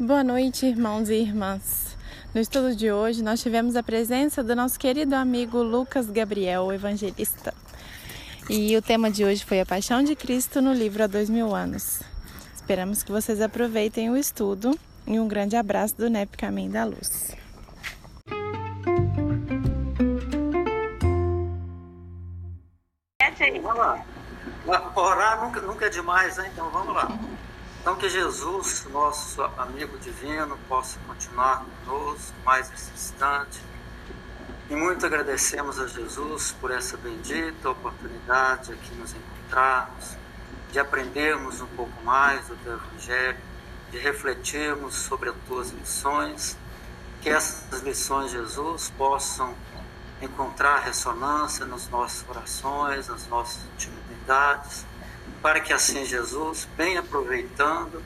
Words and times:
Boa 0.00 0.24
noite, 0.24 0.64
irmãos 0.64 1.10
e 1.10 1.14
irmãs. 1.14 1.94
No 2.34 2.40
estudo 2.40 2.74
de 2.74 2.90
hoje, 2.90 3.22
nós 3.22 3.42
tivemos 3.42 3.76
a 3.76 3.82
presença 3.82 4.42
do 4.42 4.56
nosso 4.56 4.78
querido 4.78 5.14
amigo 5.14 5.62
Lucas 5.62 6.08
Gabriel, 6.08 6.72
evangelista. 6.72 7.52
E 8.48 8.74
o 8.78 8.80
tema 8.80 9.10
de 9.10 9.26
hoje 9.26 9.44
foi 9.44 9.60
a 9.60 9.66
Paixão 9.66 10.02
de 10.02 10.16
Cristo 10.16 10.62
no 10.62 10.72
livro 10.72 11.04
Há 11.04 11.06
Dois 11.06 11.28
Mil 11.28 11.54
Anos. 11.54 12.02
Esperamos 12.54 13.02
que 13.02 13.12
vocês 13.12 13.42
aproveitem 13.42 14.08
o 14.08 14.16
estudo 14.16 14.74
e 15.06 15.20
um 15.20 15.28
grande 15.28 15.54
abraço 15.54 15.94
do 15.98 16.08
NEP 16.08 16.34
Caminho 16.34 16.72
da 16.72 16.84
Luz. 16.84 17.36
Vamos 23.62 23.78
lá. 23.78 24.02
Orar 24.96 25.44
nunca, 25.44 25.60
nunca 25.60 25.84
é 25.84 25.88
demais, 25.90 26.38
né? 26.38 26.50
Então 26.50 26.70
vamos 26.70 26.94
lá. 26.94 27.06
Então, 27.80 27.96
que 27.96 28.10
Jesus, 28.10 28.86
nosso 28.92 29.42
amigo 29.56 29.98
divino, 29.98 30.58
possa 30.68 31.00
continuar 31.06 31.64
conosco 31.86 32.34
mais 32.44 32.68
nesse 32.68 32.92
instante. 32.92 33.58
E 34.68 34.76
muito 34.76 35.06
agradecemos 35.06 35.80
a 35.80 35.86
Jesus 35.86 36.54
por 36.60 36.70
essa 36.70 36.98
bendita 36.98 37.70
oportunidade 37.70 38.66
de 38.66 38.72
aqui 38.74 38.94
nos 38.96 39.14
encontrarmos, 39.14 40.14
de 40.70 40.78
aprendermos 40.78 41.62
um 41.62 41.66
pouco 41.68 42.04
mais 42.04 42.46
do 42.48 42.56
Teu 42.56 42.74
Evangelho, 42.74 43.38
de 43.90 43.98
refletirmos 43.98 44.94
sobre 44.94 45.30
as 45.30 45.36
Tuas 45.48 45.70
lições, 45.70 46.58
que 47.22 47.30
essas 47.30 47.80
lições, 47.80 48.30
Jesus, 48.30 48.92
possam 48.96 49.54
encontrar 50.20 50.80
ressonância 50.80 51.64
nos 51.64 51.88
nossos 51.88 52.22
corações, 52.24 53.08
nas 53.08 53.26
nossas 53.26 53.64
intimidades 53.72 54.84
para 55.42 55.60
que 55.60 55.72
assim, 55.72 56.04
Jesus, 56.04 56.68
bem 56.76 56.98
aproveitando, 56.98 58.02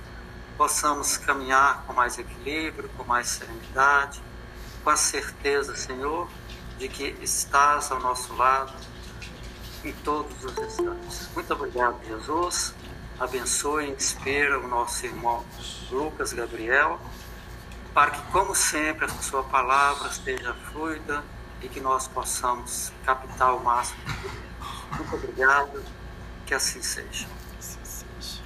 possamos 0.56 1.16
caminhar 1.16 1.82
com 1.86 1.92
mais 1.92 2.18
equilíbrio, 2.18 2.88
com 2.96 3.04
mais 3.04 3.28
serenidade, 3.28 4.22
com 4.82 4.90
a 4.90 4.96
certeza, 4.96 5.74
Senhor, 5.74 6.28
de 6.78 6.88
que 6.88 7.16
estás 7.20 7.90
ao 7.90 8.00
nosso 8.00 8.34
lado 8.36 8.72
em 9.84 9.92
todos 9.92 10.44
os 10.44 10.56
instantes. 10.58 11.28
Muito 11.34 11.52
obrigado, 11.52 11.98
Jesus. 12.06 12.74
Abençoe 13.18 13.86
e 13.86 13.90
inspira 13.90 14.58
o 14.58 14.68
nosso 14.68 15.04
irmão 15.04 15.44
Lucas 15.90 16.32
Gabriel, 16.32 17.00
para 17.92 18.12
que, 18.12 18.22
como 18.32 18.54
sempre, 18.54 19.06
a 19.06 19.08
sua 19.08 19.42
palavra 19.44 20.08
esteja 20.08 20.54
fluida 20.72 21.24
e 21.62 21.68
que 21.68 21.80
nós 21.80 22.06
possamos 22.06 22.92
captar 23.04 23.54
o 23.56 23.62
máximo. 23.62 23.98
Muito 24.96 25.14
obrigado 25.14 25.82
que 26.44 26.54
assim 26.54 26.82
seja. 26.82 27.26
Assim 27.58 27.78
seja. 27.84 28.42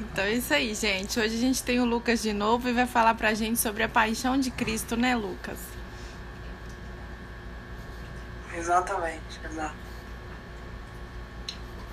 Então 0.00 0.24
é 0.24 0.32
isso 0.32 0.52
aí, 0.52 0.74
gente. 0.74 1.18
Hoje 1.18 1.36
a 1.36 1.40
gente 1.40 1.62
tem 1.62 1.80
o 1.80 1.84
Lucas 1.84 2.22
de 2.22 2.32
novo 2.32 2.68
e 2.68 2.72
vai 2.72 2.86
falar 2.86 3.14
pra 3.14 3.34
gente 3.34 3.58
sobre 3.58 3.82
a 3.82 3.88
paixão 3.88 4.38
de 4.38 4.50
Cristo, 4.50 4.96
né, 4.96 5.14
Lucas? 5.14 5.58
Exatamente, 8.54 9.40
exato. 9.44 9.74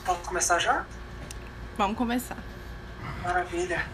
Posso 0.05 0.21
começar 0.21 0.59
já? 0.59 0.85
Vamos 1.77 1.97
começar. 1.97 2.37
Maravilha. 3.23 3.85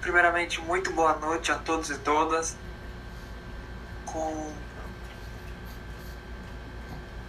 Primeiramente, 0.00 0.60
muito 0.62 0.90
boa 0.92 1.18
noite 1.18 1.52
a 1.52 1.56
todos 1.56 1.90
e 1.90 1.98
todas 1.98 2.56
com 4.12 4.52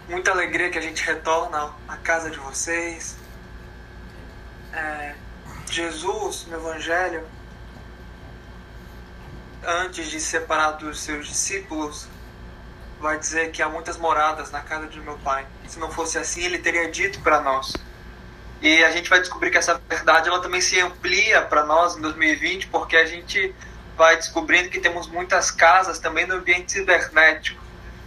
muita 0.08 0.30
alegria 0.30 0.70
que 0.70 0.78
a 0.78 0.82
gente 0.82 1.04
retorna 1.04 1.72
à 1.88 1.96
casa 1.96 2.30
de 2.30 2.38
vocês. 2.38 3.16
É, 4.72 5.14
Jesus, 5.70 6.46
no 6.46 6.56
Evangelho, 6.56 7.26
antes 9.64 10.10
de 10.10 10.20
separar 10.20 10.72
dos 10.72 11.00
seus 11.00 11.26
discípulos, 11.26 12.08
vai 13.00 13.18
dizer 13.18 13.50
que 13.50 13.62
há 13.62 13.68
muitas 13.68 13.96
moradas 13.96 14.50
na 14.50 14.60
casa 14.60 14.86
de 14.86 15.00
meu 15.00 15.18
Pai. 15.18 15.46
Se 15.66 15.78
não 15.78 15.90
fosse 15.90 16.18
assim, 16.18 16.42
ele 16.44 16.58
teria 16.58 16.90
dito 16.90 17.20
para 17.20 17.40
nós. 17.40 17.74
E 18.60 18.84
a 18.84 18.90
gente 18.90 19.10
vai 19.10 19.18
descobrir 19.18 19.50
que 19.50 19.58
essa 19.58 19.80
verdade 19.88 20.28
ela 20.28 20.40
também 20.40 20.60
se 20.60 20.78
amplia 20.80 21.42
para 21.42 21.64
nós 21.64 21.96
em 21.96 22.00
2020, 22.00 22.68
porque 22.68 22.96
a 22.96 23.04
gente 23.04 23.54
vai 23.96 24.16
descobrindo 24.16 24.68
que 24.68 24.80
temos 24.80 25.06
muitas 25.06 25.50
casas 25.50 25.98
também 25.98 26.26
no 26.26 26.36
ambiente 26.36 26.72
cibernético. 26.72 27.62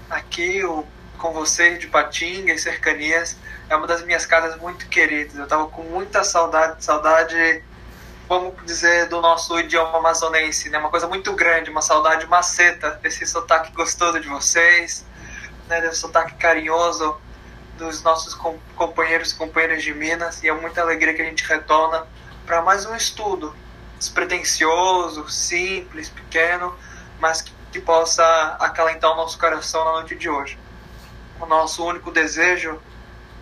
Aqui, 0.09 0.63
o, 0.63 0.85
com 1.17 1.31
vocês 1.31 1.79
de 1.79 1.87
Patinga 1.87 2.53
e 2.53 2.57
cercanias, 2.57 3.37
é 3.69 3.75
uma 3.75 3.87
das 3.87 4.03
minhas 4.03 4.25
casas 4.25 4.59
muito 4.59 4.87
queridas. 4.87 5.35
Eu 5.35 5.43
estava 5.43 5.67
com 5.67 5.83
muita 5.83 6.23
saudade, 6.23 6.83
saudade, 6.83 7.63
vamos 8.27 8.53
dizer, 8.65 9.07
do 9.07 9.21
nosso 9.21 9.59
idioma 9.59 9.97
amazonense, 9.97 10.69
né? 10.69 10.77
Uma 10.77 10.89
coisa 10.89 11.07
muito 11.07 11.33
grande, 11.33 11.69
uma 11.69 11.81
saudade 11.81 12.25
maceta 12.27 12.91
desse 13.01 13.25
sotaque 13.25 13.71
gostoso 13.71 14.19
de 14.19 14.27
vocês, 14.27 15.05
né? 15.67 15.81
Desse 15.81 15.97
sotaque 15.97 16.35
carinhoso 16.35 17.19
dos 17.77 18.01
nossos 18.03 18.33
companheiros 18.75 19.31
e 19.31 19.35
companheiras 19.35 19.83
de 19.83 19.93
Minas. 19.93 20.43
E 20.43 20.47
é 20.47 20.53
muita 20.53 20.81
alegria 20.81 21.13
que 21.13 21.21
a 21.21 21.25
gente 21.25 21.43
retorna 21.43 22.05
para 22.45 22.61
mais 22.61 22.85
um 22.85 22.95
estudo 22.95 23.55
despretensioso, 23.97 25.29
simples, 25.29 26.09
pequeno, 26.09 26.75
mas 27.19 27.41
que, 27.41 27.51
que 27.71 27.79
possa 27.79 28.23
acalentar 28.59 29.11
o 29.11 29.15
nosso 29.15 29.37
coração 29.37 29.83
na 29.85 29.91
noite 29.93 30.15
de 30.15 30.29
hoje. 30.29 30.57
O 31.39 31.45
nosso 31.45 31.85
único 31.85 32.11
desejo, 32.11 32.81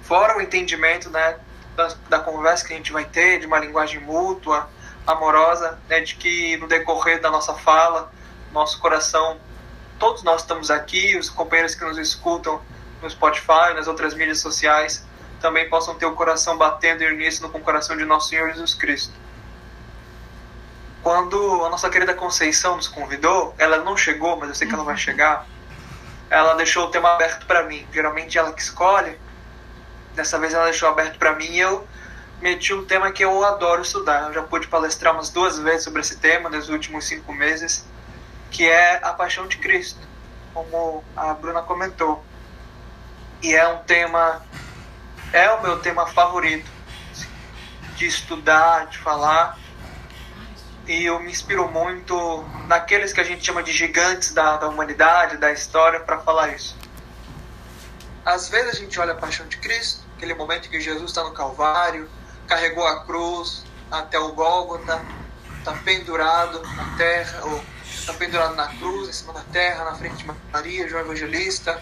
fora 0.03 0.37
o 0.37 0.41
entendimento 0.41 1.09
né, 1.09 1.37
da, 1.75 1.95
da 2.09 2.19
conversa 2.19 2.65
que 2.65 2.73
a 2.73 2.77
gente 2.77 2.91
vai 2.91 3.05
ter, 3.05 3.39
de 3.39 3.47
uma 3.47 3.59
linguagem 3.59 3.99
mútua, 3.99 4.69
amorosa, 5.05 5.79
né, 5.89 5.99
de 5.99 6.15
que 6.15 6.57
no 6.57 6.67
decorrer 6.67 7.21
da 7.21 7.29
nossa 7.29 7.53
fala, 7.53 8.11
nosso 8.51 8.79
coração, 8.79 9.39
todos 9.99 10.23
nós 10.23 10.41
estamos 10.41 10.71
aqui, 10.71 11.17
os 11.17 11.29
companheiros 11.29 11.75
que 11.75 11.83
nos 11.83 11.97
escutam 11.97 12.61
no 13.01 13.09
Spotify, 13.09 13.73
nas 13.75 13.87
outras 13.87 14.13
mídias 14.13 14.39
sociais, 14.39 15.05
também 15.41 15.69
possam 15.69 15.95
ter 15.95 16.05
o 16.05 16.13
coração 16.13 16.57
batendo 16.57 17.03
e 17.03 17.07
uníssono 17.11 17.49
com 17.49 17.57
o 17.57 17.61
coração 17.61 17.97
de 17.97 18.05
nosso 18.05 18.29
Senhor 18.29 18.49
Jesus 18.51 18.73
Cristo. 18.73 19.13
Quando 21.03 21.65
a 21.65 21.69
nossa 21.69 21.89
querida 21.89 22.13
Conceição 22.13 22.77
nos 22.77 22.87
convidou, 22.87 23.53
ela 23.57 23.79
não 23.79 23.97
chegou, 23.97 24.37
mas 24.37 24.47
eu 24.47 24.55
sei 24.55 24.65
que 24.65 24.73
ela 24.73 24.85
vai 24.85 24.93
uhum. 24.93 24.99
chegar. 24.99 25.45
Ela 26.29 26.53
deixou 26.53 26.85
o 26.85 26.91
tema 26.91 27.13
aberto 27.13 27.45
para 27.45 27.63
mim. 27.63 27.85
Geralmente 27.91 28.37
ela 28.37 28.53
que 28.53 28.61
escolhe. 28.61 29.19
Dessa 30.15 30.39
vez 30.39 30.53
ela 30.53 30.63
deixou 30.63 30.87
aberto 30.87 31.19
para 31.19 31.33
mim 31.33 31.51
e 31.51 31.59
eu 31.59 31.85
meti 32.41 32.73
um 32.73 32.85
tema 32.85 33.11
que 33.11 33.23
eu 33.23 33.43
adoro 33.43 33.81
estudar. 33.81 34.27
Eu 34.27 34.33
já 34.33 34.43
pude 34.43 34.67
palestrar 34.67 35.13
umas 35.13 35.29
duas 35.29 35.59
vezes 35.59 35.83
sobre 35.83 35.99
esse 35.99 36.17
tema 36.19 36.49
nos 36.49 36.69
últimos 36.69 37.05
cinco 37.05 37.33
meses, 37.33 37.85
que 38.49 38.65
é 38.65 39.01
a 39.03 39.11
paixão 39.11 39.45
de 39.45 39.57
Cristo, 39.57 39.99
como 40.53 41.03
a 41.17 41.33
Bruna 41.33 41.61
comentou. 41.63 42.23
E 43.41 43.53
é 43.53 43.67
um 43.67 43.79
tema, 43.79 44.41
é 45.33 45.51
o 45.51 45.61
meu 45.61 45.79
tema 45.79 46.07
favorito 46.07 46.71
de 47.97 48.05
estudar, 48.05 48.87
de 48.87 48.97
falar 48.99 49.57
e 50.87 51.05
eu 51.05 51.19
me 51.19 51.31
inspiro 51.31 51.69
muito 51.69 52.43
naqueles 52.67 53.13
que 53.13 53.21
a 53.21 53.23
gente 53.23 53.45
chama 53.45 53.63
de 53.63 53.71
gigantes 53.71 54.33
da, 54.33 54.57
da 54.57 54.67
humanidade, 54.67 55.37
da 55.37 55.51
história, 55.51 55.99
para 55.99 56.19
falar 56.19 56.53
isso. 56.53 56.75
Às 58.25 58.49
vezes 58.49 58.75
a 58.75 58.79
gente 58.79 58.99
olha 58.99 59.13
a 59.13 59.15
paixão 59.15 59.47
de 59.47 59.57
Cristo, 59.57 60.03
aquele 60.17 60.33
momento 60.33 60.69
que 60.69 60.79
Jesus 60.79 61.11
está 61.11 61.23
no 61.23 61.31
Calvário, 61.31 62.09
carregou 62.47 62.85
a 62.85 63.05
cruz 63.05 63.63
até 63.89 64.19
o 64.19 64.33
Gólgota, 64.33 65.01
está 65.59 65.73
pendurado 65.73 66.61
na 66.75 66.97
terra, 66.97 67.45
ou 67.45 67.63
está 67.85 68.13
pendurado 68.13 68.55
na 68.55 68.67
cruz, 68.67 69.09
em 69.09 69.13
cima 69.13 69.33
da 69.33 69.43
terra, 69.51 69.85
na 69.85 69.95
frente 69.95 70.17
de 70.17 70.31
Maria, 70.51 70.87
João 70.89 71.03
Evangelista, 71.03 71.81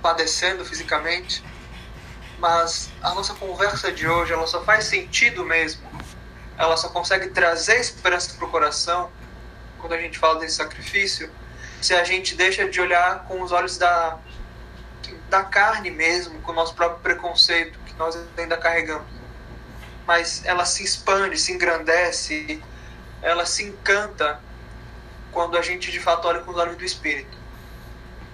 padecendo 0.00 0.64
fisicamente. 0.64 1.42
Mas 2.38 2.90
a 3.02 3.14
nossa 3.14 3.34
conversa 3.34 3.90
de 3.90 4.06
hoje, 4.06 4.32
ela 4.32 4.46
só 4.46 4.62
faz 4.62 4.84
sentido 4.84 5.44
mesmo 5.44 5.88
ela 6.58 6.76
só 6.76 6.88
consegue 6.88 7.28
trazer 7.28 7.78
esperança 7.78 8.34
para 8.34 8.46
o 8.46 8.50
coração 8.50 9.10
quando 9.78 9.92
a 9.92 10.00
gente 10.00 10.18
fala 10.18 10.40
desse 10.40 10.56
sacrifício 10.56 11.30
se 11.80 11.94
a 11.94 12.02
gente 12.02 12.34
deixa 12.34 12.68
de 12.68 12.80
olhar 12.80 13.24
com 13.28 13.40
os 13.40 13.52
olhos 13.52 13.78
da, 13.78 14.18
da 15.28 15.44
carne 15.44 15.90
mesmo, 15.90 16.40
com 16.40 16.50
o 16.50 16.54
nosso 16.54 16.74
próprio 16.74 17.00
preconceito 17.00 17.78
que 17.86 17.94
nós 17.94 18.18
ainda 18.36 18.56
carregamos. 18.56 19.06
Mas 20.04 20.44
ela 20.44 20.64
se 20.64 20.82
expande, 20.82 21.38
se 21.38 21.52
engrandece, 21.52 22.60
ela 23.22 23.46
se 23.46 23.62
encanta 23.62 24.40
quando 25.30 25.56
a 25.56 25.62
gente 25.62 25.92
de 25.92 26.00
fato 26.00 26.26
olha 26.26 26.40
com 26.40 26.50
os 26.50 26.56
olhos 26.56 26.76
do 26.76 26.84
Espírito. 26.84 27.38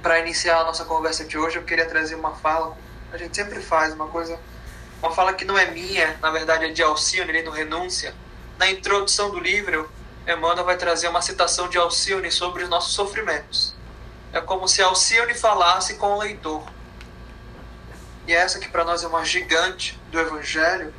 Para 0.00 0.18
iniciar 0.20 0.60
a 0.60 0.64
nossa 0.64 0.86
conversa 0.86 1.24
de 1.24 1.36
hoje, 1.36 1.56
eu 1.56 1.64
queria 1.64 1.86
trazer 1.86 2.14
uma 2.14 2.34
fala, 2.36 2.74
a 3.12 3.18
gente 3.18 3.36
sempre 3.36 3.60
faz 3.60 3.92
uma 3.92 4.06
coisa 4.06 4.38
uma 5.04 5.14
fala 5.14 5.34
que 5.34 5.44
não 5.44 5.58
é 5.58 5.70
minha, 5.70 6.16
na 6.22 6.30
verdade 6.30 6.64
é 6.64 6.68
de 6.70 6.82
Alcione, 6.82 7.28
ali 7.28 7.42
no 7.42 7.50
Renúncia. 7.50 8.14
Na 8.56 8.70
introdução 8.70 9.30
do 9.30 9.38
livro, 9.38 9.92
Emmanuel 10.26 10.64
vai 10.64 10.78
trazer 10.78 11.08
uma 11.08 11.20
citação 11.20 11.68
de 11.68 11.76
Alcione 11.76 12.30
sobre 12.30 12.62
os 12.62 12.70
nossos 12.70 12.94
sofrimentos. 12.94 13.74
É 14.32 14.40
como 14.40 14.66
se 14.66 14.80
Alcione 14.80 15.34
falasse 15.34 15.94
com 15.96 16.14
o 16.14 16.18
leitor. 16.18 16.64
e 18.26 18.32
essa 18.32 18.58
que 18.58 18.66
para 18.66 18.82
nós 18.82 19.04
é 19.04 19.06
uma 19.06 19.22
gigante 19.26 20.00
do 20.10 20.18
Evangelho, 20.18 20.94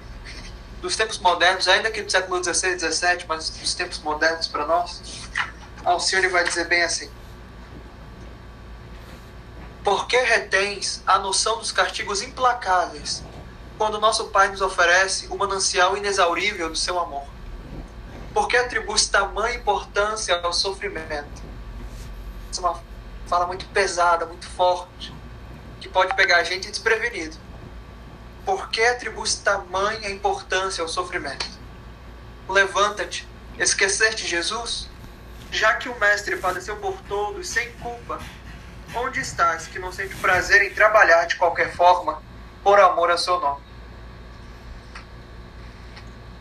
dos 0.83 0.95
tempos 0.95 1.17
modernos, 1.17 1.67
ainda 1.67 1.89
que 1.89 2.03
do 2.03 2.11
século 2.11 2.43
XVI, 2.43 2.77
XVII, 2.77 3.25
mas 3.27 3.49
dos 3.49 3.73
tempos 3.73 3.97
modernos 3.97 4.47
para 4.47 4.67
nós, 4.67 5.01
Alcione 5.83 6.27
vai 6.27 6.43
dizer 6.43 6.67
bem 6.67 6.83
assim: 6.83 7.09
Por 9.83 10.05
que 10.05 10.17
retens 10.17 11.01
a 11.07 11.17
noção 11.17 11.57
dos 11.57 11.71
castigos 11.71 12.21
implacáveis 12.21 13.23
quando 13.77 13.99
nosso 13.99 14.25
Pai 14.29 14.49
nos 14.49 14.61
oferece 14.61 15.27
o 15.27 15.37
manancial 15.37 15.97
inexaurível 15.97 16.69
do 16.69 16.77
seu 16.77 16.99
amor? 16.99 17.25
Por 18.33 18.47
que 18.47 18.57
atribui 18.57 18.99
tamanha 19.11 19.55
importância 19.55 20.35
ao 20.41 20.53
sofrimento? 20.53 21.41
Essa 22.51 22.61
é 22.61 22.63
uma 22.63 22.81
fala 23.27 23.47
muito 23.47 23.65
pesada, 23.67 24.25
muito 24.25 24.47
forte, 24.49 25.13
que 25.81 25.89
pode 25.89 26.15
pegar 26.15 26.37
a 26.37 26.43
gente 26.43 26.69
desprevenido. 26.69 27.37
Por 28.45 28.69
que 28.69 28.83
atribui 28.83 29.27
tamanha 29.43 30.09
importância 30.09 30.81
ao 30.81 30.87
sofrimento? 30.87 31.45
Levanta-te, 32.47 33.27
esqueceste 33.57 34.27
Jesus? 34.27 34.89
Já 35.51 35.75
que 35.75 35.89
o 35.89 35.99
Mestre 35.99 36.37
padeceu 36.37 36.75
por 36.77 37.01
todos 37.03 37.47
sem 37.47 37.71
culpa, 37.73 38.19
onde 38.93 39.19
estás 39.19 39.67
que 39.67 39.79
não 39.79 39.91
sente 39.91 40.15
prazer 40.15 40.61
em 40.61 40.73
trabalhar 40.73 41.25
de 41.25 41.35
qualquer 41.37 41.75
forma 41.75 42.21
por 42.63 42.79
amor 42.79 43.09
a 43.09 43.17
seu 43.17 43.39
nome? 43.39 43.64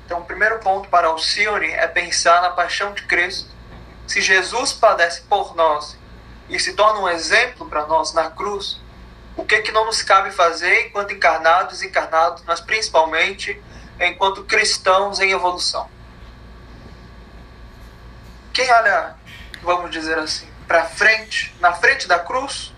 Então, 0.04 0.20
o 0.20 0.24
primeiro 0.24 0.58
ponto 0.58 0.88
para 0.88 1.08
Alcione 1.08 1.66
é 1.66 1.86
pensar 1.86 2.42
na 2.42 2.50
paixão 2.50 2.92
de 2.92 3.02
Cristo. 3.04 3.48
Se 4.06 4.20
Jesus 4.20 4.72
padece 4.72 5.22
por 5.22 5.56
nós 5.56 5.98
e 6.48 6.58
se 6.58 6.74
torna 6.74 7.00
um 7.00 7.08
exemplo 7.08 7.66
para 7.66 7.86
nós 7.86 8.12
na 8.12 8.30
cruz, 8.30 8.80
o 9.36 9.44
que, 9.44 9.62
que 9.62 9.72
não 9.72 9.86
nos 9.86 10.02
cabe 10.02 10.30
fazer 10.30 10.86
enquanto 10.86 11.12
encarnados 11.12 11.82
e 11.82 11.86
encarnados, 11.86 12.44
mas 12.46 12.60
principalmente 12.60 13.60
enquanto 13.98 14.44
cristãos 14.44 15.20
em 15.20 15.30
evolução? 15.30 15.88
Quem 18.52 18.70
olha, 18.70 19.16
vamos 19.62 19.90
dizer 19.90 20.18
assim, 20.18 20.48
para 20.68 20.84
frente, 20.84 21.54
na 21.60 21.72
frente 21.72 22.06
da 22.06 22.18
cruz, 22.18 22.72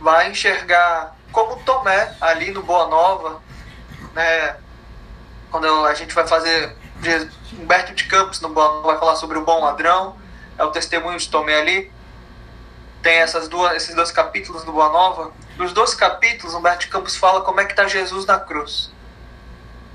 vai 0.00 0.30
enxergar 0.30 1.16
como 1.30 1.62
Tomé 1.62 2.16
ali 2.20 2.50
no 2.50 2.62
Boa 2.62 2.88
Nova, 2.88 3.40
né? 4.14 4.56
Quando 5.50 5.66
a 5.86 5.94
gente 5.94 6.14
vai 6.14 6.26
fazer 6.26 6.76
Humberto 7.58 7.94
de 7.94 8.04
Campos 8.04 8.40
no 8.40 8.48
Nova 8.48 8.86
vai 8.86 8.98
falar 8.98 9.16
sobre 9.16 9.38
o 9.38 9.44
bom 9.44 9.60
ladrão, 9.60 10.16
é 10.58 10.64
o 10.64 10.70
testemunho 10.70 11.18
de 11.18 11.28
Tomé 11.28 11.58
ali 11.60 11.98
tem 13.02 13.18
essas 13.18 13.48
duas, 13.48 13.74
esses 13.76 13.94
dois 13.94 14.10
capítulos 14.10 14.64
do 14.64 14.72
Boa 14.72 14.88
Nova. 14.88 15.32
Nos 15.56 15.72
dois 15.72 15.94
capítulos, 15.94 16.54
Humberto 16.54 16.88
Campos 16.88 17.16
fala 17.16 17.40
como 17.42 17.60
é 17.60 17.64
que 17.64 17.72
está 17.72 17.86
Jesus 17.86 18.26
na 18.26 18.38
cruz. 18.38 18.90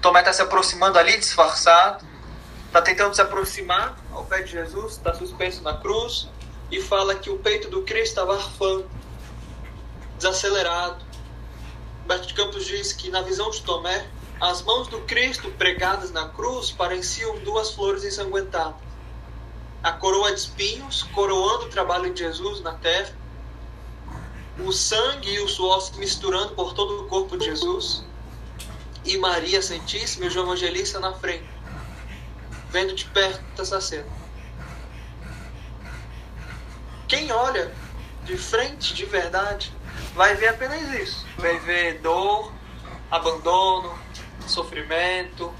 Tomé 0.01 0.19
está 0.19 0.33
se 0.33 0.41
aproximando 0.41 0.97
ali, 0.97 1.17
disfarçado, 1.17 2.05
está 2.67 2.81
tentando 2.81 3.13
se 3.13 3.21
aproximar 3.21 3.95
ao 4.11 4.25
pé 4.25 4.41
de 4.41 4.51
Jesus, 4.51 4.93
está 4.93 5.13
suspenso 5.13 5.61
na 5.63 5.77
cruz, 5.77 6.29
e 6.71 6.81
fala 6.81 7.15
que 7.15 7.29
o 7.29 7.37
peito 7.37 7.69
do 7.69 7.83
Cristo 7.83 8.09
estava 8.09 8.35
arfando, 8.35 8.89
desacelerado. 10.17 11.03
Humberto 12.03 12.33
Campos 12.33 12.65
diz 12.65 12.93
que, 12.93 13.09
na 13.09 13.21
visão 13.21 13.49
de 13.49 13.61
Tomé, 13.61 14.05
as 14.43 14.61
mãos 14.61 14.89
do 14.89 14.99
Cristo 15.01 15.49
pregadas 15.51 16.11
na 16.11 16.27
cruz 16.27 16.69
pareciam 16.69 17.39
duas 17.39 17.71
flores 17.71 18.03
ensanguentadas 18.03 18.75
a 19.81 19.91
coroa 19.91 20.31
de 20.33 20.39
espinhos, 20.39 21.03
coroando 21.03 21.65
o 21.65 21.69
trabalho 21.69 22.13
de 22.13 22.19
Jesus 22.19 22.61
na 22.61 22.73
terra, 22.73 23.13
o 24.59 24.71
sangue 24.71 25.29
e 25.29 25.39
o 25.41 25.47
suor 25.49 25.81
se 25.81 25.97
misturando 25.99 26.55
por 26.55 26.73
todo 26.73 27.01
o 27.01 27.07
corpo 27.09 27.37
de 27.37 27.45
Jesus, 27.45 28.05
e 29.03 29.17
Maria 29.17 29.61
Santíssima 29.61 30.25
e 30.25 30.29
João 30.29 30.45
Evangelista 30.45 31.01
na 31.01 31.13
frente, 31.13 31.49
vendo 32.69 32.95
de 32.95 33.03
perto 33.05 33.61
essa 33.61 33.81
cena. 33.81 34.07
Quem 37.09 37.29
olha 37.33 37.73
de 38.23 38.37
frente, 38.37 38.93
de 38.93 39.03
verdade, 39.03 39.73
vai 40.15 40.33
ver 40.35 40.47
apenas 40.47 40.81
isso. 40.93 41.25
Vai 41.37 41.59
ver 41.59 41.99
dor, 41.99 42.53
abandono, 43.11 43.99
sofrimento, 44.47 45.53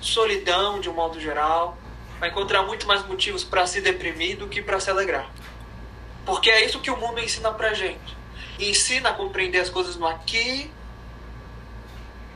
solidão 0.00 0.80
de 0.80 0.88
um 0.88 0.92
modo 0.92 1.20
geral 1.20 1.78
vai 2.22 2.30
encontrar 2.30 2.62
muito 2.62 2.86
mais 2.86 3.04
motivos 3.04 3.42
para 3.42 3.66
se 3.66 3.80
deprimir 3.80 4.36
do 4.36 4.46
que 4.46 4.62
para 4.62 4.78
se 4.78 4.88
alegrar. 4.88 5.28
Porque 6.24 6.48
é 6.48 6.64
isso 6.64 6.80
que 6.80 6.88
o 6.88 6.96
mundo 6.96 7.18
ensina 7.18 7.52
pra 7.52 7.74
gente. 7.74 8.16
ensina 8.60 9.08
a 9.08 9.12
compreender 9.12 9.58
as 9.58 9.68
coisas 9.68 9.96
no 9.96 10.06
aqui 10.06 10.70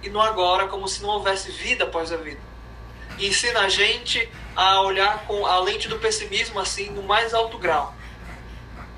e 0.02 0.08
no 0.08 0.20
agora, 0.20 0.66
como 0.66 0.88
se 0.88 1.00
não 1.02 1.10
houvesse 1.10 1.52
vida 1.52 1.84
após 1.84 2.10
a 2.10 2.16
vida. 2.16 2.40
Ensina 3.16 3.60
a 3.60 3.68
gente 3.68 4.28
a 4.56 4.80
olhar 4.80 5.24
com 5.26 5.46
a 5.46 5.60
lente 5.60 5.86
do 5.86 6.00
pessimismo 6.00 6.58
assim 6.58 6.90
no 6.90 7.04
mais 7.04 7.32
alto 7.32 7.56
grau. 7.56 7.94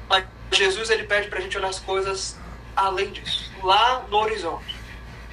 Mas 0.08 0.24
Jesus 0.50 0.88
ele 0.88 1.04
pede 1.04 1.28
para 1.28 1.38
a 1.38 1.42
gente 1.42 1.58
olhar 1.58 1.68
as 1.68 1.80
coisas 1.80 2.38
além 2.74 3.10
disso, 3.10 3.52
lá 3.62 4.06
no 4.08 4.16
horizonte. 4.16 4.77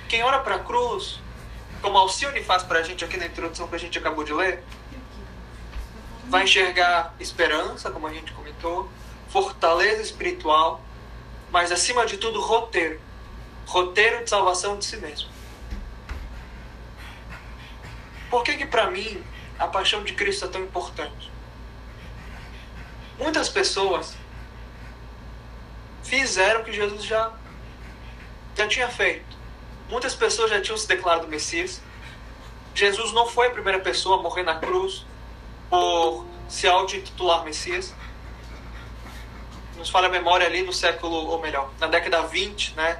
Quem 0.07 0.23
olha 0.23 0.39
para 0.39 0.55
a 0.55 0.59
cruz, 0.59 1.19
como 1.81 1.97
Alcione 1.97 2.43
faz 2.43 2.63
para 2.63 2.79
a 2.79 2.83
gente 2.83 3.03
aqui 3.03 3.17
na 3.17 3.25
introdução 3.25 3.67
que 3.67 3.75
a 3.75 3.79
gente 3.79 3.97
acabou 3.97 4.23
de 4.23 4.33
ler, 4.33 4.63
vai 6.25 6.43
enxergar 6.43 7.13
esperança, 7.19 7.91
como 7.91 8.07
a 8.07 8.13
gente 8.13 8.31
comentou, 8.33 8.89
fortaleza 9.29 10.01
espiritual, 10.01 10.81
mas 11.51 11.71
acima 11.71 12.05
de 12.05 12.17
tudo, 12.17 12.39
roteiro 12.41 12.99
roteiro 13.65 14.23
de 14.23 14.29
salvação 14.29 14.77
de 14.77 14.85
si 14.85 14.97
mesmo. 14.97 15.29
Por 18.29 18.43
que, 18.43 18.57
que 18.57 18.65
para 18.65 18.89
mim 18.89 19.23
a 19.57 19.67
paixão 19.67 20.03
de 20.03 20.13
Cristo 20.13 20.45
é 20.45 20.47
tão 20.47 20.61
importante? 20.61 21.31
Muitas 23.17 23.49
pessoas 23.49 24.15
fizeram 26.03 26.61
o 26.61 26.63
que 26.63 26.73
Jesus 26.73 27.03
já, 27.03 27.33
já 28.55 28.67
tinha 28.67 28.89
feito. 28.89 29.34
Muitas 29.89 30.15
pessoas 30.15 30.49
já 30.49 30.59
tinham 30.59 30.77
se 30.77 30.87
declarado 30.87 31.27
Messias. 31.27 31.81
Jesus 32.73 33.13
não 33.13 33.27
foi 33.27 33.47
a 33.47 33.51
primeira 33.51 33.79
pessoa 33.79 34.19
a 34.19 34.21
morrer 34.21 34.43
na 34.43 34.55
cruz 34.55 35.05
por 35.69 36.25
se 36.47 36.67
auto-intitular 36.67 37.43
Messias. 37.43 37.93
Nos 39.77 39.89
fala 39.89 40.07
a 40.07 40.09
memória 40.09 40.47
ali 40.47 40.63
no 40.63 40.73
século, 40.73 41.15
ou 41.15 41.39
melhor, 41.39 41.71
na 41.79 41.87
década 41.87 42.23
20, 42.23 42.75
né, 42.75 42.99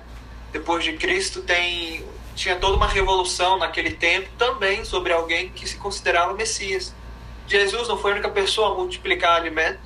depois 0.52 0.84
de 0.84 0.94
Cristo, 0.94 1.42
tem, 1.42 2.06
tinha 2.36 2.56
toda 2.56 2.78
uma 2.78 2.88
revolução 2.88 3.58
naquele 3.58 3.92
tempo 3.92 4.30
também 4.38 4.86
sobre 4.86 5.12
alguém 5.12 5.50
que 5.50 5.68
se 5.68 5.78
considerava 5.78 6.34
Messias. 6.34 6.94
Jesus 7.48 7.88
não 7.88 7.98
foi 7.98 8.12
a 8.12 8.14
única 8.16 8.30
pessoa 8.30 8.72
a 8.72 8.76
multiplicar 8.76 9.36
alimento, 9.36 9.80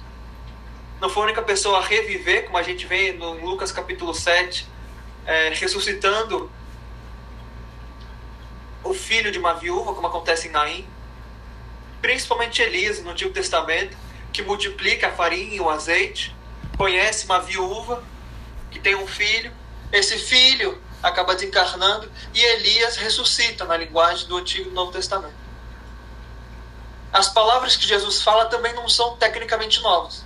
não 1.00 1.10
foi 1.10 1.24
a 1.24 1.26
única 1.28 1.42
pessoa 1.42 1.80
a 1.80 1.82
reviver, 1.82 2.46
como 2.46 2.58
a 2.58 2.64
gente 2.64 2.86
vê 2.86 3.14
no 3.14 3.34
Lucas 3.46 3.72
capítulo 3.72 4.14
7, 4.14 4.68
é, 5.26 5.50
ressuscitando 5.50 6.52
o 8.84 8.94
filho 8.94 9.32
de 9.32 9.40
uma 9.40 9.54
viúva, 9.54 9.94
como 9.94 10.08
acontece 10.08 10.48
em 10.48 10.52
Naim 10.52 10.88
principalmente 12.02 12.62
Elias 12.62 13.02
no 13.04 13.12
Antigo 13.12 13.32
Testamento, 13.34 13.98
que 14.32 14.42
multiplica 14.42 15.08
a 15.08 15.12
farinha 15.12 15.56
e 15.56 15.60
o 15.60 15.70
azeite, 15.70 16.36
conhece 16.78 17.26
uma 17.26 17.40
viúva 17.40 18.04
que 18.72 18.80
tem 18.80 18.96
um 18.96 19.08
filho, 19.08 19.52
esse 19.92 20.18
filho 20.18 20.82
acaba 21.02 21.34
desencarnando 21.34 22.12
e 22.34 22.42
Elias 22.42 22.98
ressuscita 22.98 23.66
na 23.66 23.76
linguagem 23.76 24.28
do 24.28 24.38
Antigo 24.38 24.70
e 24.70 24.74
Novo 24.74 24.92
Testamento. 24.92 25.38
As 27.12 27.30
palavras 27.30 27.76
que 27.76 27.88
Jesus 27.88 28.22
fala 28.22 28.46
também 28.46 28.74
não 28.74 28.88
são 28.88 29.18
tecnicamente 29.18 29.82
novas. 29.82 30.24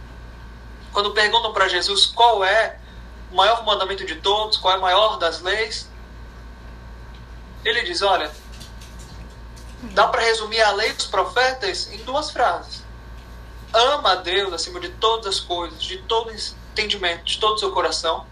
Quando 0.92 1.12
perguntam 1.12 1.54
para 1.54 1.70
Jesus 1.70 2.06
qual 2.08 2.44
é 2.44 2.78
o 3.32 3.36
maior 3.36 3.64
mandamento 3.66 4.06
de 4.06 4.16
todos, 4.16 4.58
qual 4.58 4.74
é 4.74 4.78
a 4.78 4.82
maior 4.82 5.18
das 5.18 5.42
leis, 5.42 5.90
ele 7.64 7.84
diz: 7.84 8.02
Olha, 8.02 8.30
Dá 9.92 10.08
para 10.08 10.22
resumir 10.22 10.62
a 10.62 10.72
lei 10.72 10.94
dos 10.94 11.08
profetas 11.08 11.92
em 11.92 11.98
duas 12.04 12.32
frases. 12.32 12.84
Ama 13.74 14.14
a 14.14 14.16
Deus 14.16 14.54
acima 14.54 14.80
de 14.80 14.90
todas 14.90 15.28
as 15.28 15.40
coisas, 15.40 15.84
de 15.84 15.98
todo 16.04 16.32
entendimento, 16.32 17.26
de 17.26 17.38
todo 17.38 17.56
o 17.56 17.58
seu 17.58 17.72
coração. 17.72 18.26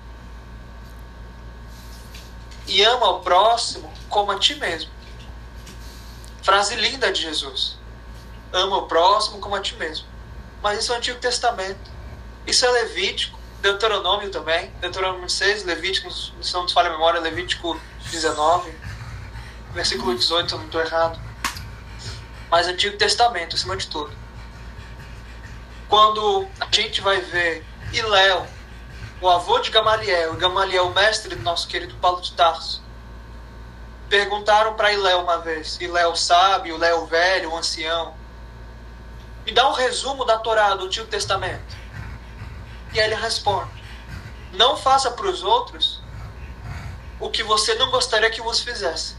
E 2.68 2.82
ama 2.84 3.10
o 3.10 3.20
próximo 3.20 3.92
como 4.08 4.32
a 4.32 4.40
ti 4.40 4.56
mesmo. 4.56 4.90
Frase 6.42 6.76
linda 6.76 7.12
de 7.12 7.22
Jesus. 7.22 7.78
Ama 8.54 8.78
o 8.78 8.88
próximo 8.88 9.40
como 9.40 9.56
a 9.56 9.60
ti 9.60 9.76
mesmo. 9.76 10.08
Mas 10.62 10.80
isso 10.80 10.94
é 10.94 10.96
o 10.96 10.98
Antigo 11.00 11.20
Testamento. 11.20 11.92
Isso 12.48 12.66
é 12.66 12.72
Levítico, 12.72 13.38
Deuteronômio 13.62 14.32
também. 14.32 14.72
Deuteronômio 14.80 15.30
6, 15.30 15.66
Levítico, 15.66 16.10
se 16.12 16.54
não 16.54 16.64
me 16.64 16.72
falha 16.72 16.90
a 16.90 16.94
memória, 16.94 17.20
Levítico 17.20 17.80
19, 18.10 18.74
versículo 19.74 20.16
18, 20.16 20.48
se 20.48 20.56
eu 20.56 20.60
não 20.60 20.66
estou 20.66 20.82
errado 20.82 21.31
mas 22.52 22.68
Antigo 22.68 22.98
Testamento, 22.98 23.56
acima 23.56 23.78
de 23.78 23.88
tudo. 23.88 24.12
Quando 25.88 26.46
a 26.60 26.68
gente 26.70 27.00
vai 27.00 27.22
ver 27.22 27.66
Iléu 27.94 28.46
o 29.22 29.30
avô 29.30 29.60
de 29.60 29.70
Gamaliel, 29.70 30.34
Gamaliel, 30.34 30.88
o 30.88 30.94
mestre 30.94 31.36
do 31.36 31.44
nosso 31.44 31.68
querido 31.68 31.96
Paulo 31.96 32.22
de 32.22 32.34
Tarso, 32.34 32.84
perguntaram 34.10 34.74
para 34.74 34.92
Iléu 34.92 35.22
uma 35.22 35.38
vez, 35.38 35.80
Iléu 35.80 36.16
sábio, 36.16 36.76
Iléu 36.76 37.06
velho, 37.06 37.52
o 37.52 37.58
ancião, 37.58 38.16
me 39.46 39.52
dá 39.52 39.70
um 39.70 39.74
resumo 39.74 40.26
da 40.26 40.38
Torá 40.40 40.74
do 40.76 40.86
Antigo 40.86 41.08
Testamento. 41.08 41.78
E 42.94 43.00
ele 43.00 43.16
responde: 43.16 43.72
Não 44.54 44.76
faça 44.76 45.12
para 45.12 45.28
os 45.28 45.44
outros 45.44 46.02
o 47.20 47.30
que 47.30 47.44
você 47.44 47.76
não 47.76 47.92
gostaria 47.92 48.30
que 48.30 48.42
vos 48.42 48.60
fizesse. 48.60 49.16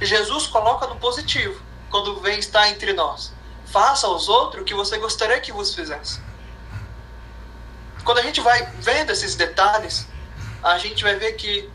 Jesus 0.00 0.46
coloca 0.46 0.86
no 0.86 0.96
positivo 0.96 1.69
quando 1.90 2.20
vem 2.20 2.38
estar 2.38 2.68
entre 2.68 2.92
nós. 2.92 3.32
Faça 3.66 4.06
aos 4.06 4.28
outros 4.28 4.62
o 4.62 4.64
que 4.64 4.74
você 4.74 4.98
gostaria 4.98 5.40
que 5.40 5.52
vos 5.52 5.74
fizesse. 5.74 6.20
Quando 8.04 8.18
a 8.18 8.22
gente 8.22 8.40
vai 8.40 8.64
vendo 8.78 9.10
esses 9.10 9.34
detalhes, 9.36 10.06
a 10.62 10.78
gente 10.78 11.02
vai 11.02 11.16
ver 11.16 11.32
que, 11.32 11.70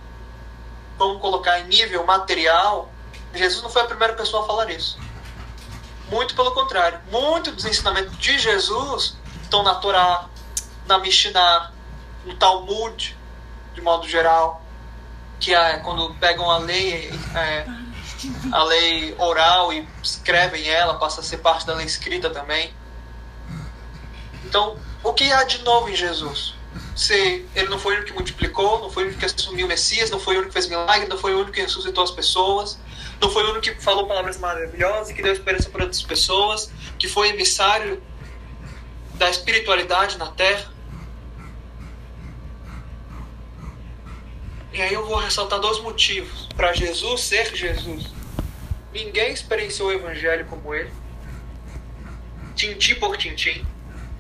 vamos 0.98 1.22
colocar 1.22 1.60
em 1.60 1.68
nível 1.68 2.06
material, 2.06 2.92
Jesus 3.34 3.62
não 3.62 3.70
foi 3.70 3.84
a 3.84 3.86
primeira 3.86 4.14
pessoa 4.14 4.44
a 4.44 4.48
falar 4.48 4.70
isso. 4.72 4.98
Muito 6.10 6.36
pelo 6.36 6.52
contrário. 6.52 7.00
Muito 7.12 7.52
dos 7.52 7.66
ensinamentos 7.66 8.18
de 8.18 8.38
Jesus 8.40 9.18
estão 9.44 9.64
na 9.64 9.76
Torá, 9.76 10.28
na 10.88 11.00
Mishnah, 11.00 11.72
no 12.26 12.36
Talmud, 12.36 13.18
de 13.74 13.82
modo 13.82 14.08
geral, 14.08 14.62
que 15.40 15.54
é 15.54 15.78
quando 15.78 16.14
pegam 16.16 16.50
a 16.50 16.58
lei, 16.58 17.12
é, 17.36 17.66
a 18.52 18.64
lei 18.64 19.16
oral 19.18 19.74
e 19.74 19.88
escrevem 20.02 20.68
ela, 20.68 20.96
passa 20.96 21.22
a 21.22 21.24
ser 21.24 21.38
parte 21.38 21.66
da 21.66 21.74
lei 21.74 21.86
escrita 21.86 22.30
também. 22.30 22.74
Então, 24.46 24.78
o 25.04 25.14
que 25.14 25.32
há 25.32 25.44
de 25.44 25.64
novo 25.64 25.90
em 25.90 25.96
Jesus? 25.96 26.56
Se 26.96 27.46
ele 27.54 27.68
não 27.68 27.78
foi 27.78 28.00
o 28.00 28.06
que 28.06 28.14
multiplicou, 28.14 28.82
não 28.82 28.90
foi 28.90 29.10
o 29.10 29.18
que 29.18 29.26
assumiu 29.26 29.66
o 29.66 29.70
Messias, 29.70 30.10
não 30.10 30.20
foi 30.20 30.38
o 30.38 30.46
que 30.46 30.52
fez 30.52 30.68
milagre, 30.68 31.08
não 31.08 31.18
foi 31.18 31.36
o 31.36 31.46
que 31.52 31.62
ressuscitou 31.62 32.04
as 32.04 32.12
pessoas, 32.12 32.80
não 33.20 33.30
foi 33.30 33.44
o 33.44 33.60
que 33.60 33.76
falou 33.76 34.08
palavras 34.08 34.38
maravilhosas, 34.38 35.14
que 35.14 35.22
deu 35.22 35.34
esperança 35.34 35.70
para 35.70 35.84
outras 35.84 36.02
pessoas, 36.02 36.72
que 36.98 37.08
foi 37.08 37.30
emissário 37.30 38.02
da 39.16 39.30
espiritualidade 39.30 40.18
na 40.18 40.28
terra. 40.28 40.74
E 44.74 44.82
aí 44.82 44.94
eu 44.94 45.06
vou 45.06 45.18
ressaltar 45.18 45.60
dois 45.60 45.80
motivos 45.80 46.50
para 46.56 46.74
Jesus 46.74 47.22
ser 47.22 47.56
Jesus. 47.56 48.15
Ninguém 48.96 49.34
experienciou 49.34 49.90
o 49.90 49.92
evangelho 49.92 50.46
como 50.46 50.74
ele, 50.74 50.90
tintim 52.56 52.96
por 52.96 53.18
tintim, 53.18 53.68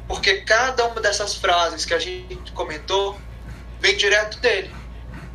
porque 0.06 0.42
cada 0.42 0.86
uma 0.88 1.00
dessas 1.00 1.36
frases 1.36 1.86
que 1.86 1.94
a 1.94 1.98
gente 1.98 2.52
comentou 2.52 3.18
vem 3.80 3.96
direto 3.96 4.38
dele. 4.42 4.70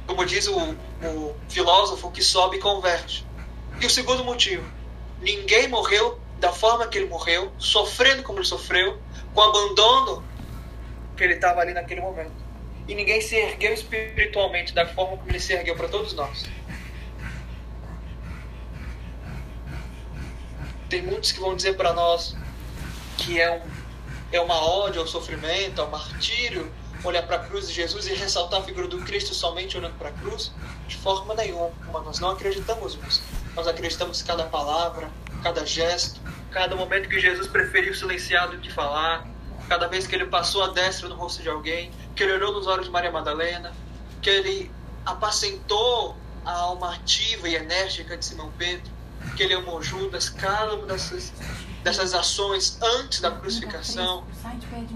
Como 0.07 0.27
diz 0.27 0.47
o, 0.47 0.77
o 1.03 1.35
filósofo 1.49 2.11
que 2.11 2.23
sobe 2.23 2.59
e 2.59 2.61
converte. 2.61 3.27
E 3.81 3.87
o 3.87 3.89
segundo 3.89 4.23
motivo, 4.23 4.71
ninguém 5.23 5.69
morreu 5.69 6.21
da 6.39 6.53
forma 6.53 6.87
que 6.87 6.99
ele 6.99 7.07
morreu, 7.07 7.51
sofrendo 7.59 8.23
como 8.23 8.41
ele 8.41 8.47
sofreu, 8.47 9.01
com 9.33 9.41
o 9.41 9.45
abandono 9.45 10.23
que 11.17 11.25
ele 11.25 11.35
estava 11.35 11.63
ali 11.63 11.73
naquele 11.73 12.03
momento 12.03 12.51
e 12.91 12.95
ninguém 12.95 13.21
se 13.21 13.37
ergueu 13.37 13.73
espiritualmente 13.73 14.75
da 14.75 14.85
forma 14.85 15.17
como 15.17 15.31
ele 15.31 15.39
se 15.39 15.53
ergueu 15.53 15.77
para 15.77 15.87
todos 15.87 16.13
nós. 16.13 16.45
Tem 20.91 21.03
muitos 21.03 21.31
que 21.31 21.39
vão 21.39 21.55
dizer 21.55 21.77
para 21.77 21.93
nós 21.93 22.37
que 23.17 23.41
é, 23.41 23.49
um, 23.49 23.61
é 24.33 24.41
uma 24.41 24.57
ódio 24.57 25.01
ao 25.01 25.07
sofrimento, 25.07 25.81
ao 25.81 25.89
martírio, 25.89 26.71
olhar 27.05 27.23
para 27.23 27.37
a 27.37 27.39
cruz 27.39 27.69
de 27.69 27.75
Jesus 27.75 28.09
e 28.09 28.15
ressaltar 28.15 28.61
a 28.61 28.65
figura 28.65 28.89
do 28.89 28.99
Cristo 28.99 29.33
somente 29.33 29.79
olhando 29.79 29.97
para 29.97 30.09
a 30.09 30.13
cruz? 30.13 30.53
De 30.89 30.97
forma 30.97 31.33
nenhuma. 31.35 31.71
Nós 32.05 32.19
não 32.19 32.31
acreditamos 32.31 32.97
nisso. 32.97 33.23
Nós 33.55 33.69
acreditamos 33.69 34.21
cada 34.21 34.45
palavra, 34.47 35.09
cada 35.45 35.65
gesto, 35.65 36.21
cada 36.51 36.75
momento 36.75 37.09
que 37.09 37.21
Jesus 37.21 37.47
preferiu 37.47 37.95
silenciar 37.95 38.51
do 38.51 38.59
que 38.59 38.73
falar, 38.73 39.25
cada 39.69 39.87
vez 39.87 40.09
que 40.09 40.17
ele 40.17 40.27
passou 40.27 40.65
a 40.65 40.69
destra 40.71 41.09
no 41.09 41.15
rosto 41.15 41.41
de 41.41 41.49
alguém, 41.49 41.93
que 42.17 42.25
ele 42.25 42.33
olhou 42.33 42.53
nos 42.53 42.67
olhos 42.67 42.87
de 42.87 42.91
Maria 42.91 43.13
Madalena, 43.13 43.73
que 44.21 44.29
ele 44.29 44.69
apacentou 45.07 46.17
a 46.45 46.51
alma 46.51 46.95
ativa 46.95 47.49
e 47.49 47.55
enérgica 47.55 48.17
de 48.17 48.25
Simão 48.25 48.51
Pedro, 48.59 49.00
que 49.37 49.43
ele 49.43 49.55
amou 49.55 49.83
Judas, 49.83 50.29
cada 50.29 50.75
uma 50.75 50.87
dessas, 50.87 51.33
dessas 51.83 52.15
ações 52.15 52.79
antes 52.83 53.21
da 53.21 53.31
crucificação 53.31 54.27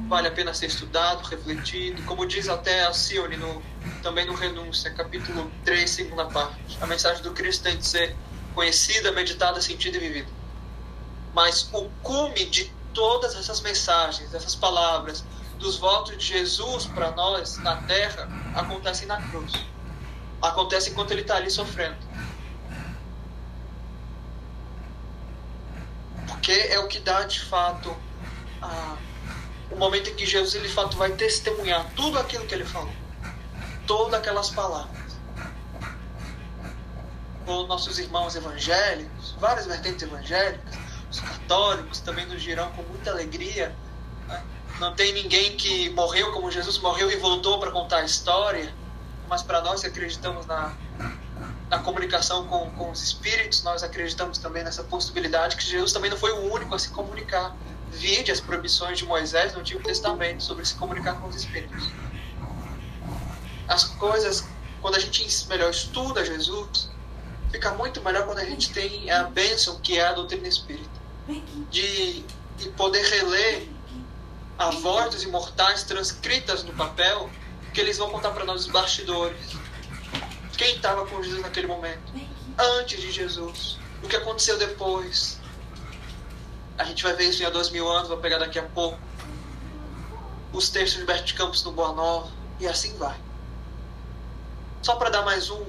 vale 0.09 0.29
a 0.29 0.31
pena 0.31 0.53
ser 0.53 0.67
estudado, 0.67 1.23
refletido, 1.25 2.03
como 2.03 2.27
diz 2.27 2.49
até 2.49 2.85
Alcione 2.85 3.37
no, 3.37 3.63
também 4.03 4.27
no 4.27 4.35
Renúncia, 4.35 4.91
capítulo 4.93 5.51
3, 5.65 5.89
segunda 5.89 6.27
parte. 6.27 6.79
A 6.81 6.87
mensagem 6.87 7.23
do 7.23 7.33
Cristo 7.33 7.63
tem 7.65 7.77
de 7.77 7.87
ser 7.87 8.17
conhecida, 8.55 9.13
meditada, 9.13 9.61
sentida 9.61 9.97
e 9.97 10.01
vivida. 10.01 10.29
Mas 11.35 11.69
o 11.73 11.89
cume 12.03 12.45
de 12.47 12.73
todas 12.93 13.35
essas 13.35 13.61
mensagens, 13.61 14.33
essas 14.33 14.55
palavras, 14.55 15.25
dos 15.59 15.79
votos 15.79 16.17
de 16.19 16.25
Jesus 16.27 16.87
para 16.87 17.11
nós 17.13 17.59
na 17.59 17.77
terra, 17.83 18.29
acontecem 18.55 19.07
na 19.07 19.21
cruz. 19.21 19.53
Acontece 20.41 20.91
enquanto 20.91 21.13
ele 21.13 21.23
está 21.23 21.37
ali 21.37 21.51
sofrendo. 21.51 21.97
Porque 26.45 26.61
é 26.61 26.79
o 26.79 26.87
que 26.87 27.01
dá 27.01 27.23
de 27.23 27.41
fato 27.41 27.97
a, 28.61 28.97
o 29.71 29.77
momento 29.77 30.11
em 30.11 30.15
que 30.15 30.27
Jesus 30.27 30.55
ele, 30.55 30.69
de 30.69 30.75
fato 30.75 30.95
vai 30.95 31.11
testemunhar 31.13 31.91
tudo 31.97 32.19
aquilo 32.19 32.45
que 32.45 32.55
ele 32.55 32.67
falou. 32.67 32.93
Todas 33.87 34.21
aquelas 34.21 34.51
palavras. 34.51 35.15
Os 37.47 37.67
nossos 37.67 37.99
irmãos 37.99 38.37
evangélicos, 38.37 39.35
várias 39.41 39.65
vertentes 39.65 40.03
evangélicas, 40.03 40.75
os 41.11 41.19
católicos 41.21 42.01
também 42.01 42.27
nos 42.27 42.43
dirão 42.43 42.71
com 42.73 42.83
muita 42.83 43.13
alegria. 43.13 43.75
Né? 44.29 44.45
Não 44.79 44.95
tem 44.95 45.15
ninguém 45.15 45.57
que 45.57 45.89
morreu 45.91 46.31
como 46.33 46.51
Jesus 46.51 46.77
morreu 46.77 47.11
e 47.11 47.17
voltou 47.17 47.59
para 47.59 47.71
contar 47.71 48.01
a 48.01 48.05
história, 48.05 48.71
mas 49.31 49.43
para 49.43 49.63
nós 49.63 49.81
que 49.81 49.87
acreditamos 49.87 50.45
na, 50.45 50.75
na 51.75 51.83
comunicação 51.83 52.47
com, 52.47 52.71
com 52.71 52.91
os 52.93 53.03
espíritos, 53.03 53.65
nós 53.65 53.83
acreditamos 53.83 54.39
também 54.39 54.63
nessa 54.63 54.85
possibilidade 54.85 55.57
que 55.57 55.65
Jesus 55.65 55.93
também 55.93 56.09
não 56.09 56.17
foi 56.17 56.31
o 56.31 56.53
único 56.53 56.73
a 56.73 56.79
se 56.79 56.91
comunicar. 56.91 57.57
Vide 57.91 58.31
as 58.31 58.41
proibições 58.41 58.99
de 58.99 59.05
Moisés 59.05 59.53
no 59.55 59.61
Antigo 59.61 59.83
Testamento 59.83 60.43
sobre 60.43 60.65
se 60.65 60.75
comunicar 60.77 61.21
com 61.21 61.27
os 61.27 61.35
espíritos. 61.35 61.89
As 63.67 63.85
coisas, 63.85 64.47
quando 64.81 64.95
a 64.95 65.01
gente 65.01 65.49
melhor 65.49 65.71
estuda 65.71 66.25
Jesus, 66.25 66.91
fica 67.51 67.73
muito 67.73 68.01
melhor 68.03 68.25
quando 68.25 68.39
a 68.39 68.45
gente 68.45 68.73
tem 68.73 69.11
a 69.11 69.25
bênção 69.25 69.81
que 69.81 69.99
é 69.99 70.07
a 70.07 70.13
doutrina 70.13 70.47
espírita 70.47 71.01
de, 71.71 72.25
de 72.57 72.69
poder 72.77 73.05
reler 73.05 73.69
a 74.57 74.71
voz 74.71 75.13
dos 75.13 75.25
imortais 75.25 75.83
transcritas 75.83 76.63
no 76.63 76.73
papel, 76.75 77.29
que 77.73 77.81
eles 77.81 77.99
vão 77.99 78.11
contar 78.11 78.31
para 78.31 78.45
nós 78.45 78.67
os 78.67 78.71
bastidores. 78.71 79.64
Quem 80.65 80.77
estava 80.77 81.05
com 81.05 81.23
Jesus 81.23 81.43
naquele 81.43 81.67
momento? 81.67 82.11
Antes 82.59 82.99
de 82.99 83.13
Jesus. 83.13 83.77
O 84.03 84.09
que 84.09 84.17
aconteceu 84.17 84.59
depois? 84.59 85.39
A 86.79 86.85
gente 86.85 87.03
vai 87.03 87.13
ver 87.13 87.25
isso 87.25 87.43
em 87.43 87.45
há 87.45 87.51
dois 87.51 87.69
mil 87.69 87.87
anos, 87.87 88.09
vou 88.09 88.17
pegar 88.17 88.39
daqui 88.39 88.59
a 88.59 88.63
pouco. 88.63 88.99
Os 90.55 90.71
textos 90.71 91.01
de 91.01 91.05
Bert 91.05 91.35
Campos 91.35 91.63
no 91.65 91.73
Boa 91.73 91.93
Nova. 91.93 92.33
E 92.59 92.67
assim 92.67 92.97
vai. 92.97 93.15
Só 94.81 94.97
para 94.97 95.11
dar 95.11 95.23
mais 95.23 95.51
um, 95.51 95.63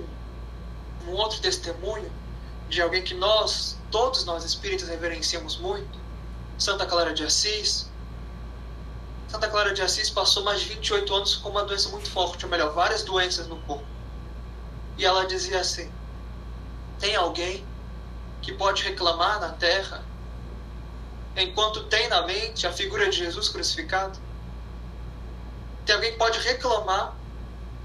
um 1.09 1.11
outro 1.11 1.41
testemunho 1.41 2.09
de 2.69 2.81
alguém 2.81 3.03
que 3.03 3.15
nós 3.15 3.77
todos 3.91 4.23
nós 4.23 4.45
espíritas 4.45 4.87
reverenciamos 4.87 5.57
muito, 5.57 5.99
Santa 6.57 6.85
Clara 6.85 7.13
de 7.13 7.25
Assis. 7.25 7.89
Santa 9.27 9.49
Clara 9.49 9.73
de 9.73 9.81
Assis 9.81 10.09
passou 10.09 10.45
mais 10.45 10.61
de 10.61 10.69
28 10.69 11.13
anos 11.13 11.35
com 11.35 11.49
uma 11.49 11.65
doença 11.65 11.89
muito 11.89 12.09
forte, 12.09 12.45
ou 12.45 12.49
melhor, 12.49 12.71
várias 12.73 13.03
doenças 13.03 13.45
no 13.47 13.57
corpo. 13.63 13.94
E 14.97 15.05
ela 15.05 15.25
dizia 15.25 15.59
assim: 15.59 15.91
tem 16.99 17.15
alguém 17.15 17.65
que 18.41 18.53
pode 18.53 18.83
reclamar 18.83 19.39
na 19.39 19.49
terra 19.49 20.03
enquanto 21.35 21.83
tem 21.85 22.07
na 22.07 22.25
mente 22.25 22.65
a 22.65 22.71
figura 22.71 23.09
de 23.09 23.17
Jesus 23.17 23.49
crucificado? 23.49 24.17
Tem 25.85 25.95
alguém 25.95 26.13
que 26.13 26.17
pode 26.17 26.39
reclamar 26.39 27.13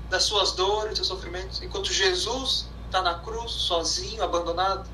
das 0.08 0.24
suas 0.24 0.52
dores, 0.52 0.98
dos 0.98 1.06
seus 1.06 1.08
sofrimentos, 1.08 1.62
enquanto 1.62 1.92
Jesus 1.92 2.68
está 2.86 3.02
na 3.02 3.14
cruz, 3.14 3.52
sozinho, 3.52 4.22
abandonado? 4.22 4.88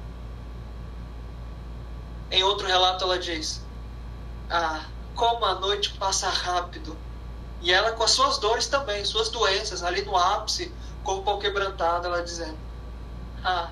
Em 2.30 2.42
outro 2.42 2.66
relato, 2.66 3.04
ela 3.04 3.18
diz: 3.18 3.62
Ah, 4.50 4.86
como 5.14 5.44
a 5.44 5.54
noite 5.54 5.94
passa 5.94 6.28
rápido. 6.28 6.96
E 7.62 7.72
ela 7.72 7.92
com 7.92 8.04
as 8.04 8.10
suas 8.10 8.38
dores 8.38 8.66
também, 8.66 9.04
suas 9.04 9.30
doenças, 9.30 9.82
ali 9.82 10.02
no 10.02 10.16
ápice, 10.16 10.72
corpo 11.06 11.38
quebrantado, 11.38 12.08
ela 12.08 12.22
dizendo: 12.22 12.58
Ah, 13.44 13.70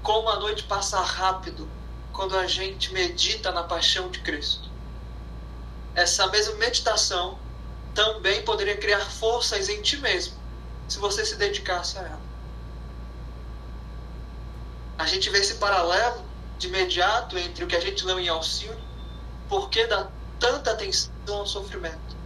como 0.00 0.30
a 0.30 0.38
noite 0.38 0.62
passa 0.62 1.00
rápido 1.00 1.68
quando 2.12 2.38
a 2.38 2.46
gente 2.46 2.92
medita 2.92 3.50
na 3.50 3.64
paixão 3.64 4.08
de 4.08 4.20
Cristo. 4.20 4.70
Essa 5.94 6.28
mesma 6.28 6.54
meditação 6.54 7.36
também 7.94 8.42
poderia 8.44 8.76
criar 8.76 9.00
forças 9.00 9.68
em 9.68 9.82
ti 9.82 9.96
mesmo, 9.96 10.34
se 10.88 10.98
você 10.98 11.24
se 11.24 11.34
dedicasse 11.34 11.98
a 11.98 12.02
ela. 12.02 12.30
A 14.98 15.06
gente 15.06 15.28
vê 15.30 15.38
esse 15.38 15.54
paralelo 15.54 16.24
de 16.58 16.68
imediato 16.68 17.36
entre 17.38 17.64
o 17.64 17.66
que 17.66 17.74
a 17.74 17.80
gente 17.80 18.04
leu 18.04 18.20
em 18.20 18.28
Alcione, 18.28 18.84
por 19.48 19.68
que 19.68 19.84
dá 19.86 20.08
tanta 20.38 20.70
atenção 20.70 21.10
ao 21.28 21.46
sofrimento. 21.46 22.16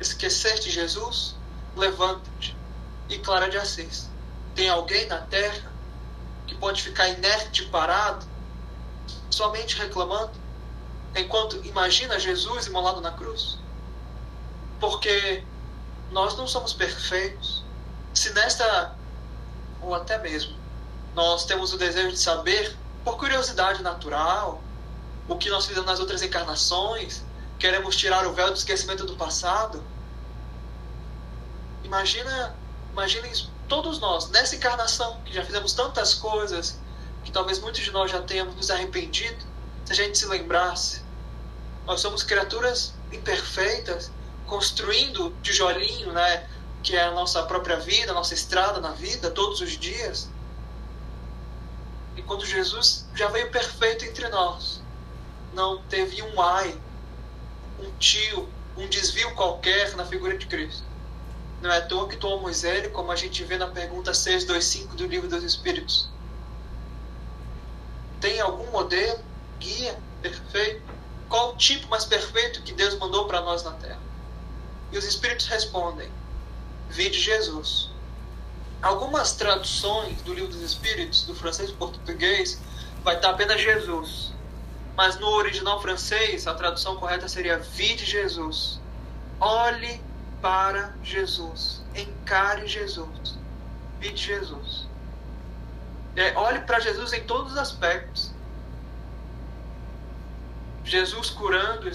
Esquecer-te, 0.00 0.70
Jesus, 0.70 1.36
levanta-te. 1.76 2.61
E 3.12 3.18
Clara 3.18 3.50
de 3.50 3.58
Assis, 3.58 4.08
tem 4.54 4.70
alguém 4.70 5.06
na 5.06 5.18
terra 5.18 5.70
que 6.46 6.54
pode 6.54 6.82
ficar 6.82 7.10
inerte, 7.10 7.66
parado, 7.66 8.24
somente 9.28 9.76
reclamando, 9.76 10.32
enquanto 11.14 11.62
imagina 11.62 12.18
Jesus 12.18 12.68
imolado 12.68 13.02
na 13.02 13.10
cruz? 13.12 13.58
Porque 14.80 15.44
nós 16.10 16.34
não 16.38 16.46
somos 16.46 16.72
perfeitos. 16.72 17.62
Se 18.14 18.32
nesta, 18.32 18.96
ou 19.82 19.94
até 19.94 20.16
mesmo, 20.16 20.56
nós 21.14 21.44
temos 21.44 21.74
o 21.74 21.76
desejo 21.76 22.12
de 22.12 22.18
saber, 22.18 22.74
por 23.04 23.18
curiosidade 23.18 23.82
natural, 23.82 24.62
o 25.28 25.36
que 25.36 25.50
nós 25.50 25.66
fizemos 25.66 25.86
nas 25.86 26.00
outras 26.00 26.22
encarnações, 26.22 27.22
queremos 27.58 27.94
tirar 27.94 28.26
o 28.26 28.32
véu 28.32 28.48
do 28.48 28.56
esquecimento 28.56 29.04
do 29.04 29.16
passado. 29.16 29.84
Imagina, 31.84 32.56
imaginem 32.92 33.32
todos 33.68 33.98
nós, 33.98 34.28
nessa 34.28 34.54
encarnação, 34.54 35.20
que 35.24 35.32
já 35.32 35.44
fizemos 35.44 35.72
tantas 35.72 36.14
coisas, 36.14 36.78
que 37.24 37.32
talvez 37.32 37.58
muitos 37.58 37.82
de 37.82 37.90
nós 37.90 38.10
já 38.10 38.20
tenhamos 38.22 38.54
nos 38.54 38.70
arrependido, 38.70 39.44
se 39.84 39.92
a 39.92 39.96
gente 39.96 40.16
se 40.18 40.26
lembrasse. 40.26 41.02
Nós 41.86 42.00
somos 42.00 42.22
criaturas 42.22 42.94
imperfeitas, 43.10 44.10
construindo 44.46 45.34
tijolinho, 45.42 46.12
né, 46.12 46.48
que 46.82 46.96
é 46.96 47.04
a 47.04 47.10
nossa 47.12 47.42
própria 47.44 47.76
vida, 47.78 48.12
a 48.12 48.14
nossa 48.14 48.34
estrada 48.34 48.80
na 48.80 48.92
vida, 48.92 49.30
todos 49.30 49.60
os 49.60 49.78
dias. 49.78 50.28
Enquanto 52.16 52.44
Jesus 52.44 53.06
já 53.14 53.28
veio 53.28 53.50
perfeito 53.50 54.04
entre 54.04 54.28
nós. 54.28 54.82
Não 55.54 55.82
teve 55.82 56.22
um 56.22 56.40
ai, 56.40 56.78
um 57.78 57.90
tio, 57.98 58.48
um 58.76 58.86
desvio 58.88 59.34
qualquer 59.34 59.94
na 59.96 60.04
figura 60.04 60.36
de 60.36 60.46
Cristo. 60.46 60.91
Não 61.62 61.70
é 61.70 61.78
à 61.78 61.80
toa 61.80 62.08
que 62.08 62.16
tomamos 62.16 62.64
ele, 62.64 62.88
como 62.88 63.12
a 63.12 63.16
gente 63.16 63.44
vê 63.44 63.56
na 63.56 63.68
pergunta 63.68 64.12
625 64.12 64.96
do 64.96 65.06
Livro 65.06 65.28
dos 65.28 65.44
Espíritos. 65.44 66.08
Tem 68.20 68.40
algum 68.40 68.68
modelo, 68.72 69.20
guia, 69.60 69.96
perfeito? 70.20 70.82
Qual 71.28 71.52
o 71.52 71.56
tipo 71.56 71.86
mais 71.88 72.04
perfeito 72.04 72.62
que 72.62 72.72
Deus 72.72 72.98
mandou 72.98 73.26
para 73.26 73.40
nós 73.42 73.62
na 73.62 73.70
Terra? 73.74 74.00
E 74.90 74.98
os 74.98 75.04
Espíritos 75.04 75.46
respondem: 75.46 76.10
Vide 76.90 77.20
Jesus. 77.20 77.90
Algumas 78.82 79.32
traduções 79.32 80.20
do 80.22 80.34
Livro 80.34 80.50
dos 80.50 80.62
Espíritos, 80.62 81.22
do 81.22 81.34
francês 81.34 81.70
e 81.70 81.74
português, 81.74 82.60
vai 83.04 83.14
estar 83.14 83.30
apenas 83.30 83.60
Jesus. 83.60 84.32
Mas 84.96 85.16
no 85.20 85.28
original 85.28 85.80
francês, 85.80 86.48
a 86.48 86.54
tradução 86.54 86.96
correta 86.96 87.28
seria 87.28 87.58
Vide 87.58 88.04
Jesus. 88.04 88.80
Olhe 89.38 90.02
para 90.42 90.92
Jesus. 91.02 91.82
Encare 91.94 92.66
Jesus. 92.66 93.38
Vide 94.00 94.20
Jesus. 94.20 94.86
É, 96.16 96.36
olhe 96.36 96.60
para 96.60 96.80
Jesus 96.80 97.12
em 97.12 97.24
todos 97.24 97.52
os 97.52 97.58
aspectos. 97.58 98.32
Jesus 100.84 101.30
curando 101.30 101.90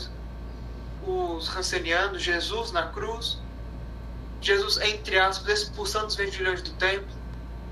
os 1.05 1.47
rancenianos, 1.49 2.23
Jesus 2.23 2.71
na 2.71 2.87
cruz, 2.87 3.37
Jesus, 4.41 4.77
entre 4.77 5.19
aspas, 5.19 5.61
expulsando 5.61 6.07
os 6.07 6.15
vendilhões 6.15 6.61
do 6.61 6.71
templo, 6.71 7.07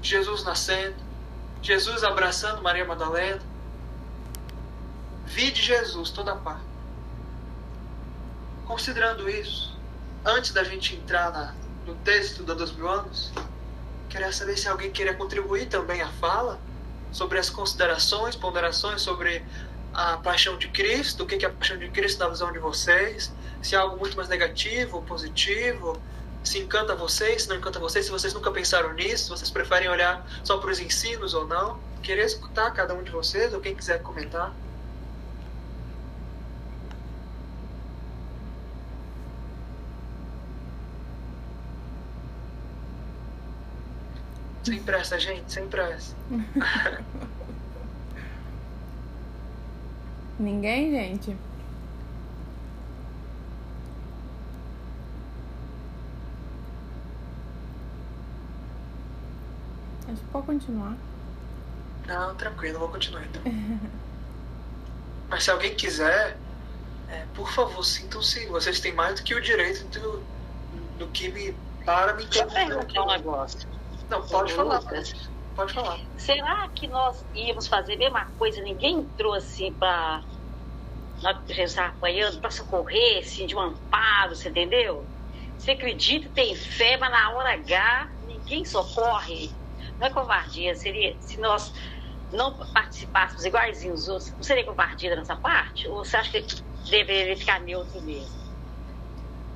Jesus 0.02 0.44
nascendo, 0.44 0.96
Jesus 1.62 2.04
abraçando 2.04 2.62
Maria 2.62 2.86
Madalena. 2.86 3.42
Vide 5.26 5.62
Jesus 5.62 6.12
toda 6.12 6.36
parte. 6.36 6.64
Considerando 8.66 9.30
isso, 9.30 9.75
antes 10.26 10.52
da 10.52 10.64
gente 10.64 10.96
entrar 10.96 11.32
na, 11.32 11.54
no 11.86 11.96
texto 11.96 12.44
da 12.44 12.54
Dois 12.54 12.72
Mil 12.72 12.90
Anos, 12.90 13.32
queria 14.10 14.32
saber 14.32 14.58
se 14.58 14.68
alguém 14.68 14.92
queria 14.92 15.14
contribuir 15.14 15.68
também 15.68 16.02
à 16.02 16.10
fala 16.14 16.60
sobre 17.12 17.38
as 17.38 17.50
considerações, 17.50 18.36
ponderações 18.36 19.02
sobre 19.02 19.46
a 19.94 20.18
paixão 20.18 20.58
de 20.58 20.68
Cristo, 20.70 21.24
o 21.24 21.26
que 21.26 21.46
é 21.46 21.48
a 21.48 21.52
paixão 21.52 21.78
de 21.78 21.90
Cristo 21.90 22.20
na 22.20 22.28
visão 22.28 22.52
de 22.52 22.60
vocês, 22.60 23.32
se 23.62 23.76
é 23.76 23.78
algo 23.78 23.98
muito 23.98 24.18
mais 24.18 24.28
negativo 24.28 25.02
positivo, 25.04 26.02
se 26.44 26.60
encanta 26.60 26.96
vocês, 26.96 27.44
se 27.44 27.50
não 27.50 27.56
encanta 27.56 27.80
vocês, 27.80 28.06
se 28.06 28.12
vocês 28.12 28.34
nunca 28.34 28.52
pensaram 28.52 28.94
nisso, 28.94 29.26
se 29.26 29.30
vocês 29.30 29.50
preferem 29.50 29.90
olhar 29.90 30.28
só 30.44 30.58
para 30.58 30.70
os 30.70 30.80
ensinos 30.80 31.34
ou 31.34 31.48
não. 31.48 31.80
Queria 32.04 32.24
escutar 32.24 32.72
cada 32.72 32.94
um 32.94 33.02
de 33.02 33.10
vocês, 33.12 33.54
ou 33.54 33.60
quem 33.62 33.76
quiser 33.76 34.02
comentar. 34.04 34.54
Sem 44.66 44.82
pressa, 44.82 45.20
gente, 45.20 45.54
sem 45.54 45.68
pressa. 45.68 46.16
Ninguém, 50.40 50.90
gente? 50.92 51.38
Acho 60.08 60.22
que 60.22 60.28
pode 60.32 60.46
continuar. 60.48 60.98
Não, 62.08 62.36
tranquilo, 62.36 62.80
vou 62.80 62.90
continuar 62.90 63.24
então. 63.26 63.42
Mas 65.30 65.44
se 65.44 65.52
alguém 65.52 65.76
quiser, 65.76 66.38
é, 67.10 67.26
por 67.36 67.52
favor, 67.52 67.84
sintam-se. 67.84 68.48
Vocês 68.48 68.80
têm 68.80 68.94
mais 68.94 69.20
do 69.20 69.24
que 69.24 69.36
o 69.36 69.42
direito 69.42 69.86
do, 70.00 70.24
do 70.98 71.08
que 71.08 71.30
me 71.30 71.56
para 71.86 72.14
me 72.14 72.24
interromper. 72.24 73.00
um 73.00 73.08
negócio. 73.08 73.75
Não, 74.10 74.22
pode 74.28 74.54
falar. 74.54 74.82
Pode 75.56 75.74
falar. 75.74 76.00
Será 76.18 76.68
que 76.70 76.88
nós 76.88 77.26
íamos 77.34 77.68
fazer 77.68 77.94
a 77.94 77.98
mesma 77.98 78.26
coisa? 78.38 78.62
Ninguém 78.62 79.00
entrou 79.00 79.34
assim 79.34 79.74
para. 79.74 80.22
Jesus 81.48 81.72
estava 81.72 81.90
apanhando 81.90 82.42
para 82.42 82.50
socorrer, 82.52 83.20
assim, 83.20 83.48
de 83.48 83.56
um 83.56 83.60
amparo, 83.60 84.36
você 84.36 84.50
entendeu? 84.50 85.08
Você 85.58 85.72
acredita, 85.72 86.30
tem 86.30 86.54
fé, 86.56 86.98
mas 86.98 87.10
na 87.10 87.32
hora 87.32 87.54
H 87.54 88.10
ninguém 88.28 88.66
socorre. 88.66 89.50
Não 89.98 90.08
é 90.08 90.10
covardia, 90.10 90.76
seria 90.76 91.16
se 91.22 91.40
nós 91.40 91.72
não 92.32 92.58
participássemos 92.74 93.46
iguaizinhos 93.46 94.02
os 94.02 94.08
outros, 94.10 94.34
não 94.36 94.44
seria 94.44 94.66
covardia 94.66 95.16
nessa 95.16 95.38
parte? 95.38 95.88
Ou 95.88 96.04
você 96.04 96.18
acha 96.18 96.32
que 96.32 96.46
deveria 96.90 97.38
ficar 97.38 97.62
neutro 97.62 98.02
mesmo? 98.02 98.45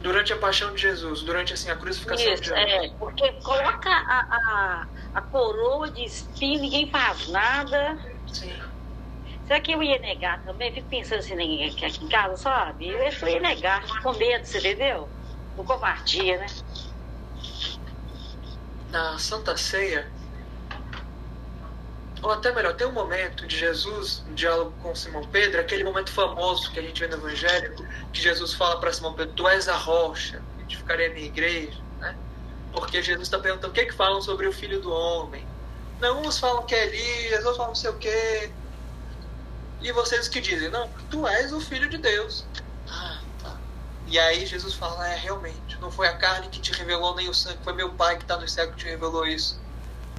Durante 0.01 0.31
a 0.33 0.38
paixão 0.38 0.73
de 0.73 0.81
Jesus, 0.81 1.21
durante 1.21 1.53
assim 1.53 1.69
a 1.69 1.75
crucificação 1.75 2.33
Isso, 2.33 2.41
de 2.41 2.49
Jesus. 2.49 2.73
É, 2.73 2.89
porque 2.97 3.31
coloca 3.43 3.89
a, 3.89 4.27
a, 4.31 4.88
a 5.13 5.21
coroa 5.21 5.89
de 5.91 6.03
espinho, 6.03 6.62
ninguém 6.62 6.89
faz 6.89 7.27
nada. 7.27 7.97
Sim. 8.27 8.53
Será 9.45 9.59
que 9.59 9.71
eu 9.71 9.81
ia 9.81 9.97
negar 9.99 10.43
também? 10.43 10.71
Fico 10.71 10.88
pensando 10.89 11.19
assim 11.19 11.33
aqui, 11.33 11.85
aqui 11.85 12.05
em 12.05 12.07
casa, 12.07 12.38
sabe? 12.38 12.88
Eu 12.88 13.27
ia 13.27 13.39
negar, 13.39 13.83
com 14.01 14.13
medo, 14.13 14.45
você 14.45 14.59
entendeu? 14.59 15.09
Com 15.55 15.65
covardia, 15.65 16.38
né? 16.38 16.45
Na 18.91 19.17
Santa 19.17 19.57
Ceia, 19.57 20.07
ou 22.21 22.32
até 22.32 22.51
melhor, 22.51 22.75
tem 22.75 22.86
um 22.86 22.91
momento 22.91 23.47
de 23.47 23.58
Jesus, 23.58 24.23
um 24.29 24.34
diálogo 24.34 24.73
com 24.82 24.93
Simão 24.93 25.25
Pedro, 25.27 25.62
aquele 25.62 25.84
momento 25.84 26.12
famoso 26.12 26.69
que 26.71 26.79
a 26.79 26.82
gente 26.82 26.99
vê 26.99 27.08
no 27.08 27.15
Evangelho, 27.15 27.75
que 28.12 28.21
Jesus 28.21 28.53
fala 28.53 28.79
para 28.79 28.91
Simão 28.91 29.13
Pedro: 29.13 29.34
Tu 29.36 29.47
és 29.47 29.67
a 29.69 29.75
rocha, 29.75 30.41
edificarei 30.60 31.08
a 31.08 31.13
minha 31.13 31.27
igreja. 31.27 31.79
Né? 31.99 32.15
Porque 32.73 33.01
Jesus 33.01 33.27
está 33.27 33.39
perguntando 33.39 33.71
o 33.71 33.73
que, 33.73 33.82
é 33.82 33.86
que 33.86 33.93
falam 33.93 34.21
sobre 34.21 34.47
o 34.47 34.51
filho 34.51 34.82
do 34.82 34.91
homem. 34.91 35.47
Não, 36.01 36.21
uns 36.21 36.39
falam 36.39 36.65
que 36.65 36.75
é 36.75 36.88
Elias, 36.88 37.39
outros 37.39 37.58
falam 37.58 37.71
não 37.71 37.75
sei 37.75 37.89
o 37.89 37.97
quê. 37.97 38.51
E 39.82 39.91
vocês 39.93 40.27
que 40.27 40.41
dizem: 40.41 40.69
Não, 40.69 40.89
tu 41.10 41.25
és 41.25 41.53
o 41.53 41.62
filho 41.62 41.89
de 41.89 41.97
Deus. 41.97 42.45
Ah, 42.89 43.21
tá. 43.41 43.58
E 44.08 44.19
aí 44.19 44.45
Jesus 44.45 44.73
fala: 44.73 45.08
É, 45.08 45.15
realmente, 45.15 45.77
não 45.79 45.89
foi 45.89 46.10
a 46.10 46.17
carne 46.17 46.49
que 46.49 46.60
te 46.60 46.73
revelou, 46.73 47.15
nem 47.15 47.29
o 47.29 47.34
sangue, 47.34 47.60
foi 47.63 47.71
meu 47.71 47.93
Pai 47.93 48.17
que 48.17 48.23
está 48.23 48.36
no 48.36 48.47
céu 48.47 48.69
que 48.71 48.77
te 48.77 48.86
revelou 48.86 49.25
isso 49.25 49.58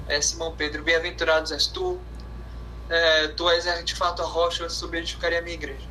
é, 0.07 0.21
Simão 0.21 0.55
Pedro, 0.55 0.83
bem-aventurados 0.83 1.51
és 1.51 1.67
tu, 1.67 1.99
é, 2.89 3.27
tu 3.29 3.49
és 3.49 3.65
de 3.85 3.95
fato 3.95 4.21
a 4.21 4.25
rocha 4.25 4.69
sobre 4.69 4.99
edificaria 4.99 5.39
a 5.39 5.41
minha 5.41 5.55
igreja. 5.55 5.87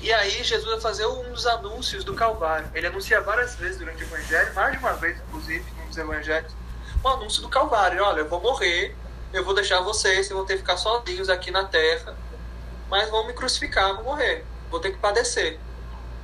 E 0.00 0.12
aí 0.12 0.44
Jesus 0.44 0.70
vai 0.70 0.80
fazer 0.80 1.06
um 1.06 1.32
dos 1.32 1.46
anúncios 1.46 2.04
do 2.04 2.14
Calvário. 2.14 2.70
Ele 2.74 2.86
anuncia 2.86 3.20
várias 3.20 3.54
vezes 3.54 3.78
durante 3.78 4.04
o 4.04 4.06
Evangelho, 4.06 4.54
mais 4.54 4.72
de 4.72 4.78
uma 4.78 4.92
vez, 4.92 5.18
inclusive, 5.28 5.64
num 5.78 5.88
dos 5.88 5.96
Evangelhos, 5.96 6.52
o 7.02 7.08
um 7.08 7.12
anúncio 7.12 7.42
do 7.42 7.48
Calvário. 7.48 8.02
Olha, 8.02 8.20
eu 8.20 8.28
vou 8.28 8.40
morrer, 8.40 8.94
eu 9.32 9.44
vou 9.44 9.54
deixar 9.54 9.80
vocês, 9.80 10.26
vocês 10.26 10.28
vão 10.28 10.44
ter 10.44 10.54
que 10.54 10.60
ficar 10.60 10.76
sozinhos 10.76 11.28
aqui 11.28 11.50
na 11.50 11.64
terra, 11.64 12.16
mas 12.90 13.08
vão 13.10 13.26
me 13.26 13.32
crucificar, 13.32 13.94
vou 13.94 14.04
morrer, 14.04 14.44
vou 14.70 14.80
ter 14.80 14.92
que 14.92 14.98
padecer. 14.98 15.58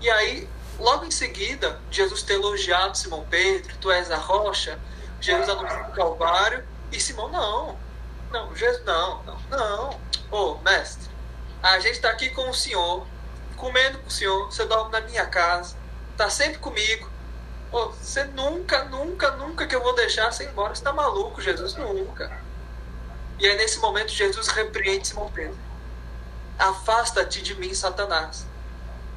E 0.01 0.11
aí 0.11 0.49
logo 0.79 1.05
em 1.05 1.11
seguida, 1.11 1.81
Jesus 1.91 2.23
ter 2.23 2.35
elogiado 2.35 2.97
Simão 2.97 3.25
Pedro, 3.29 3.75
tu 3.81 3.91
és 3.91 4.11
a 4.11 4.17
rocha, 4.17 4.79
Jesus 5.21 5.49
anuncia 5.49 5.87
o 5.89 5.93
Calvário, 5.93 6.65
e 6.93 7.01
Simão, 7.01 7.29
não, 7.29 7.79
não, 8.31 8.55
Jesus, 8.55 8.85
não, 8.85 9.23
não, 9.25 9.39
não. 9.51 9.91
Ô, 10.31 10.53
oh, 10.53 10.59
mestre, 10.59 11.11
a 11.63 11.79
gente 11.79 11.95
está 11.95 12.11
aqui 12.11 12.31
com 12.31 12.49
o 12.49 12.55
senhor, 12.55 13.07
comendo 13.57 13.99
com 13.99 14.09
o 14.09 14.11
senhor, 14.11 14.47
você 14.47 14.65
dorme 14.65 14.93
na 14.93 15.01
minha 15.01 15.27
casa, 15.27 15.77
tá 16.17 16.29
sempre 16.29 16.59
comigo. 16.59 17.11
Oh, 17.71 17.87
você 17.87 18.25
nunca, 18.25 18.85
nunca, 18.85 19.31
nunca 19.33 19.67
que 19.67 19.75
eu 19.75 19.83
vou 19.83 19.95
deixar 19.95 20.31
você 20.31 20.45
ir 20.45 20.51
embora. 20.51 20.75
Você 20.75 20.85
tá 20.85 20.93
maluco, 20.93 21.41
Jesus, 21.41 21.75
nunca. 21.75 22.31
E 23.39 23.47
aí 23.47 23.57
nesse 23.57 23.79
momento 23.79 24.11
Jesus 24.11 24.49
repreende 24.49 25.09
Simão 25.09 25.31
Pedro. 25.33 25.59
Afasta-te 26.59 27.43
de 27.43 27.55
mim, 27.55 27.73
Satanás. 27.73 28.47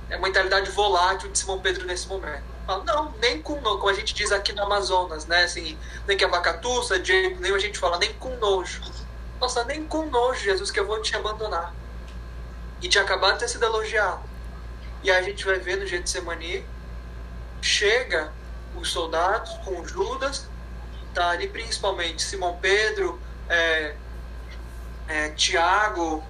É 0.10 0.16
a 0.16 0.20
mentalidade 0.20 0.72
volátil 0.72 1.30
de 1.30 1.38
Simão 1.38 1.60
Pedro 1.60 1.86
nesse 1.86 2.08
momento. 2.08 2.55
Fala, 2.66 2.84
não, 2.84 3.12
nem 3.20 3.42
com 3.42 3.62
nojo, 3.62 3.78
como 3.78 3.90
a 3.90 3.94
gente 3.94 4.14
diz 4.14 4.32
aqui 4.32 4.52
no 4.52 4.64
Amazonas, 4.64 5.26
né? 5.26 5.44
Assim, 5.44 5.78
nem 6.08 6.18
que 6.18 6.26
a 6.26 6.28
vacatuça, 6.28 7.00
de 7.00 7.36
nem 7.36 7.54
a 7.54 7.60
gente 7.60 7.78
fala, 7.78 7.98
nem 8.00 8.12
com 8.14 8.36
nojo. 8.38 8.82
Nossa, 9.40 9.64
nem 9.66 9.86
com 9.86 10.08
nojo, 10.08 10.40
Jesus, 10.40 10.72
que 10.72 10.80
eu 10.80 10.88
vou 10.88 11.02
te 11.02 11.16
abandonar. 11.16 11.74
E 12.82 12.88
tinha 12.88 13.04
acabado 13.04 13.34
de 13.34 13.40
ter 13.40 13.50
sido 13.50 13.66
elogiado. 13.66 14.24
E 15.04 15.12
aí 15.12 15.18
a 15.18 15.22
gente 15.22 15.46
vai 15.46 15.60
ver 15.60 15.78
no 15.78 15.86
Getsemani, 15.86 16.66
chega 17.62 18.34
os 18.76 18.90
soldados 18.92 19.52
com 19.64 19.86
Judas, 19.86 20.48
tá 21.14 21.30
ali 21.30 21.48
principalmente 21.48 22.24
Simão 22.24 22.58
Pedro, 22.60 23.22
é, 23.48 23.96
é, 25.08 25.30
Tiago, 25.30 26.24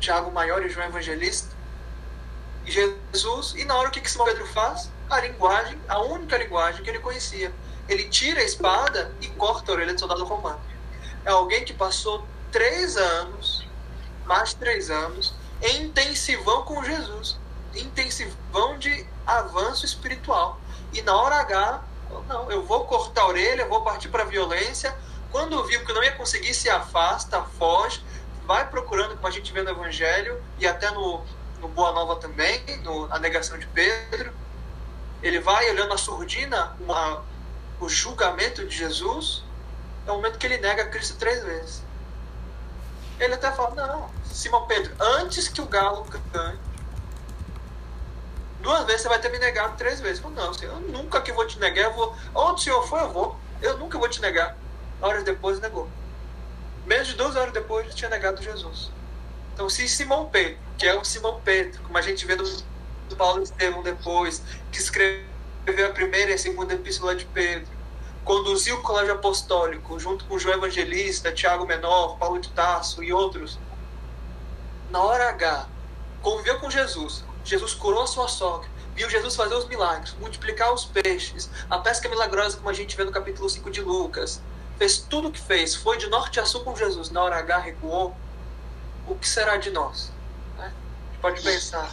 Tiago 0.00 0.30
Maior 0.32 0.64
e 0.64 0.70
João 0.70 0.86
Evangelista, 0.86 1.54
e 2.64 2.70
Jesus, 2.70 3.54
e 3.56 3.64
na 3.64 3.76
hora 3.76 3.88
o 3.88 3.90
que, 3.90 4.00
que 4.00 4.10
Simão 4.10 4.26
Pedro 4.26 4.46
faz? 4.46 4.90
A 5.08 5.20
linguagem, 5.20 5.78
a 5.88 6.00
única 6.00 6.36
linguagem 6.38 6.82
que 6.82 6.90
ele 6.90 6.98
conhecia. 6.98 7.52
Ele 7.88 8.08
tira 8.08 8.40
a 8.40 8.44
espada 8.44 9.12
e 9.20 9.28
corta 9.28 9.72
a 9.72 9.74
orelha 9.74 9.94
do 9.94 10.00
soldado 10.00 10.24
romano. 10.24 10.60
É 11.24 11.30
alguém 11.30 11.64
que 11.64 11.72
passou 11.72 12.26
três 12.50 12.96
anos, 12.96 13.66
mais 14.24 14.54
três 14.54 14.90
anos, 14.90 15.34
em 15.60 15.84
intensivão 15.84 16.62
com 16.62 16.82
Jesus. 16.84 17.38
Intensivão 17.74 18.78
de 18.78 19.06
avanço 19.26 19.84
espiritual. 19.84 20.60
E 20.92 21.02
na 21.02 21.16
hora 21.16 21.36
H, 21.36 21.82
não, 22.28 22.50
eu 22.50 22.64
vou 22.64 22.84
cortar 22.84 23.22
a 23.22 23.28
orelha, 23.28 23.66
vou 23.66 23.82
partir 23.82 24.08
para 24.08 24.22
a 24.22 24.26
violência. 24.26 24.94
Quando 25.30 25.64
viu 25.64 25.84
que 25.84 25.92
não 25.92 26.02
ia 26.02 26.12
conseguir, 26.12 26.52
se 26.52 26.68
afasta, 26.68 27.42
foge, 27.58 28.04
vai 28.44 28.68
procurando, 28.68 29.14
como 29.14 29.26
a 29.26 29.30
gente 29.30 29.52
vê 29.52 29.62
no 29.62 29.70
Evangelho 29.70 30.42
e 30.58 30.66
até 30.66 30.90
no, 30.90 31.22
no 31.60 31.68
Boa 31.68 31.92
Nova 31.92 32.16
também, 32.16 32.62
no, 32.82 33.06
na 33.08 33.18
negação 33.18 33.58
de 33.58 33.66
Pedro. 33.68 34.32
Ele 35.22 35.38
vai 35.38 35.70
olhando 35.70 35.94
a 35.94 35.98
surdina, 35.98 36.76
uma, 36.80 37.22
o 37.80 37.88
julgamento 37.88 38.66
de 38.66 38.76
Jesus, 38.76 39.44
é 40.06 40.10
o 40.10 40.16
momento 40.16 40.38
que 40.38 40.46
ele 40.46 40.58
nega 40.58 40.86
Cristo 40.86 41.16
três 41.16 41.42
vezes. 41.44 41.82
Ele 43.20 43.34
até 43.34 43.52
fala: 43.52 43.74
Não, 43.74 44.10
Simão 44.24 44.66
Pedro, 44.66 44.94
antes 44.98 45.48
que 45.48 45.60
o 45.60 45.66
galo 45.66 46.04
cante, 46.32 46.58
duas 48.60 48.84
vezes 48.84 49.02
você 49.02 49.08
vai 49.08 49.20
ter 49.20 49.30
me 49.30 49.38
negado 49.38 49.76
três 49.76 50.00
vezes. 50.00 50.22
Eu, 50.22 50.30
não, 50.30 50.52
senhor, 50.52 50.74
eu 50.74 50.80
nunca 50.80 51.20
que 51.20 51.32
vou 51.32 51.46
te 51.46 51.58
negar, 51.58 51.84
eu 51.84 51.94
vou. 51.94 52.16
Onde 52.34 52.54
o 52.54 52.58
senhor 52.58 52.88
for, 52.88 53.00
eu 53.00 53.10
vou. 53.10 53.36
Eu 53.60 53.78
nunca 53.78 53.98
vou 53.98 54.08
te 54.08 54.20
negar. 54.20 54.56
Horas 55.00 55.22
depois 55.22 55.60
negou. 55.60 55.88
Menos 56.84 57.06
de 57.06 57.14
duas 57.14 57.36
horas 57.36 57.52
depois 57.52 57.86
ele 57.86 57.94
tinha 57.94 58.10
negado 58.10 58.42
Jesus. 58.42 58.90
Então, 59.54 59.68
se 59.68 59.86
Simão 59.88 60.28
Pedro, 60.28 60.58
que 60.78 60.86
é 60.86 60.94
o 60.94 61.04
Simão 61.04 61.40
Pedro, 61.44 61.80
como 61.82 61.96
a 61.96 62.02
gente 62.02 62.26
vê 62.26 62.34
do, 62.34 62.44
do 63.12 63.16
Paulo 63.16 63.42
Estevão 63.42 63.82
depois, 63.82 64.42
que 64.70 64.78
escreveu 64.78 65.26
a 65.86 65.90
primeira 65.90 66.30
e 66.30 66.34
a 66.34 66.38
segunda 66.38 66.74
epístola 66.74 67.14
de 67.14 67.24
Pedro, 67.26 67.70
conduziu 68.24 68.76
o 68.76 68.82
colégio 68.82 69.14
apostólico 69.14 69.98
junto 69.98 70.24
com 70.24 70.38
João 70.38 70.56
Evangelista, 70.56 71.32
Tiago 71.32 71.66
Menor, 71.66 72.16
Paulo 72.18 72.40
de 72.40 72.48
Tarso 72.50 73.02
e 73.02 73.12
outros, 73.12 73.58
na 74.90 75.02
hora 75.02 75.30
H, 75.30 75.68
conviveu 76.20 76.58
com 76.58 76.70
Jesus, 76.70 77.24
Jesus 77.44 77.74
curou 77.74 78.02
a 78.02 78.06
sua 78.06 78.28
sogra, 78.28 78.68
viu 78.94 79.08
Jesus 79.08 79.34
fazer 79.34 79.54
os 79.54 79.66
milagres, 79.66 80.14
multiplicar 80.20 80.72
os 80.72 80.84
peixes, 80.84 81.50
a 81.68 81.78
pesca 81.78 82.08
milagrosa, 82.08 82.58
como 82.58 82.68
a 82.68 82.74
gente 82.74 82.96
vê 82.96 83.04
no 83.04 83.10
capítulo 83.10 83.48
5 83.48 83.70
de 83.70 83.80
Lucas, 83.80 84.40
fez 84.78 84.98
tudo 84.98 85.28
o 85.28 85.32
que 85.32 85.40
fez, 85.40 85.74
foi 85.74 85.96
de 85.98 86.08
norte 86.08 86.38
a 86.38 86.44
sul 86.44 86.62
com 86.62 86.76
Jesus, 86.76 87.10
na 87.10 87.22
hora 87.22 87.36
H 87.36 87.58
recuou, 87.58 88.14
o 89.06 89.14
que 89.14 89.28
será 89.28 89.56
de 89.56 89.70
nós? 89.70 90.12
Né? 90.56 90.72
Pode 91.20 91.42
pensar. 91.42 91.90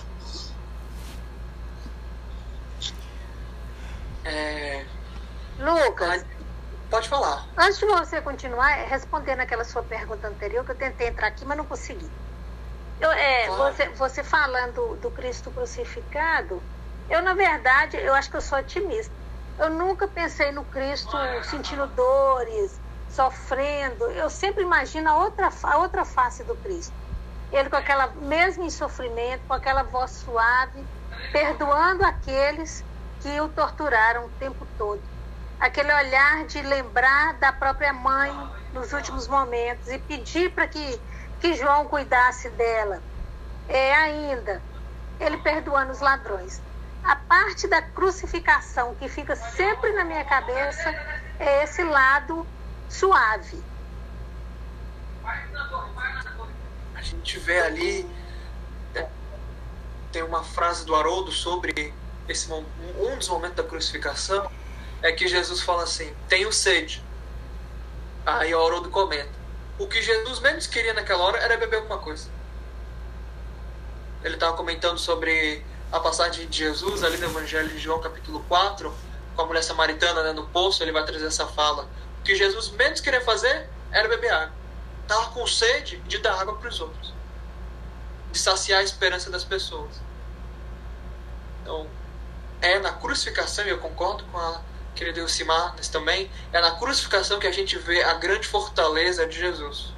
É... 4.29 4.85
Lucas. 5.57 6.25
Pode 6.89 7.07
falar. 7.07 7.45
Antes 7.55 7.77
de 7.77 7.85
você 7.85 8.21
continuar, 8.21 8.69
respondendo 8.87 9.41
aquela 9.41 9.63
sua 9.63 9.83
pergunta 9.83 10.27
anterior, 10.27 10.65
que 10.65 10.71
eu 10.71 10.75
tentei 10.75 11.07
entrar 11.07 11.27
aqui, 11.27 11.45
mas 11.45 11.57
não 11.57 11.65
consegui. 11.65 12.09
Eu, 12.99 13.11
é, 13.11 13.47
você, 13.47 13.89
você 13.89 14.23
falando 14.23 14.95
do 14.95 15.11
Cristo 15.11 15.51
crucificado, 15.51 16.61
eu, 17.09 17.21
na 17.21 17.33
verdade, 17.33 17.97
eu 17.97 18.13
acho 18.13 18.29
que 18.29 18.37
eu 18.37 18.41
sou 18.41 18.57
otimista. 18.57 19.13
Eu 19.57 19.69
nunca 19.69 20.07
pensei 20.07 20.51
no 20.51 20.63
Cristo 20.65 21.15
sentindo 21.43 21.85
dores, 21.87 22.79
sofrendo. 23.09 24.05
Eu 24.11 24.29
sempre 24.29 24.63
imagino 24.63 25.09
a 25.09 25.17
outra, 25.17 25.49
a 25.63 25.77
outra 25.77 26.05
face 26.05 26.43
do 26.43 26.55
Cristo. 26.55 26.93
Ele 27.51 27.69
com 27.69 27.75
aquela 27.75 28.07
mesmo 28.15 28.63
em 28.63 28.69
sofrimento, 28.69 29.41
com 29.47 29.53
aquela 29.53 29.83
voz 29.83 30.11
suave, 30.11 30.85
perdoando 31.31 32.05
aqueles 32.05 32.83
que 33.21 33.41
o 33.41 33.49
torturaram 33.49 34.25
o 34.25 34.29
tempo 34.39 34.65
todo. 34.77 35.01
Aquele 35.59 35.93
olhar 35.93 36.45
de 36.45 36.61
lembrar 36.61 37.33
da 37.33 37.51
própria 37.51 37.91
mãe 37.91 38.31
nos 38.73 38.93
últimos 38.93 39.27
momentos 39.27 39.87
e 39.87 39.99
pedir 39.99 40.51
para 40.51 40.67
que 40.67 40.99
que 41.39 41.53
João 41.53 41.85
cuidasse 41.85 42.49
dela. 42.51 43.01
É 43.67 43.93
ainda 43.95 44.61
ele 45.19 45.37
perdoando 45.37 45.91
os 45.91 45.99
ladrões. 45.99 46.61
A 47.03 47.15
parte 47.15 47.67
da 47.67 47.81
crucificação 47.81 48.95
que 48.95 49.07
fica 49.07 49.35
sempre 49.35 49.91
na 49.93 50.03
minha 50.03 50.25
cabeça 50.25 50.89
é 51.39 51.63
esse 51.63 51.83
lado 51.83 52.45
suave. 52.89 53.63
A 56.95 57.01
gente 57.01 57.39
vê 57.39 57.61
ali 57.61 58.09
é, 58.95 59.07
tem 60.11 60.23
uma 60.23 60.43
frase 60.43 60.85
do 60.85 60.95
Haroldo 60.95 61.31
sobre 61.31 61.93
esse 62.29 62.51
um 62.51 63.17
dos 63.17 63.27
momentos 63.27 63.57
da 63.57 63.63
crucificação 63.63 64.49
é 65.01 65.11
que 65.11 65.27
Jesus 65.27 65.61
fala 65.61 65.83
assim: 65.83 66.13
"Tenho 66.27 66.51
sede". 66.53 67.03
Aí 68.25 68.53
o 68.53 68.65
Haroldo 68.65 68.89
comenta: 68.89 69.39
o 69.79 69.87
que 69.87 70.01
Jesus 70.01 70.39
menos 70.41 70.67
queria 70.67 70.93
naquela 70.93 71.23
hora 71.23 71.37
era 71.37 71.55
beber 71.57 71.77
alguma 71.77 71.97
coisa. 71.99 72.29
Ele 74.21 74.33
estava 74.33 74.55
comentando 74.57 74.97
sobre 74.97 75.65
a 75.89 75.99
passagem 76.01 76.47
de 76.47 76.57
Jesus 76.57 77.01
ali 77.01 77.17
no 77.17 77.27
Evangelho 77.27 77.69
de 77.69 77.79
João, 77.79 78.01
capítulo 78.01 78.43
4, 78.49 78.93
com 79.35 79.41
a 79.41 79.45
mulher 79.45 79.63
samaritana 79.63 80.21
né, 80.21 80.33
no 80.33 80.45
poço. 80.47 80.83
Ele 80.83 80.91
vai 80.91 81.05
trazer 81.05 81.25
essa 81.25 81.47
fala. 81.47 81.87
O 82.19 82.23
que 82.23 82.35
Jesus 82.35 82.69
menos 82.71 82.99
queria 82.99 83.21
fazer 83.21 83.69
era 83.89 84.09
beber 84.09 84.33
água. 84.33 84.53
Estava 85.03 85.31
com 85.31 85.47
sede 85.47 85.97
de 85.99 86.17
dar 86.17 86.39
água 86.39 86.57
para 86.57 86.67
os 86.67 86.81
outros, 86.81 87.13
de 88.33 88.37
saciar 88.37 88.81
a 88.81 88.83
esperança 88.83 89.31
das 89.31 89.45
pessoas. 89.45 89.95
Então, 91.61 91.87
é 92.61 92.79
na 92.79 92.91
crucificação, 92.91 93.65
e 93.65 93.69
eu 93.69 93.79
concordo 93.79 94.23
com 94.25 94.37
a 94.37 94.61
querido 94.95 95.21
Elcimar, 95.21 95.75
também 95.91 96.29
é 96.51 96.59
na 96.59 96.71
crucificação 96.71 97.39
que 97.39 97.47
a 97.47 97.51
gente 97.51 97.77
vê 97.77 98.03
a 98.03 98.15
grande 98.15 98.47
fortaleza 98.47 99.25
de 99.25 99.39
Jesus. 99.39 99.93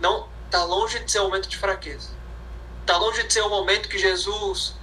Não 0.00 0.28
está 0.46 0.64
longe 0.64 0.98
de 1.00 1.12
ser 1.12 1.20
um 1.20 1.24
momento 1.24 1.48
de 1.48 1.58
fraqueza. 1.58 2.08
Está 2.80 2.96
longe 2.96 3.22
de 3.22 3.32
ser 3.32 3.42
um 3.42 3.50
momento 3.50 3.88
que 3.88 3.98
Jesus, 3.98 4.74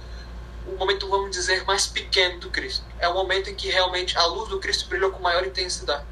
o 0.64 0.74
um 0.74 0.76
momento, 0.76 1.08
vamos 1.08 1.32
dizer, 1.32 1.64
mais 1.64 1.88
pequeno 1.88 2.38
do 2.38 2.50
Cristo. 2.50 2.84
É 3.00 3.08
o 3.08 3.14
momento 3.14 3.50
em 3.50 3.54
que 3.54 3.68
realmente 3.68 4.16
a 4.16 4.24
luz 4.26 4.48
do 4.48 4.60
Cristo 4.60 4.88
brilhou 4.88 5.10
com 5.10 5.20
maior 5.20 5.44
intensidade. 5.44 6.04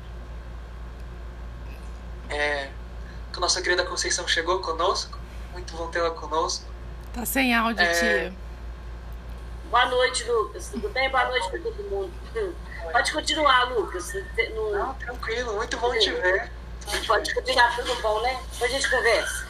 É, 2.29 2.71
que 3.33 3.39
nossa 3.39 3.63
querida 3.63 3.85
Conceição 3.85 4.27
chegou 4.27 4.59
conosco. 4.59 5.19
Muito 5.53 5.73
bom 5.77 5.87
tê-la 5.89 6.11
conosco. 6.11 6.65
Tá 7.13 7.25
sem 7.25 7.55
áudio, 7.55 7.83
é... 7.83 7.93
tia. 7.93 8.46
Boa 9.71 9.87
noite, 9.87 10.23
Lucas. 10.25 10.69
Tudo 10.69 10.89
bem? 10.91 11.11
Boa 11.11 11.25
noite 11.25 11.51
para 11.51 11.59
todo 11.59 11.83
mundo. 11.91 12.13
Pode 12.93 13.13
continuar, 13.13 13.65
Lucas. 13.65 14.13
No... 14.55 14.73
Não, 14.73 14.95
tranquilo, 14.95 15.55
muito 15.55 15.77
bom 15.79 15.93
te 15.99 16.11
ver. 16.11 16.53
Pode 17.07 17.35
continuar, 17.35 17.75
tudo 17.75 17.95
bom, 18.01 18.23
né? 18.23 18.41
Depois 18.53 18.71
a 18.71 18.75
gente 18.75 18.89
conversa. 18.89 19.49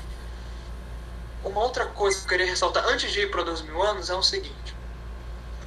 Uma 1.45 1.61
outra 1.61 1.87
coisa 1.87 2.19
que 2.19 2.25
eu 2.25 2.29
queria 2.31 2.47
ressaltar 2.47 2.85
antes 2.87 3.13
de 3.13 3.21
ir 3.21 3.31
para 3.31 3.43
dois 3.43 3.61
mil 3.61 3.81
anos 3.83 4.09
é 4.09 4.15
o 4.15 4.23
seguinte: 4.23 4.75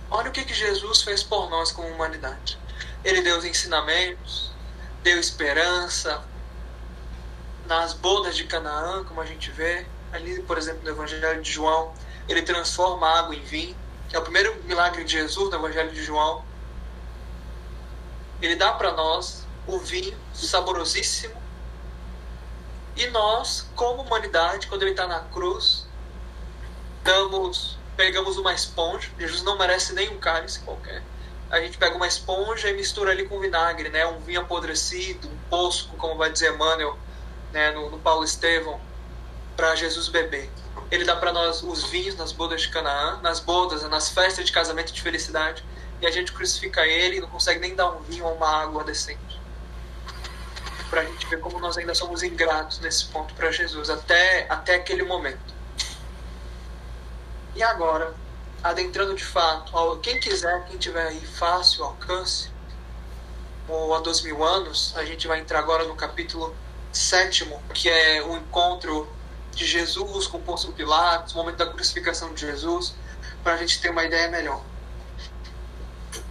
olha 0.09 0.29
o 0.29 0.31
que, 0.31 0.43
que 0.43 0.53
Jesus 0.53 1.03
fez 1.03 1.21
por 1.21 1.49
nós 1.49 1.71
como 1.71 1.88
humanidade. 1.88 2.57
Ele 3.03 3.21
deu 3.21 3.38
os 3.38 3.45
ensinamentos, 3.45 4.51
deu 5.03 5.19
esperança. 5.19 6.23
Nas 7.67 7.93
bodas 7.93 8.35
de 8.35 8.45
Canaã, 8.45 9.03
como 9.03 9.21
a 9.21 9.25
gente 9.25 9.51
vê, 9.51 9.85
ali, 10.12 10.41
por 10.41 10.57
exemplo, 10.57 10.81
no 10.83 10.89
Evangelho 10.89 11.39
de 11.39 11.51
João, 11.51 11.93
ele 12.27 12.41
transforma 12.41 13.07
a 13.07 13.19
água 13.19 13.35
em 13.35 13.43
vinho. 13.43 13.77
Que 14.10 14.15
é 14.15 14.19
o 14.19 14.24
primeiro 14.24 14.62
milagre 14.63 15.04
de 15.04 15.12
Jesus 15.13 15.50
no 15.50 15.56
Evangelho 15.56 15.91
de 15.91 16.04
João, 16.04 16.43
ele 18.41 18.56
dá 18.56 18.72
para 18.74 18.91
nós 18.91 19.45
o 19.67 19.78
vinho 19.78 20.17
saborosíssimo. 20.34 21.39
E 22.95 23.08
nós, 23.08 23.67
como 23.76 24.02
humanidade, 24.02 24.67
quando 24.67 24.82
ele 24.82 24.91
está 24.91 25.08
na 25.08 25.19
cruz, 25.19 25.88
damos, 27.04 27.78
pegamos 27.95 28.38
uma 28.38 28.54
esponja. 28.54 29.10
Jesus 29.17 29.43
não 29.43 29.58
merece 29.58 29.93
nem 29.93 30.10
um 30.10 30.19
cálice 30.19 30.60
qualquer. 30.62 31.04
A 31.50 31.60
gente 31.62 31.78
pega 31.78 31.95
uma 31.95 32.08
esponja 32.08 32.69
e 32.69 32.74
mistura 32.74 33.12
ali 33.12 33.28
com 33.28 33.39
vinagre, 33.39 33.89
né? 33.89 34.06
Um 34.06 34.19
vinho 34.19 34.41
apodrecido, 34.41 35.28
um 35.28 35.38
posco, 35.50 35.95
como 35.98 36.15
vai 36.15 36.32
dizer 36.32 36.54
Emmanuel 36.54 36.98
né? 37.52 37.72
no, 37.72 37.89
no 37.89 38.00
Paulo 38.00 38.24
Estevão, 38.24 38.80
para 39.56 39.76
Jesus 39.76 40.08
beber. 40.08 40.50
Ele 40.91 41.06
dá 41.06 41.15
para 41.15 41.32
nós 41.32 41.62
os 41.62 41.84
vinhos 41.86 42.15
nas 42.15 42.32
bodas 42.32 42.62
de 42.62 42.69
Canaã, 42.69 43.19
nas 43.21 43.39
bodas, 43.39 43.84
nas 43.84 44.10
festas 44.10 44.45
de 44.45 44.52
casamento 44.52 44.91
de 44.91 45.02
felicidade, 45.02 45.63
e 46.02 46.08
a 46.08 46.12
gente 46.12 46.32
crucifica 46.32 46.86
ele 46.86 47.17
e 47.17 47.21
não 47.21 47.30
consegue 47.30 47.60
nem 47.60 47.75
dar 47.75 47.91
um 47.91 48.02
vinho 48.02 48.25
ou 48.25 48.34
uma 48.34 48.63
água 48.63 48.84
decente. 48.84 49.39
Para 50.89 51.02
a 51.02 51.06
gente 51.06 51.28
ver 51.28 51.39
como 51.39 51.60
nós 51.60 51.78
ainda 51.78 51.93
somos 51.93 52.23
ingratos 52.23 52.80
nesse 52.80 53.06
ponto 53.06 53.34
para 53.36 53.52
Jesus, 53.52 53.89
até, 53.89 54.47
até 54.49 54.75
aquele 54.75 55.04
momento. 55.04 55.54
E 57.56 57.62
agora, 57.62 58.15
adentrando 58.63 59.13
de 59.13 59.23
fato, 59.23 59.99
quem 60.02 60.19
quiser, 60.19 60.65
quem 60.65 60.78
tiver 60.78 61.08
aí 61.08 61.23
fácil 61.25 61.84
alcance, 61.84 62.49
ou 63.67 63.93
há 63.93 63.99
dois 63.99 64.21
mil 64.21 64.43
anos, 64.43 64.93
a 64.95 65.06
gente 65.06 65.28
vai 65.28 65.39
entrar 65.39 65.60
agora 65.60 65.84
no 65.84 65.95
capítulo 65.95 66.56
sétimo, 66.91 67.62
que 67.73 67.88
é 67.88 68.23
o 68.23 68.36
encontro 68.36 69.08
de 69.60 69.65
Jesus 69.65 70.26
com 70.26 70.39
Pôncio 70.39 70.72
Pilatos, 70.72 71.34
o 71.34 71.38
momento 71.38 71.58
da 71.58 71.65
crucificação 71.65 72.34
de 72.34 72.41
Jesus, 72.41 72.95
para 73.43 73.56
a 73.56 73.58
gente 73.58 73.82
ter 73.82 73.89
uma 73.89 74.06
ideia 74.06 74.30
melhor. 74.30 74.63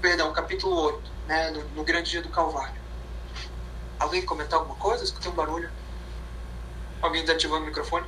Perdão, 0.01 0.33
capítulo 0.33 0.75
8, 0.75 1.11
né, 1.27 1.51
no, 1.51 1.63
no 1.77 1.85
grande 1.85 2.11
dia 2.11 2.23
do 2.23 2.31
Calvário. 2.31 2.81
Alguém 4.01 4.25
comentar 4.25 4.59
alguma 4.59 4.77
coisa? 4.77 5.05
Escutei 5.05 5.31
um 5.31 5.35
barulho. 5.35 5.71
Alguém 7.03 7.21
está 7.21 7.35
ativando 7.35 7.65
o 7.65 7.67
microfone? 7.67 8.07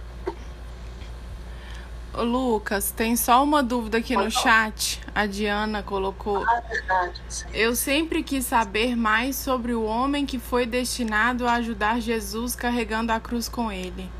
Ô, 2.15 2.23
Lucas, 2.23 2.91
tem 2.91 3.15
só 3.15 3.45
uma 3.45 3.63
dúvida 3.63 3.99
aqui 3.99 4.15
Pode 4.15 4.27
no 4.27 4.33
falar. 4.33 4.73
chat. 4.73 5.03
A 5.15 5.27
Diana 5.27 5.83
colocou. 5.83 6.43
Ah, 6.49 6.63
verdade. 6.67 7.21
Sim. 7.29 7.47
Eu 7.53 7.77
sempre 7.77 8.23
quis 8.23 8.47
saber 8.47 8.97
mais 8.97 9.37
sobre 9.37 9.75
o 9.75 9.85
homem 9.85 10.25
que 10.25 10.39
foi 10.39 10.65
destinado 10.65 11.47
a 11.47 11.55
ajudar 11.55 12.01
Jesus 12.01 12.57
carregando 12.57 13.13
a 13.13 13.21
cruz 13.21 13.49
com 13.51 13.71
ele. 13.71 14.11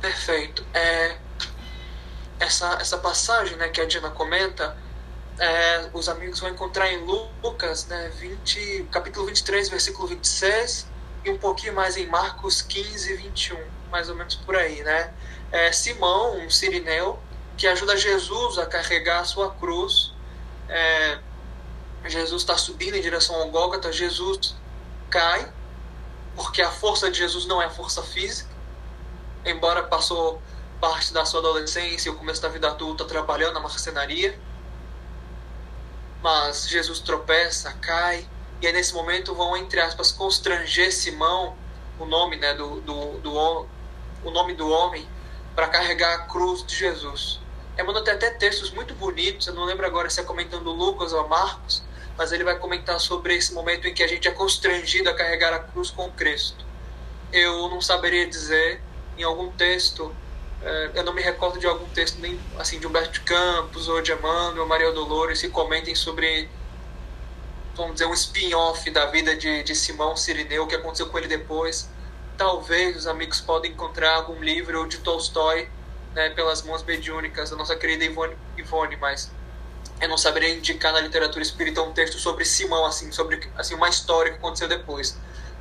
Perfeito. 0.00 0.64
É, 0.72 1.16
essa, 2.38 2.78
essa 2.80 2.98
passagem 2.98 3.56
né, 3.56 3.68
que 3.68 3.80
a 3.80 3.86
Diana 3.86 4.10
comenta, 4.10 4.76
é, 5.38 5.90
os 5.92 6.08
amigos 6.08 6.40
vão 6.40 6.50
encontrar 6.50 6.90
em 6.92 7.04
Lucas, 7.04 7.86
né, 7.86 8.10
20, 8.16 8.88
capítulo 8.92 9.26
23, 9.26 9.68
versículo 9.68 10.08
26, 10.08 10.86
e 11.24 11.30
um 11.30 11.38
pouquinho 11.38 11.74
mais 11.74 11.96
em 11.96 12.06
Marcos 12.06 12.62
15, 12.62 13.14
21, 13.16 13.58
mais 13.90 14.08
ou 14.08 14.14
menos 14.14 14.36
por 14.36 14.56
aí. 14.56 14.82
Né? 14.82 15.12
É, 15.50 15.72
Simão, 15.72 16.38
um 16.38 16.50
sirineu, 16.50 17.18
que 17.56 17.66
ajuda 17.66 17.96
Jesus 17.96 18.56
a 18.58 18.66
carregar 18.66 19.20
a 19.20 19.24
sua 19.24 19.50
cruz. 19.50 20.12
É, 20.68 21.18
Jesus 22.06 22.42
está 22.42 22.56
subindo 22.56 22.96
em 22.96 23.02
direção 23.02 23.34
ao 23.34 23.50
Gólgota, 23.50 23.92
Jesus 23.92 24.54
cai, 25.10 25.52
porque 26.36 26.62
a 26.62 26.70
força 26.70 27.10
de 27.10 27.18
Jesus 27.18 27.46
não 27.46 27.60
é 27.60 27.68
força 27.68 28.00
física, 28.02 28.47
embora 29.44 29.82
passou 29.82 30.40
parte 30.80 31.12
da 31.12 31.24
sua 31.24 31.40
adolescência 31.40 32.08
e 32.08 32.12
o 32.12 32.16
começo 32.16 32.40
da 32.40 32.48
vida 32.48 32.68
adulta 32.68 33.04
trabalhando 33.04 33.54
na 33.54 33.60
marcenaria. 33.60 34.38
Mas 36.22 36.68
Jesus 36.68 37.00
tropeça, 37.00 37.72
cai, 37.74 38.26
e 38.60 38.66
aí 38.66 38.72
nesse 38.72 38.92
momento 38.92 39.34
vão, 39.34 39.56
entre 39.56 39.80
aspas, 39.80 40.10
constranger 40.10 40.92
Simão, 40.92 41.56
o 41.98 42.04
nome, 42.04 42.36
né, 42.36 42.54
do, 42.54 42.80
do, 42.80 43.18
do 43.18 43.66
o 44.24 44.30
nome 44.30 44.54
do 44.54 44.68
homem, 44.68 45.08
para 45.54 45.68
carregar 45.68 46.14
a 46.14 46.18
cruz 46.26 46.64
de 46.64 46.74
Jesus. 46.74 47.40
Emmanuel 47.78 48.02
tem 48.02 48.14
até 48.14 48.30
textos 48.30 48.72
muito 48.72 48.94
bonitos, 48.94 49.46
eu 49.46 49.54
não 49.54 49.64
lembro 49.64 49.86
agora 49.86 50.10
se 50.10 50.20
é 50.20 50.24
comentando 50.24 50.70
Lucas 50.72 51.12
ou 51.12 51.28
Marcos, 51.28 51.82
mas 52.16 52.32
ele 52.32 52.42
vai 52.42 52.58
comentar 52.58 52.98
sobre 52.98 53.36
esse 53.36 53.54
momento 53.54 53.86
em 53.86 53.94
que 53.94 54.02
a 54.02 54.08
gente 54.08 54.26
é 54.26 54.32
constrangido 54.32 55.08
a 55.08 55.14
carregar 55.14 55.52
a 55.52 55.60
cruz 55.60 55.90
com 55.90 56.10
Cristo. 56.10 56.66
Eu 57.32 57.68
não 57.68 57.80
saberia 57.80 58.26
dizer 58.26 58.82
em 59.18 59.24
algum 59.24 59.50
texto, 59.52 60.14
é, 60.62 60.90
eu 60.94 61.04
não 61.04 61.12
me 61.12 61.22
recordo 61.22 61.58
de 61.58 61.66
algum 61.66 61.86
texto 61.90 62.18
nem 62.20 62.38
assim 62.58 62.78
de 62.78 62.86
Humberto 62.86 63.22
Campos 63.22 63.88
ou 63.88 64.00
de 64.00 64.12
Emmanuel 64.12 64.62
ou 64.62 64.66
Maria 64.66 64.92
Dolores 64.92 65.40
que 65.40 65.48
comentem 65.48 65.94
sobre 65.94 66.48
vamos 67.76 67.94
dizer 67.94 68.06
um 68.06 68.14
spin-off 68.14 68.90
da 68.90 69.06
vida 69.06 69.36
de, 69.36 69.62
de 69.62 69.74
Simão 69.74 70.16
Sirineu, 70.16 70.64
o 70.64 70.66
que 70.66 70.74
aconteceu 70.74 71.06
com 71.06 71.16
ele 71.16 71.28
depois. 71.28 71.88
Talvez 72.36 72.96
os 72.96 73.06
amigos 73.06 73.40
podem 73.40 73.70
encontrar 73.70 74.16
algum 74.16 74.40
livro 74.42 74.86
de 74.88 74.98
Tolstói 74.98 75.68
né, 76.12 76.30
pelas 76.30 76.62
mãos 76.62 76.82
mediúnicas 76.82 77.50
da 77.50 77.56
nossa 77.56 77.76
querida 77.76 78.04
Ivone, 78.04 78.36
Ivone, 78.56 78.96
mas 78.96 79.30
eu 80.00 80.08
não 80.08 80.18
saberia 80.18 80.54
indicar 80.54 80.92
na 80.92 81.00
literatura 81.00 81.42
espírita 81.42 81.80
um 81.82 81.92
texto 81.92 82.18
sobre 82.18 82.44
Simão, 82.44 82.84
assim, 82.84 83.12
sobre 83.12 83.48
assim, 83.56 83.74
uma 83.74 83.88
história 83.88 84.32
que 84.32 84.38
aconteceu 84.38 84.66
depois 84.66 85.16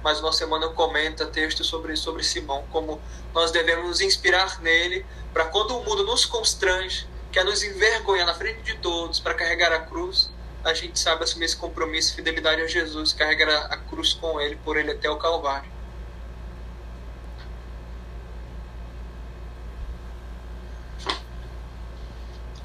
mas 0.08 0.22
uma 0.22 0.32
semana 0.32 0.70
comenta 0.70 1.26
texto 1.26 1.66
sobre, 1.66 1.94
sobre 1.98 2.24
Simão, 2.24 2.64
como 2.72 3.02
nós 3.34 3.52
devemos 3.52 3.90
nos 3.90 4.00
inspirar 4.00 4.62
nele 4.62 5.06
para 5.34 5.44
quando 5.44 5.78
o 5.78 5.84
mundo 5.84 6.06
nos 6.06 6.24
constrange, 6.24 7.06
quer 7.30 7.44
nos 7.44 7.62
envergonhar 7.62 8.26
na 8.26 8.34
frente 8.34 8.62
de 8.62 8.76
todos 8.76 9.20
para 9.20 9.34
carregar 9.34 9.74
a 9.74 9.80
cruz, 9.80 10.30
a 10.64 10.74
gente 10.74 10.98
sabe 10.98 11.26
assumir 11.26 11.44
esse 11.44 11.58
compromisso 11.58 12.16
fidelidade 12.16 12.62
a 12.62 12.68
Jesus, 12.68 13.12
carregar 13.12 13.50
a, 13.50 13.66
a 13.66 13.78
cruz 13.80 14.14
com 14.14 14.40
ele, 14.40 14.56
por 14.56 14.78
ele 14.78 14.92
até 14.92 15.10
o 15.10 15.18
Calvário. 15.18 15.70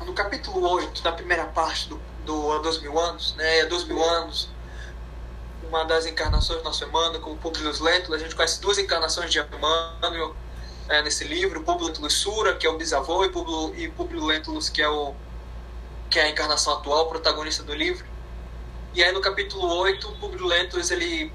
No 0.07 0.15
capítulo 0.15 0.65
8 0.75 1.03
da 1.03 1.11
primeira 1.11 1.47
parte 1.47 1.89
do, 1.89 2.01
do 2.25 2.53
Há 2.53 2.81
Mil 2.81 3.01
Anos, 3.01 3.35
né, 3.35 3.63
há 3.63 3.65
dois 3.65 3.83
mil 3.83 4.01
anos, 4.01 4.49
uma 5.73 5.87
das 5.87 6.05
encarnações 6.05 6.63
nosso 6.63 6.85
Emmanuel, 6.85 7.19
com 7.23 7.33
o 7.33 7.37
Publius 7.37 7.81
Lentulus. 7.81 8.21
A 8.21 8.23
gente 8.23 8.37
conhece 8.37 8.61
duas 8.61 8.77
encarnações 8.77 9.33
de 9.33 9.39
Emmanuel 9.39 10.37
é, 10.87 11.01
nesse 11.01 11.25
livro, 11.25 11.63
Publius 11.63 11.89
Lentulus 11.89 12.13
Sura, 12.13 12.55
que 12.55 12.67
é 12.67 12.71
o 12.71 12.77
bisavô, 12.77 13.25
e 13.25 13.31
Publius, 13.31 13.73
e 13.79 13.89
Publius 13.89 14.23
Lentulus, 14.23 14.69
que 14.69 14.83
é, 14.83 14.89
o, 14.89 15.15
que 16.11 16.19
é 16.19 16.25
a 16.25 16.29
encarnação 16.29 16.75
atual, 16.75 17.09
protagonista 17.09 17.63
do 17.63 17.75
livro. 17.75 18.05
E 18.93 19.03
aí 19.03 19.11
no 19.13 19.23
capítulo 19.23 19.67
8, 19.79 20.13
Publius 20.21 20.51
Lentulus, 20.51 20.91
ele, 20.91 21.33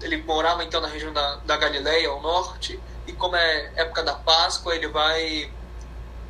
ele 0.00 0.16
morava 0.22 0.64
então 0.64 0.80
na 0.80 0.88
região 0.88 1.12
da, 1.12 1.36
da 1.36 1.56
Galileia, 1.58 2.08
ao 2.08 2.22
norte, 2.22 2.80
e 3.06 3.12
como 3.12 3.36
é 3.36 3.70
época 3.76 4.02
da 4.02 4.14
Páscoa, 4.14 4.74
ele 4.74 4.88
vai... 4.88 5.52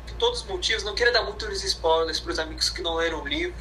Por 0.05 0.15
todos 0.17 0.41
os 0.41 0.45
motivos, 0.45 0.83
não 0.83 0.93
queria 0.93 1.13
dar 1.13 1.23
muitos 1.23 1.63
spoilers 1.63 2.19
para 2.19 2.33
os 2.33 2.37
amigos 2.37 2.69
que 2.69 2.81
não 2.81 2.95
leram 2.95 3.21
o 3.21 3.27
livro, 3.27 3.55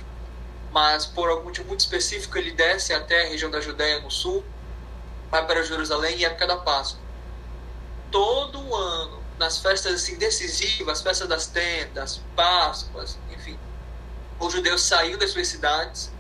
mas 0.75 1.07
por 1.07 1.29
algum 1.29 1.45
motivo 1.45 1.69
muito 1.69 1.81
específico 1.81 2.37
ele 2.37 2.51
desce 2.51 2.93
até 2.93 3.27
a 3.27 3.29
região 3.29 3.49
da 3.49 3.61
Judéia 3.61 4.01
no 4.01 4.11
sul, 4.11 4.45
vai 5.31 5.47
para 5.47 5.63
Jerusalém 5.63 6.19
em 6.19 6.25
época 6.25 6.49
da 6.49 6.57
Páscoa. 6.57 7.01
Todo 8.11 8.75
ano, 8.75 9.23
nas 9.39 9.59
festas 9.59 9.95
assim 9.95 10.19
decisivas, 10.19 11.01
festas 11.01 11.29
das 11.29 11.47
tendas, 11.47 12.21
Páscoas, 12.35 13.17
enfim, 13.33 13.57
os 14.41 14.53
judeus 14.53 14.83
saíam 14.83 15.17
das 15.17 15.31
suas 15.31 15.47
cidades, 15.47 16.11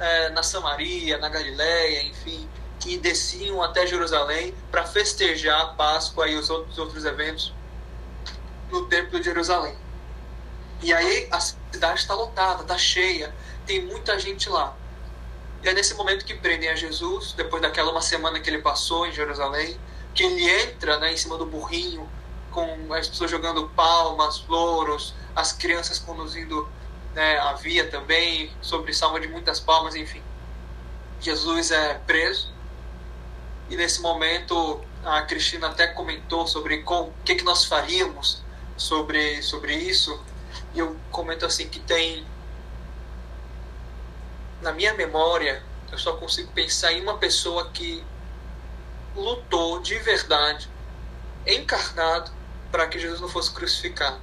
é, 0.00 0.30
na 0.30 0.42
Samaria, 0.42 1.16
na 1.18 1.28
Galiléia, 1.28 2.02
enfim, 2.06 2.48
e 2.84 2.98
desciam 2.98 3.62
até 3.62 3.86
Jerusalém 3.86 4.52
para 4.68 4.84
festejar 4.84 5.60
a 5.60 5.66
Páscoa 5.66 6.26
e 6.26 6.34
os 6.34 6.50
outros, 6.50 6.76
outros 6.76 7.04
eventos 7.04 7.54
no 8.68 8.86
Templo 8.86 9.20
de 9.20 9.26
Jerusalém. 9.26 9.76
E 10.82 10.92
aí 10.92 11.28
a 11.30 11.38
cidade 11.38 12.00
está 12.00 12.14
lotada, 12.14 12.62
está 12.62 12.76
cheia, 12.76 13.32
tem 13.66 13.84
muita 13.84 14.18
gente 14.18 14.48
lá. 14.48 14.74
E 15.62 15.68
é 15.68 15.74
nesse 15.74 15.94
momento 15.94 16.24
que 16.24 16.34
prendem 16.34 16.68
a 16.68 16.76
Jesus, 16.76 17.32
depois 17.32 17.60
daquela 17.60 17.90
uma 17.90 18.02
semana 18.02 18.38
que 18.40 18.48
ele 18.48 18.62
passou 18.62 19.06
em 19.06 19.12
Jerusalém, 19.12 19.76
que 20.14 20.22
ele 20.22 20.48
entra 20.48 20.98
né, 20.98 21.12
em 21.12 21.16
cima 21.16 21.36
do 21.36 21.44
burrinho, 21.44 22.08
com 22.50 22.94
as 22.94 23.08
pessoas 23.08 23.30
jogando 23.30 23.68
palmas, 23.70 24.44
louros, 24.48 25.14
as 25.34 25.52
crianças 25.52 25.98
conduzindo 25.98 26.68
né, 27.14 27.38
a 27.38 27.52
via 27.54 27.88
também, 27.90 28.50
sobre 28.62 28.94
salva 28.94 29.18
de 29.20 29.26
muitas 29.26 29.58
palmas, 29.58 29.94
enfim. 29.94 30.22
Jesus 31.20 31.70
é 31.70 31.94
preso. 32.06 32.52
E 33.68 33.76
nesse 33.76 34.00
momento 34.00 34.80
a 35.04 35.22
Cristina 35.22 35.68
até 35.68 35.86
comentou 35.86 36.46
sobre 36.46 36.82
o 36.86 37.12
que, 37.24 37.34
que 37.34 37.44
nós 37.44 37.64
faríamos 37.64 38.42
sobre, 38.76 39.42
sobre 39.42 39.74
isso. 39.74 40.20
E 40.74 40.78
eu 40.78 40.96
comento 41.10 41.44
assim 41.44 41.68
que 41.68 41.80
tem 41.80 42.24
na 44.60 44.72
minha 44.72 44.94
memória, 44.94 45.62
eu 45.90 45.98
só 45.98 46.16
consigo 46.16 46.50
pensar 46.52 46.92
em 46.92 47.00
uma 47.00 47.18
pessoa 47.18 47.70
que 47.70 48.04
lutou 49.14 49.80
de 49.80 49.98
verdade, 49.98 50.68
encarnado, 51.46 52.30
para 52.70 52.86
que 52.86 52.98
Jesus 52.98 53.20
não 53.20 53.28
fosse 53.28 53.52
crucificado. 53.52 54.20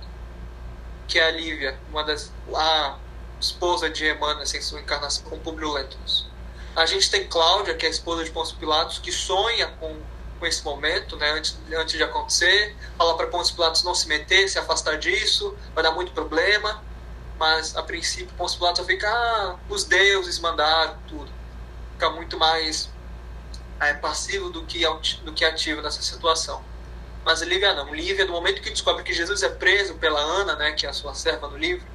que 1.08 1.20
é 1.20 1.28
a 1.28 1.32
Lívia, 1.32 1.78
uma 1.90 2.04
das 2.04 2.32
a 2.56 2.98
esposa 3.40 3.90
de 3.90 4.08
Emmanuel 4.10 4.42
em 4.42 4.62
sua 4.62 4.80
encarnação 4.80 5.24
com 5.26 5.38
Publio 5.38 5.74
Lentulus. 5.74 6.28
A 6.76 6.86
gente 6.86 7.12
tem 7.12 7.28
Cláudia, 7.28 7.76
que 7.76 7.86
é 7.86 7.90
a 7.90 7.92
esposa 7.92 8.24
de 8.24 8.32
Pôncio 8.32 8.56
Pilatos, 8.58 9.00
que 9.00 9.12
sonha 9.12 9.68
com, 9.80 10.00
com 10.40 10.46
esse 10.46 10.64
momento, 10.64 11.18
né, 11.18 11.32
antes, 11.32 11.58
antes 11.76 11.96
de 11.96 12.04
acontecer, 12.04 12.76
fala 12.98 13.16
para 13.18 13.28
Pôncio 13.28 13.54
Pilatos 13.54 13.84
não 13.84 13.94
se 13.94 14.08
meter, 14.08 14.48
se 14.48 14.58
afastar 14.58 14.98
disso, 14.98 15.56
vai 15.76 15.84
dar 15.84 15.92
muito 15.92 16.14
problema, 16.14 16.82
mas 17.38 17.76
a 17.76 17.84
princípio 17.84 18.34
Pôncio 18.38 18.58
Pilatos 18.60 18.86
vai 18.86 18.96
ficar, 18.96 19.12
ah, 19.12 19.56
os 19.70 19.84
deuses 19.84 20.40
mandaram 20.40 20.98
tudo, 21.08 21.32
fica 21.94 22.10
muito 22.10 22.38
mais 22.38 22.90
é, 23.80 23.94
passivo 23.94 24.50
do 24.50 24.64
que, 24.66 24.84
do 25.24 25.34
que 25.34 25.44
ativo 25.44 25.82
nessa 25.82 26.02
situação. 26.02 26.64
Mas 27.26 27.42
Lívia 27.42 27.74
não. 27.74 27.94
Lívia, 27.94 28.26
no 28.26 28.34
momento 28.34 28.62
que 28.62 28.70
descobre 28.70 29.04
que 29.04 29.14
Jesus 29.14 29.44
é 29.44 29.50
preso 29.50 29.96
pela 29.96 30.20
Ana, 30.20 30.56
né, 30.56 30.72
que 30.74 30.86
é 30.86 30.90
a 30.90 30.94
sua 30.94 31.14
serva 31.14 31.48
no 31.48 31.58
livro, 31.58 31.86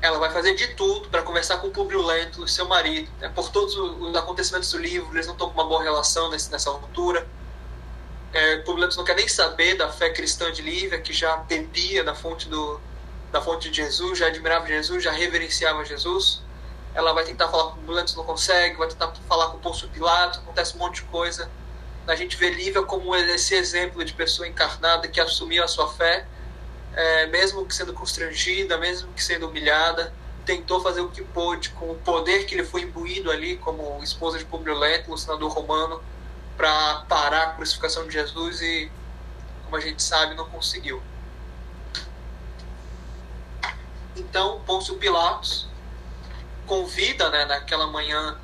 ela 0.00 0.18
vai 0.18 0.30
fazer 0.30 0.54
de 0.54 0.74
tudo 0.74 1.08
para 1.08 1.22
conversar 1.22 1.58
com 1.58 1.68
o 1.68 1.70
Publio 1.70 2.02
Lento, 2.02 2.46
seu 2.48 2.66
marido. 2.66 3.08
Né, 3.20 3.30
por 3.32 3.50
todos 3.50 3.76
os 3.76 4.16
acontecimentos 4.16 4.70
do 4.72 4.78
livro, 4.78 5.14
eles 5.14 5.26
não 5.26 5.34
estão 5.34 5.48
com 5.48 5.54
uma 5.54 5.68
boa 5.68 5.82
relação 5.82 6.30
nesse, 6.30 6.50
nessa 6.50 6.70
altura. 6.70 7.26
É, 8.32 8.56
Publio 8.58 8.84
Lento 8.84 8.96
não 8.96 9.04
quer 9.04 9.14
nem 9.14 9.28
saber 9.28 9.76
da 9.76 9.88
fé 9.88 10.10
cristã 10.10 10.50
de 10.50 10.62
Lívia, 10.62 11.00
que 11.00 11.12
já 11.12 11.36
bebia 11.36 12.02
da 12.02 12.14
fonte, 12.14 12.48
do, 12.48 12.80
da 13.32 13.40
fonte 13.40 13.70
de 13.70 13.76
Jesus, 13.76 14.18
já 14.18 14.28
admirava 14.28 14.66
Jesus, 14.66 15.02
já 15.02 15.10
reverenciava 15.10 15.84
Jesus. 15.84 16.42
Ela 16.94 17.12
vai 17.12 17.24
tentar 17.24 17.48
falar 17.48 17.72
com 17.72 17.80
o 17.80 17.90
Lento, 17.90 18.14
não 18.16 18.24
consegue, 18.24 18.76
vai 18.76 18.86
tentar 18.86 19.12
falar 19.26 19.48
com 19.48 19.56
o 19.56 19.60
Pôncio 19.60 19.88
Pilato, 19.88 20.40
acontece 20.40 20.76
um 20.76 20.78
monte 20.78 20.96
de 20.96 21.02
coisa 21.04 21.50
a 22.06 22.16
gente 22.16 22.36
vê 22.36 22.50
Lívia 22.50 22.82
como 22.82 23.14
esse 23.14 23.54
exemplo 23.54 24.04
de 24.04 24.12
pessoa 24.12 24.46
encarnada 24.48 25.06
que 25.06 25.20
assumiu 25.20 25.62
a 25.62 25.68
sua 25.68 25.88
fé, 25.88 26.26
é, 26.94 27.26
mesmo 27.26 27.64
que 27.64 27.74
sendo 27.74 27.92
constrangida, 27.92 28.76
mesmo 28.76 29.12
que 29.12 29.22
sendo 29.22 29.48
humilhada, 29.48 30.12
tentou 30.44 30.80
fazer 30.80 31.00
o 31.00 31.08
que 31.08 31.22
pôde 31.22 31.70
com 31.70 31.92
o 31.92 31.94
poder 31.94 32.44
que 32.44 32.54
ele 32.54 32.64
foi 32.64 32.82
imbuído 32.82 33.30
ali 33.30 33.56
como 33.56 34.02
esposa 34.02 34.38
de 34.38 34.44
Publio 34.44 34.76
Lentulus, 34.76 35.22
senador 35.22 35.52
romano, 35.52 36.02
para 36.56 37.04
parar 37.08 37.42
a 37.42 37.50
crucificação 37.52 38.06
de 38.06 38.12
Jesus 38.12 38.60
e, 38.60 38.90
como 39.64 39.76
a 39.76 39.80
gente 39.80 40.02
sabe, 40.02 40.34
não 40.34 40.46
conseguiu. 40.46 41.00
Então, 44.16 44.60
Pôncio 44.66 44.96
Pilatos 44.96 45.66
convida, 46.66 47.30
né, 47.30 47.44
naquela 47.44 47.86
manhã 47.86 48.38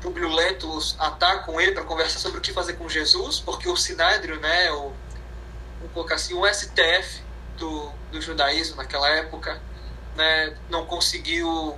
Publio 0.00 0.28
Lentulus 0.28 0.94
atacam 0.98 1.60
ele 1.60 1.72
para 1.72 1.82
conversar 1.82 2.20
sobre 2.20 2.38
o 2.38 2.40
que 2.40 2.52
fazer 2.52 2.74
com 2.74 2.88
Jesus, 2.88 3.40
porque 3.40 3.68
o 3.68 3.76
Sinédrio, 3.76 4.38
né, 4.38 4.70
o, 4.70 4.92
vamos 5.78 5.92
colocar 5.92 6.14
assim, 6.14 6.34
o 6.34 6.46
STF 6.46 7.22
do, 7.56 7.90
do 8.12 8.20
judaísmo 8.20 8.76
naquela 8.76 9.08
época, 9.10 9.60
né, 10.14 10.56
não 10.70 10.86
conseguiu. 10.86 11.76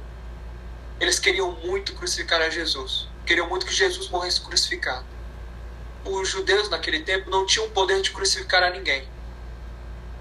Eles 0.98 1.18
queriam 1.18 1.52
muito 1.64 1.94
crucificar 1.94 2.42
a 2.42 2.50
Jesus, 2.50 3.08
queriam 3.24 3.48
muito 3.48 3.64
que 3.64 3.72
Jesus 3.72 4.10
morresse 4.10 4.40
crucificado. 4.42 5.06
Os 6.04 6.28
judeus 6.28 6.68
naquele 6.68 7.00
tempo 7.00 7.30
não 7.30 7.46
tinham 7.46 7.66
o 7.66 7.70
poder 7.70 8.02
de 8.02 8.10
crucificar 8.10 8.62
a 8.62 8.70
ninguém. 8.70 9.08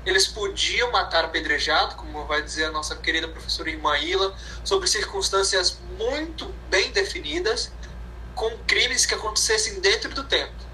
Eles 0.06 0.28
podiam 0.28 0.92
matar 0.92 1.26
apedrejado, 1.26 1.96
como 1.96 2.26
vai 2.26 2.42
dizer 2.42 2.66
a 2.66 2.72
nossa 2.72 2.96
querida 2.96 3.28
professora 3.28 3.70
Irmã 3.70 3.98
Ila, 3.98 4.36
sobre 4.64 4.88
circunstâncias 4.88 5.78
muito 5.98 6.46
bem 6.70 6.92
definidas, 6.92 7.72
com 8.34 8.58
crimes 8.60 9.06
que 9.06 9.14
acontecessem 9.14 9.80
dentro 9.82 10.14
do 10.14 10.24
templo. 10.24 10.70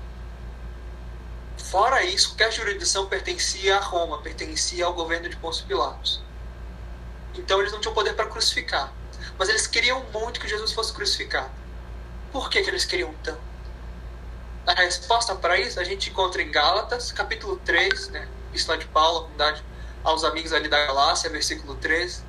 Fora 1.58 2.04
isso, 2.04 2.30
qualquer 2.30 2.52
jurisdição 2.52 3.08
pertencia 3.08 3.78
a 3.78 3.80
Roma, 3.80 4.22
pertencia 4.22 4.86
ao 4.86 4.94
governo 4.94 5.28
de 5.28 5.36
Pôncio 5.36 5.66
Pilatos. 5.66 6.22
Então 7.34 7.60
eles 7.60 7.72
não 7.72 7.82
tinham 7.82 7.94
poder 7.94 8.14
para 8.14 8.28
crucificar. 8.28 8.94
Mas 9.38 9.50
eles 9.50 9.68
queriam 9.68 10.04
muito 10.14 10.40
que 10.40 10.48
Jesus 10.48 10.72
fosse 10.72 10.94
crucificado. 10.94 11.50
Por 12.32 12.50
que, 12.50 12.62
que 12.62 12.70
eles 12.70 12.86
queriam 12.86 13.14
tanto? 13.24 13.42
A 14.66 14.74
resposta 14.74 15.36
para 15.36 15.60
isso 15.60 15.80
a 15.80 15.84
gente 15.84 16.10
encontra 16.10 16.42
em 16.42 16.52
Gálatas, 16.52 17.12
capítulo 17.12 17.58
3, 17.58 18.10
né? 18.10 18.28
Epístola 18.56 18.78
de 18.78 18.86
Paulo, 18.86 19.30
aos 20.02 20.24
amigos 20.24 20.54
ali 20.54 20.70
da 20.70 20.86
Galácia, 20.86 21.30
versículo 21.30 21.76
3 21.76 22.24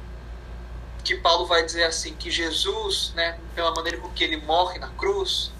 que 1.04 1.14
Paulo 1.14 1.46
vai 1.46 1.64
dizer 1.64 1.84
assim 1.84 2.16
que 2.16 2.32
Jesus, 2.32 3.12
né, 3.14 3.38
pela 3.54 3.72
maneira 3.72 3.98
com 3.98 4.10
que 4.10 4.24
ele 4.24 4.38
morre 4.38 4.76
na 4.80 4.88
cruz, 4.88 5.52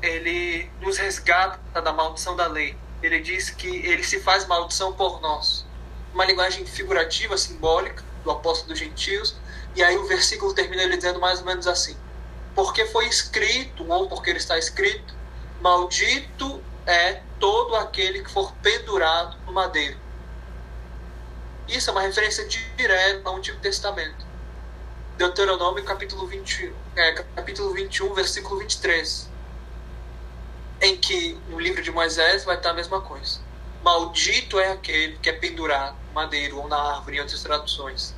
ele 0.00 0.70
nos 0.80 0.98
resgata 0.98 1.82
da 1.82 1.92
maldição 1.92 2.36
da 2.36 2.46
lei. 2.46 2.76
Ele 3.02 3.18
diz 3.18 3.50
que 3.50 3.66
ele 3.66 4.04
se 4.04 4.20
faz 4.20 4.46
maldição 4.46 4.92
por 4.92 5.20
nós. 5.20 5.66
Uma 6.14 6.24
linguagem 6.24 6.64
figurativa, 6.64 7.36
simbólica 7.36 8.04
do 8.22 8.30
apóstolo 8.30 8.68
dos 8.68 8.78
gentios. 8.78 9.34
E 9.74 9.82
aí 9.82 9.96
o 9.96 10.06
versículo 10.06 10.54
termina 10.54 10.84
ele 10.84 10.96
dizendo 10.96 11.18
mais 11.18 11.40
ou 11.40 11.46
menos 11.46 11.66
assim: 11.66 11.96
Porque 12.54 12.86
foi 12.86 13.08
escrito, 13.08 13.84
ou 13.90 14.08
porque 14.08 14.30
ele 14.30 14.38
está 14.38 14.56
escrito, 14.56 15.12
maldito 15.60 16.62
é 16.86 17.20
todo 17.40 17.74
aquele 17.74 18.22
que 18.22 18.30
for 18.30 18.52
pendurado 18.62 19.36
no 19.46 19.52
madeiro. 19.52 19.98
Isso 21.66 21.88
é 21.88 21.92
uma 21.92 22.02
referência 22.02 22.46
direta 22.46 23.28
ao 23.28 23.36
Antigo 23.36 23.58
Testamento. 23.58 24.26
Deuteronômio 25.16 25.82
capítulo, 25.84 26.26
20, 26.26 26.72
é, 26.96 27.12
capítulo 27.34 27.72
21, 27.72 28.14
versículo 28.14 28.60
23. 28.60 29.28
Em 30.82 30.96
que 30.96 31.38
no 31.48 31.58
livro 31.58 31.82
de 31.82 31.90
Moisés 31.90 32.44
vai 32.44 32.56
estar 32.56 32.70
a 32.70 32.74
mesma 32.74 33.00
coisa. 33.00 33.40
Maldito 33.82 34.58
é 34.58 34.72
aquele 34.72 35.16
que 35.18 35.30
é 35.30 35.32
pendurado 35.32 35.96
no 36.08 36.14
madeiro 36.14 36.58
ou 36.58 36.68
na 36.68 36.76
árvore, 36.76 37.16
em 37.16 37.20
outras 37.20 37.42
traduções. 37.42 38.14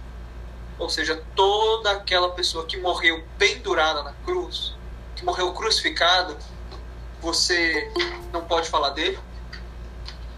Ou 0.79 0.89
seja, 0.89 1.23
toda 1.37 1.93
aquela 1.93 2.31
pessoa 2.31 2.67
que 2.67 2.77
morreu 2.77 3.23
pendurada 3.39 4.03
na 4.03 4.13
cruz, 4.25 4.75
que 5.15 5.25
morreu 5.25 5.53
crucificado, 5.53 6.37
você 7.23 7.91
não 8.33 8.45
pode 8.45 8.69
falar 8.69 8.91
dele, 8.91 9.19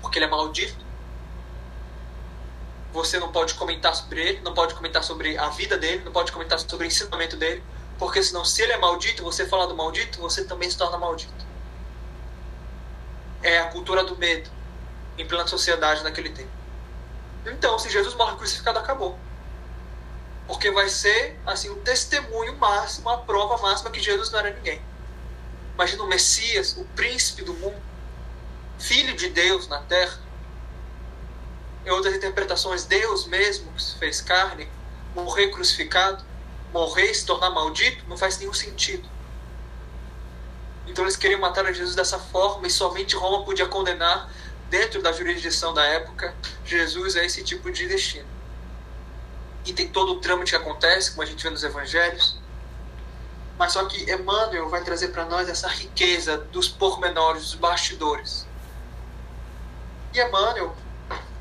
porque 0.01 0.19
ele 0.19 0.27
é 0.27 0.31
maldito 0.31 0.85
você 2.95 3.19
não 3.19 3.33
pode 3.33 3.55
comentar 3.55 3.93
sobre 3.93 4.21
ele, 4.23 4.41
não 4.43 4.55
pode 4.55 4.73
comentar 4.73 5.03
sobre 5.03 5.37
a 5.37 5.49
vida 5.49 5.77
dele, 5.77 6.05
não 6.05 6.13
pode 6.13 6.31
comentar 6.31 6.61
sobre 6.61 6.87
o 6.87 6.89
ensinamento 6.89 7.37
dele, 7.37 7.61
porque 7.99 8.23
senão, 8.23 8.45
se 8.45 8.63
ele 8.63 8.73
é 8.73 8.79
maldito, 8.79 9.25
você 9.25 9.45
falar 9.45 9.67
do 9.67 9.75
maldito, 9.75 10.21
você 10.21 10.45
também 10.45 10.71
se 10.71 10.79
torna 10.79 10.97
maldito. 10.97 11.45
É 13.43 13.59
a 13.59 13.67
cultura 13.67 14.05
do 14.05 14.17
medo 14.17 14.49
em 15.19 15.27
plena 15.27 15.45
sociedade 15.47 16.05
naquele 16.05 16.31
tempo. 16.31 16.51
Então, 17.45 17.77
se 17.81 17.91
Jesus 17.91 18.15
morre 18.15 18.37
crucificado, 18.37 18.79
acabou. 18.79 19.19
Porque 20.47 20.71
vai 20.71 20.89
ser 20.89 21.37
assim 21.45 21.71
o 21.71 21.77
testemunho 21.77 22.57
máximo, 22.57 23.09
a 23.11 23.19
prova 23.19 23.61
máxima 23.61 23.91
que 23.91 24.01
Jesus 24.01 24.31
não 24.31 24.39
era 24.39 24.51
ninguém. 24.51 24.81
Imagina 25.75 26.03
o 26.05 26.07
Messias, 26.07 26.77
o 26.77 26.85
príncipe 26.97 27.43
do 27.43 27.55
mundo, 27.55 27.81
filho 28.79 29.17
de 29.17 29.29
Deus 29.29 29.69
na 29.69 29.81
terra, 29.81 30.19
em 31.85 31.91
outras 31.91 32.15
interpretações, 32.15 32.85
Deus 32.85 33.27
mesmo 33.27 33.71
que 33.73 33.83
se 33.83 33.99
fez 33.99 34.21
carne, 34.21 34.69
morrer 35.15 35.49
crucificado, 35.51 36.25
morrer 36.73 37.11
e 37.11 37.15
se 37.15 37.27
tornar 37.27 37.51
maldito, 37.51 38.05
não 38.09 38.17
faz 38.17 38.39
nenhum 38.39 38.55
sentido. 38.55 39.09
Então 40.87 41.05
eles 41.05 41.17
queriam 41.17 41.41
matar 41.41 41.65
Jesus 41.73 41.95
dessa 41.95 42.19
forma 42.19 42.67
e 42.67 42.71
somente 42.71 43.17
Roma 43.17 43.45
podia 43.45 43.67
condenar, 43.67 44.31
dentro 44.71 45.03
da 45.03 45.13
jurisdição 45.13 45.73
da 45.73 45.85
época, 45.85 46.35
Jesus 46.65 47.17
a 47.17 47.25
esse 47.25 47.45
tipo 47.45 47.71
de 47.71 47.87
destino. 47.87 48.27
E 49.65 49.73
tem 49.73 49.89
todo 49.89 50.13
o 50.13 50.21
trâmite 50.21 50.51
que 50.51 50.57
acontece, 50.57 51.11
como 51.11 51.23
a 51.23 51.27
gente 51.27 51.43
vê 51.43 51.51
nos 51.51 51.63
evangelhos. 51.63 52.39
Mas 53.59 53.73
só 53.73 53.85
que 53.87 54.11
Emmanuel 54.11 54.69
vai 54.69 54.83
trazer 54.83 55.09
para 55.09 55.25
nós 55.25 55.49
essa 55.49 55.69
riqueza 55.69 56.39
dos 56.39 56.69
pormenores, 56.69 57.43
dos 57.43 57.55
bastidores. 57.55 58.47
E 60.13 60.21
Emmanuel 60.21 60.75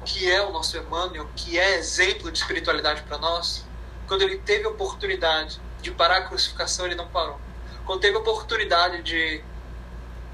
que 0.04 0.30
é 0.30 0.42
o 0.42 0.52
nosso 0.52 0.78
Emmanuel, 0.78 1.28
que 1.36 1.58
é 1.58 1.78
exemplo 1.78 2.32
de 2.32 2.38
espiritualidade 2.38 3.02
para 3.04 3.18
nós, 3.18 3.66
quando 4.08 4.22
ele 4.22 4.38
teve 4.38 4.66
oportunidade 4.68 5.60
de 5.82 5.92
parar 5.92 6.18
a 6.18 6.22
crucificação, 6.28 6.86
ele 6.86 6.96
não 6.96 7.08
parou. 7.08 7.40
Quando 7.86 8.02
teve 8.02 8.18
oportunidade 8.18 9.02
de 9.02 9.44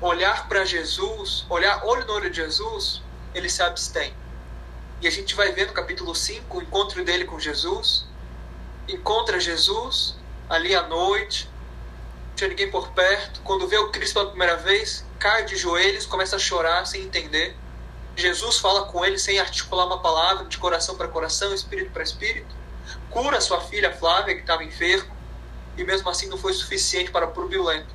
olhar 0.01 0.47
para 0.47 0.65
Jesus, 0.65 1.45
olhar 1.49 1.85
olho 1.85 2.05
no 2.05 2.13
olho 2.13 2.29
de 2.29 2.37
Jesus, 2.37 3.01
ele 3.33 3.49
se 3.49 3.61
abstém. 3.61 4.13
E 5.01 5.07
a 5.07 5.11
gente 5.11 5.35
vai 5.35 5.51
ver 5.51 5.67
no 5.67 5.73
capítulo 5.73 6.13
5 6.13 6.57
o 6.57 6.61
encontro 6.61 7.03
dele 7.03 7.25
com 7.25 7.39
Jesus. 7.39 8.05
Encontra 8.87 9.39
Jesus 9.39 10.15
ali 10.49 10.75
à 10.75 10.83
noite, 10.83 11.49
tinha 12.39 12.49
ninguém 12.49 12.71
por 12.71 12.89
perto. 12.91 13.41
Quando 13.43 13.67
vê 13.67 13.77
o 13.77 13.91
Cristo 13.91 14.13
pela 14.13 14.29
primeira 14.29 14.55
vez, 14.55 15.05
cai 15.19 15.43
de 15.43 15.57
joelhos, 15.57 16.05
começa 16.05 16.37
a 16.37 16.39
chorar 16.39 16.85
sem 16.85 17.03
entender. 17.03 17.55
Jesus 18.15 18.57
fala 18.57 18.85
com 18.85 19.03
ele 19.03 19.19
sem 19.19 19.39
articular 19.39 19.85
uma 19.85 19.99
palavra, 19.99 20.45
de 20.45 20.57
coração 20.57 20.95
para 20.95 21.07
coração, 21.09 21.53
espírito 21.53 21.91
para 21.91 22.01
espírito. 22.01 22.55
Cura 23.09 23.41
sua 23.41 23.59
filha 23.61 23.93
Flávia, 23.93 24.35
que 24.35 24.41
estava 24.41 24.63
enferma, 24.63 25.11
e 25.77 25.83
mesmo 25.83 26.09
assim 26.09 26.27
não 26.27 26.37
foi 26.37 26.53
suficiente 26.53 27.11
para 27.11 27.27
Publio 27.27 27.65
né? 27.65 27.85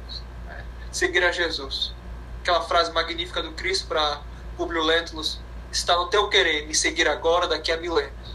seguir 0.92 1.24
a 1.24 1.32
Jesus. 1.32 1.94
Aquela 2.42 2.60
frase 2.60 2.92
magnífica 2.92 3.42
do 3.42 3.52
Cristo 3.52 3.86
para 3.86 4.20
Publio 4.56 4.82
Lentulus: 4.82 5.40
está 5.72 5.96
no 5.96 6.08
teu 6.08 6.28
querer 6.28 6.66
me 6.66 6.74
seguir 6.74 7.08
agora, 7.08 7.48
daqui 7.48 7.72
a 7.72 7.78
milênios. 7.78 8.34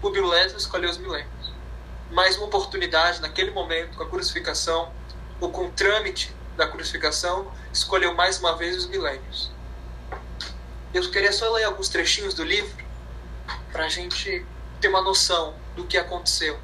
Publio 0.00 0.26
Lentulus 0.26 0.62
escolheu 0.62 0.90
os 0.90 0.96
milênios. 0.96 1.52
Mais 2.10 2.36
uma 2.36 2.46
oportunidade, 2.46 3.20
naquele 3.20 3.50
momento, 3.50 3.96
com 3.96 4.04
a 4.04 4.08
crucificação, 4.08 4.90
ou 5.44 5.50
com 5.50 5.66
o 5.66 5.70
trâmite 5.70 6.34
da 6.56 6.66
crucificação, 6.66 7.52
escolheu 7.72 8.14
mais 8.14 8.38
uma 8.38 8.56
vez 8.56 8.76
os 8.76 8.86
milênios. 8.86 9.50
Eu 10.92 11.10
queria 11.10 11.32
só 11.32 11.52
ler 11.52 11.64
alguns 11.64 11.88
trechinhos 11.88 12.32
do 12.32 12.42
livro 12.42 12.82
para 13.70 13.84
a 13.84 13.88
gente 13.88 14.44
ter 14.80 14.88
uma 14.88 15.02
noção 15.02 15.54
do 15.76 15.84
que 15.84 15.98
aconteceu. 15.98 16.58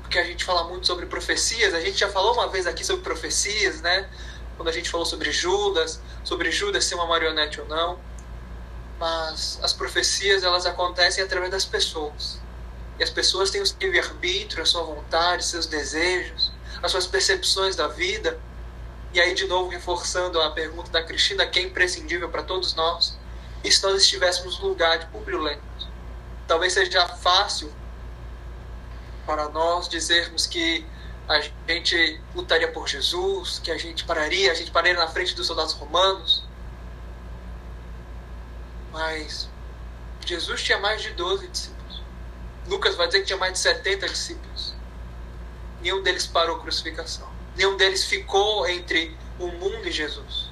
Porque 0.00 0.18
a 0.18 0.24
gente 0.24 0.44
fala 0.44 0.64
muito 0.64 0.86
sobre 0.86 1.04
profecias, 1.04 1.74
a 1.74 1.80
gente 1.80 1.98
já 1.98 2.08
falou 2.08 2.32
uma 2.32 2.48
vez 2.48 2.66
aqui 2.66 2.82
sobre 2.84 3.02
profecias, 3.02 3.82
né? 3.82 4.08
Quando 4.56 4.68
a 4.68 4.72
gente 4.72 4.88
falou 4.88 5.04
sobre 5.04 5.30
Judas, 5.30 6.00
sobre 6.24 6.50
Judas 6.50 6.84
ser 6.84 6.94
uma 6.94 7.06
marionete 7.06 7.60
ou 7.60 7.68
não. 7.68 7.98
Mas 8.98 9.60
as 9.62 9.74
profecias, 9.74 10.42
elas 10.42 10.64
acontecem 10.64 11.22
através 11.22 11.50
das 11.50 11.66
pessoas. 11.66 12.40
E 12.98 13.02
as 13.02 13.10
pessoas 13.10 13.50
têm 13.50 13.60
o 13.60 13.66
seu 13.66 13.76
livre-arbítrio, 13.78 14.62
a 14.62 14.66
sua 14.66 14.82
vontade, 14.82 15.44
seus 15.44 15.66
desejos, 15.66 16.47
as 16.82 16.90
suas 16.90 17.06
percepções 17.06 17.76
da 17.76 17.88
vida. 17.88 18.38
E 19.12 19.20
aí, 19.20 19.34
de 19.34 19.46
novo, 19.46 19.70
reforçando 19.70 20.40
a 20.40 20.50
pergunta 20.50 20.90
da 20.90 21.02
Cristina, 21.02 21.46
que 21.46 21.58
é 21.58 21.62
imprescindível 21.62 22.28
para 22.28 22.42
todos 22.42 22.74
nós, 22.74 23.16
e 23.64 23.70
se 23.70 23.82
nós 23.82 24.02
estivéssemos 24.02 24.58
no 24.60 24.68
lugar 24.68 24.98
de 24.98 25.06
Publio 25.06 25.40
Lento? 25.40 25.62
Talvez 26.46 26.72
seja 26.72 27.06
fácil 27.08 27.72
para 29.26 29.48
nós 29.48 29.88
dizermos 29.88 30.46
que 30.46 30.86
a 31.28 31.40
gente 31.40 32.20
lutaria 32.34 32.72
por 32.72 32.88
Jesus, 32.88 33.58
que 33.58 33.70
a 33.70 33.76
gente 33.76 34.04
pararia, 34.04 34.50
a 34.50 34.54
gente 34.54 34.70
pararia 34.70 34.98
na 34.98 35.08
frente 35.08 35.34
dos 35.34 35.46
soldados 35.46 35.74
romanos. 35.74 36.42
Mas 38.90 39.48
Jesus 40.24 40.62
tinha 40.62 40.78
mais 40.78 41.02
de 41.02 41.10
12 41.10 41.48
discípulos. 41.48 42.02
Lucas 42.66 42.96
vai 42.96 43.06
dizer 43.06 43.20
que 43.20 43.26
tinha 43.26 43.38
mais 43.38 43.52
de 43.52 43.58
70 43.58 44.08
discípulos. 44.08 44.47
Nenhum 45.80 46.02
deles 46.02 46.26
parou 46.26 46.56
a 46.56 46.60
crucificação. 46.60 47.28
Nenhum 47.56 47.76
deles 47.76 48.04
ficou 48.04 48.66
entre 48.68 49.16
o 49.38 49.48
mundo 49.48 49.86
e 49.86 49.92
Jesus. 49.92 50.48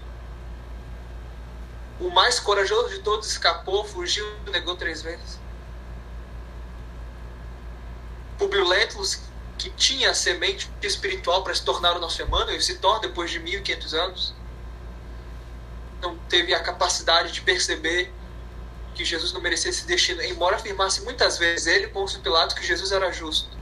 O 1.98 2.10
mais 2.10 2.38
corajoso 2.38 2.90
de 2.90 2.98
todos 3.00 3.28
escapou, 3.28 3.84
fugiu, 3.84 4.26
negou 4.50 4.76
três 4.76 5.02
vezes. 5.02 5.38
Publio 8.38 8.68
Lentulus, 8.68 9.20
que 9.56 9.70
tinha 9.70 10.10
a 10.10 10.14
semente 10.14 10.70
espiritual 10.82 11.42
para 11.42 11.54
se 11.54 11.64
tornar 11.64 11.96
o 11.96 12.00
nosso 12.00 12.20
Emmanuel, 12.20 12.60
se 12.60 12.76
torna 12.76 13.00
depois 13.00 13.30
de 13.30 13.38
1500 13.38 13.94
anos, 13.94 14.34
não 16.02 16.18
teve 16.28 16.52
a 16.52 16.62
capacidade 16.62 17.32
de 17.32 17.40
perceber 17.40 18.12
que 18.94 19.04
Jesus 19.04 19.32
não 19.32 19.40
merecia 19.40 19.70
esse 19.70 19.86
destino, 19.86 20.22
embora 20.22 20.56
afirmasse 20.56 21.02
muitas 21.02 21.38
vezes 21.38 21.66
ele, 21.66 21.88
Pôncio 21.88 22.20
Pilatos, 22.20 22.54
que 22.54 22.66
Jesus 22.66 22.92
era 22.92 23.10
justo. 23.12 23.56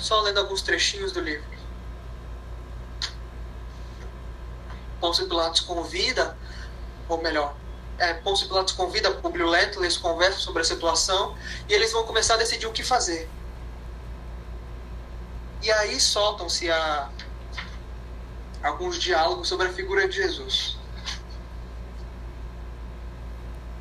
Só 0.00 0.20
lendo 0.22 0.38
alguns 0.38 0.62
trechinhos 0.62 1.12
do 1.12 1.20
livro. 1.20 1.44
Pôncio 5.00 5.26
Pilatos 5.28 5.60
convida, 5.60 6.36
ou 7.08 7.22
melhor, 7.22 7.54
é, 7.98 8.14
Pôncio 8.14 8.48
Pilatos 8.48 8.72
convida 8.72 9.10
Publio 9.10 9.46
Lento, 9.46 9.82
eles 9.82 9.96
conversam 9.96 10.40
sobre 10.40 10.62
a 10.62 10.64
situação 10.64 11.36
e 11.68 11.74
eles 11.74 11.92
vão 11.92 12.04
começar 12.04 12.34
a 12.34 12.38
decidir 12.38 12.66
o 12.66 12.72
que 12.72 12.82
fazer. 12.82 13.28
E 15.62 15.70
aí 15.70 16.00
soltam-se 16.00 16.70
a 16.70 17.10
alguns 18.62 18.98
diálogos 18.98 19.48
sobre 19.48 19.68
a 19.68 19.72
figura 19.72 20.08
de 20.08 20.16
Jesus. 20.16 20.78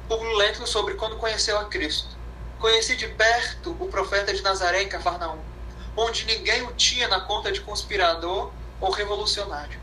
Publio 0.10 0.36
Lento 0.36 0.68
sobre 0.68 0.96
quando 0.96 1.18
conheceu 1.18 1.58
a 1.58 1.66
Cristo. 1.66 2.18
Conheci 2.60 2.98
de 2.98 3.08
perto 3.08 3.72
o 3.80 3.88
profeta 3.88 4.34
de 4.34 4.42
Nazaré 4.42 4.84
em 4.84 4.90
Cafarnaum, 4.90 5.40
onde 5.96 6.26
ninguém 6.26 6.64
o 6.64 6.74
tinha 6.74 7.08
na 7.08 7.22
conta 7.22 7.52
de 7.52 7.62
conspirador 7.62 8.52
ou 8.80 8.92
revolucionário. 8.92 9.80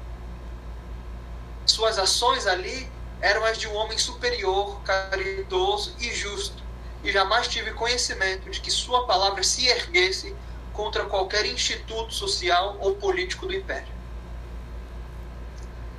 Suas 1.66 1.98
ações 1.98 2.46
ali 2.46 2.90
eram 3.20 3.44
as 3.44 3.58
de 3.58 3.66
um 3.66 3.74
homem 3.74 3.98
superior, 3.98 4.80
caridoso 4.82 5.94
e 5.98 6.14
justo, 6.14 6.62
e 7.02 7.10
jamais 7.10 7.48
tive 7.48 7.72
conhecimento 7.72 8.50
de 8.50 8.60
que 8.60 8.70
sua 8.70 9.06
palavra 9.06 9.42
se 9.42 9.66
erguesse 9.66 10.34
contra 10.72 11.04
qualquer 11.06 11.46
instituto 11.46 12.12
social 12.12 12.76
ou 12.80 12.94
político 12.96 13.46
do 13.46 13.54
império. 13.54 13.88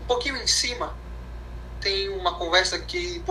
Um 0.04 0.06
pouquinho 0.06 0.38
em 0.38 0.48
cima, 0.48 0.96
tem 1.82 2.10
uma 2.10 2.36
conversa 2.36 2.80
que, 2.80 3.24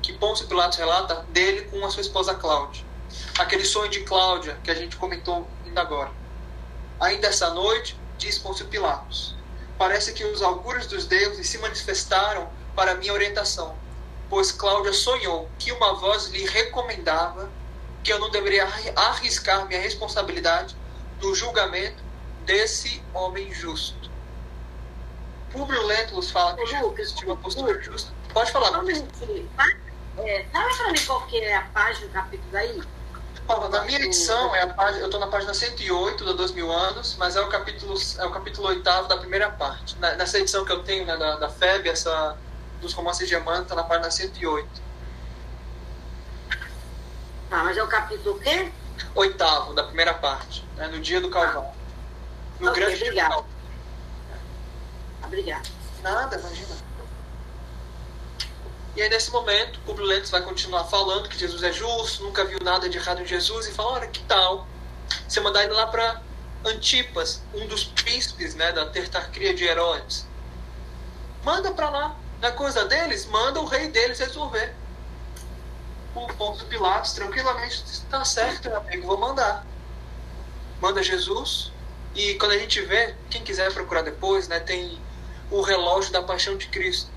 que 0.00 0.12
Pôncio 0.14 0.46
Pilatos 0.46 0.78
relata 0.78 1.26
dele 1.30 1.62
com 1.62 1.84
a 1.84 1.90
sua 1.90 2.00
esposa 2.00 2.34
Cláudia. 2.34 2.84
Aquele 3.38 3.64
sonho 3.64 3.90
de 3.90 4.00
Cláudia 4.00 4.58
que 4.62 4.70
a 4.70 4.74
gente 4.74 4.96
comentou 4.96 5.46
agora. 5.80 6.10
Ainda 7.00 7.28
essa 7.28 7.50
noite, 7.50 7.98
diz 8.18 8.38
Pôncio 8.38 8.66
Pilatos, 8.66 9.36
parece 9.78 10.12
que 10.12 10.24
os 10.24 10.42
augúrios 10.42 10.86
dos 10.86 11.06
deuses 11.06 11.48
se 11.48 11.58
manifestaram 11.58 12.48
para 12.74 12.94
minha 12.94 13.12
orientação, 13.12 13.76
pois 14.30 14.52
Cláudia 14.52 14.92
sonhou 14.92 15.48
que 15.58 15.72
uma 15.72 15.94
voz 15.94 16.28
lhe 16.28 16.46
recomendava 16.46 17.50
que 18.02 18.12
eu 18.12 18.18
não 18.18 18.30
deveria 18.30 18.66
arriscar 18.96 19.66
minha 19.66 19.80
responsabilidade 19.80 20.76
no 21.20 21.34
julgamento 21.34 22.02
desse 22.44 23.02
homem 23.14 23.52
justo. 23.52 24.10
Publio 25.52 25.82
Lentulus 25.86 26.30
fala 26.30 26.56
que 26.56 26.66
Jesus 26.66 27.12
tinha 27.12 27.32
uma 27.32 27.36
postura 27.36 27.80
justa. 27.82 28.10
Pode 28.32 28.50
falar, 28.50 28.70
não. 28.70 28.88
É, 30.18 30.46
sabe 30.52 30.92
mim 30.92 31.06
qual 31.06 31.26
que 31.26 31.38
é 31.38 31.56
a 31.56 31.62
página 31.62 32.06
do 32.06 32.12
capítulo 32.12 32.56
aí? 32.56 32.82
Paulo, 33.46 33.68
na 33.68 33.82
minha 33.84 33.98
edição, 33.98 34.54
é 34.54 34.62
a 34.62 34.68
página, 34.68 35.00
eu 35.00 35.06
estou 35.06 35.20
na 35.20 35.26
página 35.26 35.52
108 35.52 36.24
da 36.24 36.32
Dois 36.32 36.52
Mil 36.52 36.70
Anos, 36.70 37.16
mas 37.18 37.36
é 37.36 37.40
o 37.40 37.48
capítulo, 37.48 37.94
é 38.18 38.24
o 38.24 38.30
capítulo 38.30 38.68
oitavo 38.68 39.08
da 39.08 39.16
primeira 39.16 39.50
parte. 39.50 39.96
Na, 39.98 40.14
nessa 40.14 40.38
edição 40.38 40.64
que 40.64 40.72
eu 40.72 40.82
tenho 40.82 41.04
né, 41.04 41.16
da, 41.16 41.36
da 41.36 41.48
FEB, 41.50 41.88
essa 41.88 42.36
dos 42.80 42.92
romances 42.92 43.28
de 43.28 43.34
Emmanuel, 43.34 43.62
está 43.62 43.74
na 43.74 43.84
página 43.84 44.10
108. 44.10 44.68
Tá, 47.50 47.64
mas 47.64 47.76
é 47.76 47.82
o 47.82 47.88
capítulo 47.88 48.36
o 48.36 48.40
quê? 48.40 48.72
Oitavo, 49.14 49.74
da 49.74 49.84
primeira 49.84 50.14
parte, 50.14 50.64
né, 50.76 50.86
no 50.88 51.00
dia 51.00 51.20
do 51.20 51.30
Calvário. 51.30 51.70
No 52.60 52.70
Ok, 52.70 52.80
grande 52.80 52.96
dia 52.96 53.04
do 53.06 53.10
obrigada. 53.10 53.34
Calvário. 53.34 53.52
Obrigada. 55.24 55.68
Nada, 56.02 56.38
imagina. 56.38 56.76
E 58.94 59.00
aí, 59.00 59.08
nesse 59.08 59.30
momento, 59.30 59.80
Publio 59.80 60.06
Lentulus 60.06 60.30
vai 60.30 60.42
continuar 60.42 60.84
falando 60.84 61.28
que 61.28 61.38
Jesus 61.38 61.62
é 61.62 61.72
justo, 61.72 62.22
nunca 62.22 62.44
viu 62.44 62.58
nada 62.62 62.88
de 62.88 62.98
errado 62.98 63.22
em 63.22 63.26
Jesus, 63.26 63.66
e 63.66 63.72
fala: 63.72 63.92
olha, 63.92 64.06
que 64.06 64.22
tal 64.24 64.66
você 65.26 65.40
mandar 65.40 65.64
ele 65.64 65.72
lá 65.72 65.86
para 65.86 66.20
Antipas, 66.64 67.42
um 67.54 67.66
dos 67.66 67.84
príncipes 67.84 68.54
né, 68.54 68.70
da 68.72 68.86
tertarquia 68.86 69.54
de 69.54 69.64
Herodes? 69.64 70.26
Manda 71.42 71.72
para 71.72 71.90
lá. 71.90 72.16
Na 72.40 72.50
coisa 72.50 72.84
deles, 72.84 73.24
manda 73.26 73.60
o 73.60 73.64
rei 73.64 73.88
deles 73.88 74.18
resolver. 74.18 74.74
O 76.14 76.26
Pôncio 76.34 76.66
Pilatos 76.66 77.12
tranquilamente 77.12 77.82
diz: 77.82 78.04
tá 78.10 78.24
certo, 78.24 78.68
meu 78.68 78.78
amigo, 78.78 79.06
vou 79.06 79.18
mandar. 79.18 79.64
Manda 80.80 81.02
Jesus. 81.02 81.72
E 82.14 82.34
quando 82.34 82.52
a 82.52 82.58
gente 82.58 82.80
vê, 82.82 83.14
quem 83.30 83.42
quiser 83.42 83.72
procurar 83.72 84.02
depois, 84.02 84.48
né, 84.48 84.60
tem 84.60 85.00
o 85.50 85.62
relógio 85.62 86.12
da 86.12 86.22
paixão 86.22 86.56
de 86.56 86.66
Cristo. 86.66 87.10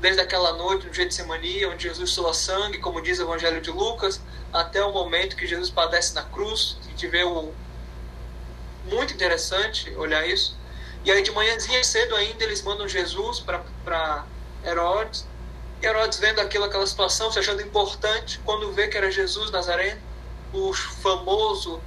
Desde 0.00 0.20
aquela 0.20 0.52
noite, 0.52 0.86
no 0.86 0.92
dia 0.92 1.06
de 1.06 1.14
semania, 1.14 1.70
onde 1.70 1.84
Jesus 1.84 2.10
soa 2.10 2.34
sangue, 2.34 2.78
como 2.78 3.00
diz 3.00 3.18
o 3.18 3.22
Evangelho 3.22 3.60
de 3.60 3.70
Lucas, 3.70 4.20
até 4.52 4.84
o 4.84 4.92
momento 4.92 5.36
que 5.36 5.46
Jesus 5.46 5.70
padece 5.70 6.14
na 6.14 6.22
cruz. 6.22 6.76
A 6.84 6.88
gente 6.88 7.06
vê 7.06 7.24
o... 7.24 7.52
muito 8.86 9.14
interessante 9.14 9.90
olhar 9.96 10.26
isso. 10.26 10.56
E 11.04 11.10
aí 11.10 11.22
de 11.22 11.30
manhãzinha 11.32 11.82
cedo 11.84 12.14
ainda 12.16 12.44
eles 12.44 12.62
mandam 12.62 12.88
Jesus 12.88 13.40
para 13.40 14.24
Herodes. 14.64 15.26
E 15.82 15.86
Herodes 15.86 16.18
vendo 16.18 16.40
aquilo, 16.40 16.64
aquela 16.64 16.86
situação, 16.86 17.30
se 17.30 17.38
achando 17.38 17.60
importante, 17.62 18.40
quando 18.44 18.72
vê 18.72 18.88
que 18.88 18.96
era 18.96 19.10
Jesus 19.10 19.50
Nazareno, 19.50 20.00
o 20.52 20.72
famoso 20.72 21.80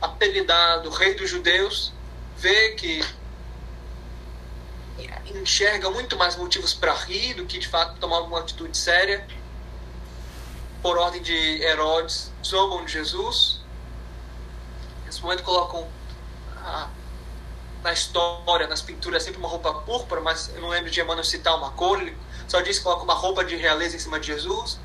apelidado 0.00 0.88
Rei 0.90 1.14
dos 1.14 1.28
Judeus, 1.28 1.92
vê 2.36 2.70
que 2.70 3.04
enxerga 5.42 5.90
muito 5.90 6.16
mais 6.16 6.36
motivos 6.36 6.74
para 6.74 6.92
rir 6.94 7.34
do 7.34 7.46
que 7.46 7.58
de 7.58 7.68
fato 7.68 7.98
tomar 7.98 8.16
alguma 8.16 8.40
atitude 8.40 8.76
séria. 8.76 9.26
Por 10.82 10.98
ordem 10.98 11.22
de 11.22 11.62
Herodes, 11.62 12.30
zombam 12.44 12.84
de 12.84 12.92
Jesus. 12.92 13.60
Nesse 15.04 15.22
momento 15.22 15.42
colocam 15.42 15.86
ah, 16.56 16.88
na 17.82 17.92
história, 17.92 18.66
nas 18.66 18.82
pinturas, 18.82 19.22
sempre 19.22 19.38
uma 19.38 19.48
roupa 19.48 19.72
púrpura, 19.74 20.20
mas 20.20 20.50
eu 20.54 20.60
não 20.60 20.68
lembro 20.68 20.90
de 20.90 21.00
Emmanuel 21.00 21.24
citar 21.24 21.56
uma 21.56 21.70
cor. 21.70 22.00
Ele 22.00 22.16
só 22.48 22.60
diz 22.60 22.78
que 22.78 22.84
coloca 22.84 23.04
uma 23.04 23.14
roupa 23.14 23.44
de 23.44 23.56
realeza 23.56 23.96
em 23.96 23.98
cima 23.98 24.18
de 24.18 24.26
Jesus. 24.26 24.78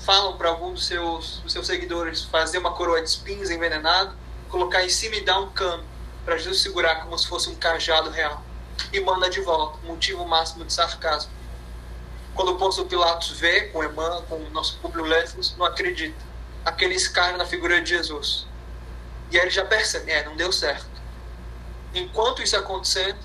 Falam 0.00 0.36
para 0.36 0.48
algum 0.48 0.72
dos 0.72 0.86
seus, 0.86 1.38
dos 1.38 1.52
seus 1.52 1.66
seguidores 1.66 2.24
fazer 2.24 2.58
uma 2.58 2.72
coroa 2.72 3.00
de 3.00 3.08
espinhos 3.08 3.50
envenenado, 3.50 4.16
colocar 4.48 4.84
em 4.84 4.88
cima 4.88 5.14
e 5.14 5.24
dar 5.24 5.38
um 5.38 5.50
cano 5.50 5.84
para 6.24 6.36
Jesus 6.36 6.60
segurar 6.60 6.96
como 6.96 7.16
se 7.16 7.28
fosse 7.28 7.48
um 7.48 7.54
cajado 7.54 8.10
real 8.10 8.42
e 8.92 9.00
manda 9.00 9.28
de 9.30 9.40
volta, 9.40 9.78
motivo 9.86 10.26
máximo 10.26 10.64
de 10.64 10.72
sarcasmo. 10.72 11.32
Quando 12.34 12.52
o 12.52 12.56
Pôncio 12.56 12.86
Pilatos 12.86 13.30
vê 13.32 13.68
com 13.68 13.82
Emã, 13.82 14.22
com 14.28 14.36
o 14.36 14.50
nosso 14.50 14.78
Públio 14.78 15.04
Lentulus, 15.04 15.54
não 15.56 15.66
acredita. 15.66 16.18
Aquele 16.64 16.94
escárnio 16.94 17.38
na 17.38 17.46
figura 17.46 17.80
de 17.80 17.90
Jesus. 17.90 18.46
E 19.30 19.36
aí 19.36 19.44
ele 19.44 19.50
já 19.50 19.64
percebe, 19.64 20.10
é, 20.10 20.24
não 20.24 20.36
deu 20.36 20.52
certo. 20.52 20.86
Enquanto 21.94 22.42
isso 22.42 22.56
acontecendo, 22.56 23.18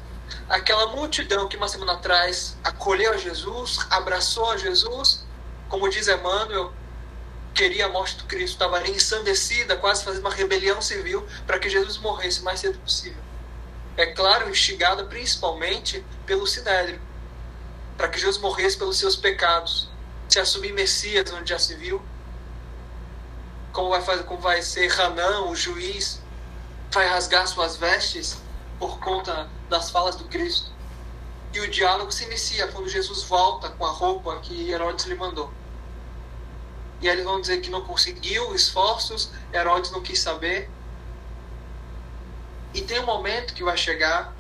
aquela 0.50 0.88
multidão 0.88 1.48
que 1.48 1.56
uma 1.56 1.68
semana 1.68 1.94
atrás 1.94 2.58
acolheu 2.64 3.14
a 3.14 3.18
Jesus, 3.18 3.80
abraçou 3.90 4.50
a 4.52 4.58
Jesus, 4.58 5.26
como 5.70 5.90
diz 5.90 6.08
Emmanuel, 6.08 6.74
queria 7.54 7.88
a 7.88 7.90
morte 7.90 8.18
do 8.18 8.26
Cristo, 8.26 8.54
estava 8.54 8.88
ensandecida, 8.88 9.76
quase 9.78 10.04
fazendo 10.04 10.22
uma 10.22 10.34
rebelião 10.34 10.82
civil 10.82 11.26
para 11.46 11.60
que 11.60 11.70
Jesus 11.70 11.98
morresse 11.98 12.42
o 12.42 12.44
mais 12.44 12.60
cedo 12.60 12.78
possível. 12.80 13.27
É 13.98 14.06
claro, 14.06 14.50
instigada 14.50 15.04
principalmente 15.06 16.06
pelo 16.26 16.46
Sinédrio, 16.46 17.02
para 17.98 18.08
que 18.08 18.20
Jesus 18.20 18.38
morresse 18.38 18.78
pelos 18.78 18.98
seus 18.98 19.16
pecados, 19.16 19.90
se 20.30 20.40
assumir 20.40 20.72
Messias, 20.72 21.32
onde 21.34 21.50
já 21.50 21.58
se 21.58 21.74
viu, 21.74 22.00
como 23.74 23.90
vai, 23.90 24.02
fazer, 24.02 24.24
como 24.24 24.40
vai 24.40 24.62
ser 24.62 24.92
Hanã, 25.02 25.42
o 25.46 25.56
juiz, 25.56 26.22
vai 26.92 27.08
rasgar 27.08 27.48
suas 27.48 27.76
vestes 27.76 28.38
por 28.80 29.00
conta 29.00 29.50
das 29.68 29.90
falas 29.90 30.16
do 30.16 30.26
Cristo. 30.26 30.72
E 31.54 31.60
o 31.60 31.68
diálogo 31.68 32.12
se 32.12 32.24
inicia 32.26 32.68
quando 32.68 32.88
Jesus 32.88 33.24
volta 33.24 33.70
com 33.70 33.86
a 33.86 33.90
roupa 33.90 34.40
que 34.42 34.70
Herodes 34.70 35.06
lhe 35.06 35.16
mandou. 35.16 35.52
E 37.02 37.08
eles 37.08 37.24
vão 37.24 37.42
dizer 37.42 37.62
que 37.62 37.70
não 37.70 37.82
conseguiu 37.82 38.54
esforços, 38.54 39.32
Herodes 39.54 39.92
não 39.92 40.02
quis 40.02 40.20
saber. 40.20 40.70
E 42.78 42.82
tem 42.84 43.00
um 43.00 43.08
momento 43.08 43.56
que 43.56 43.64
vai 43.64 43.76
chegar 43.76 44.32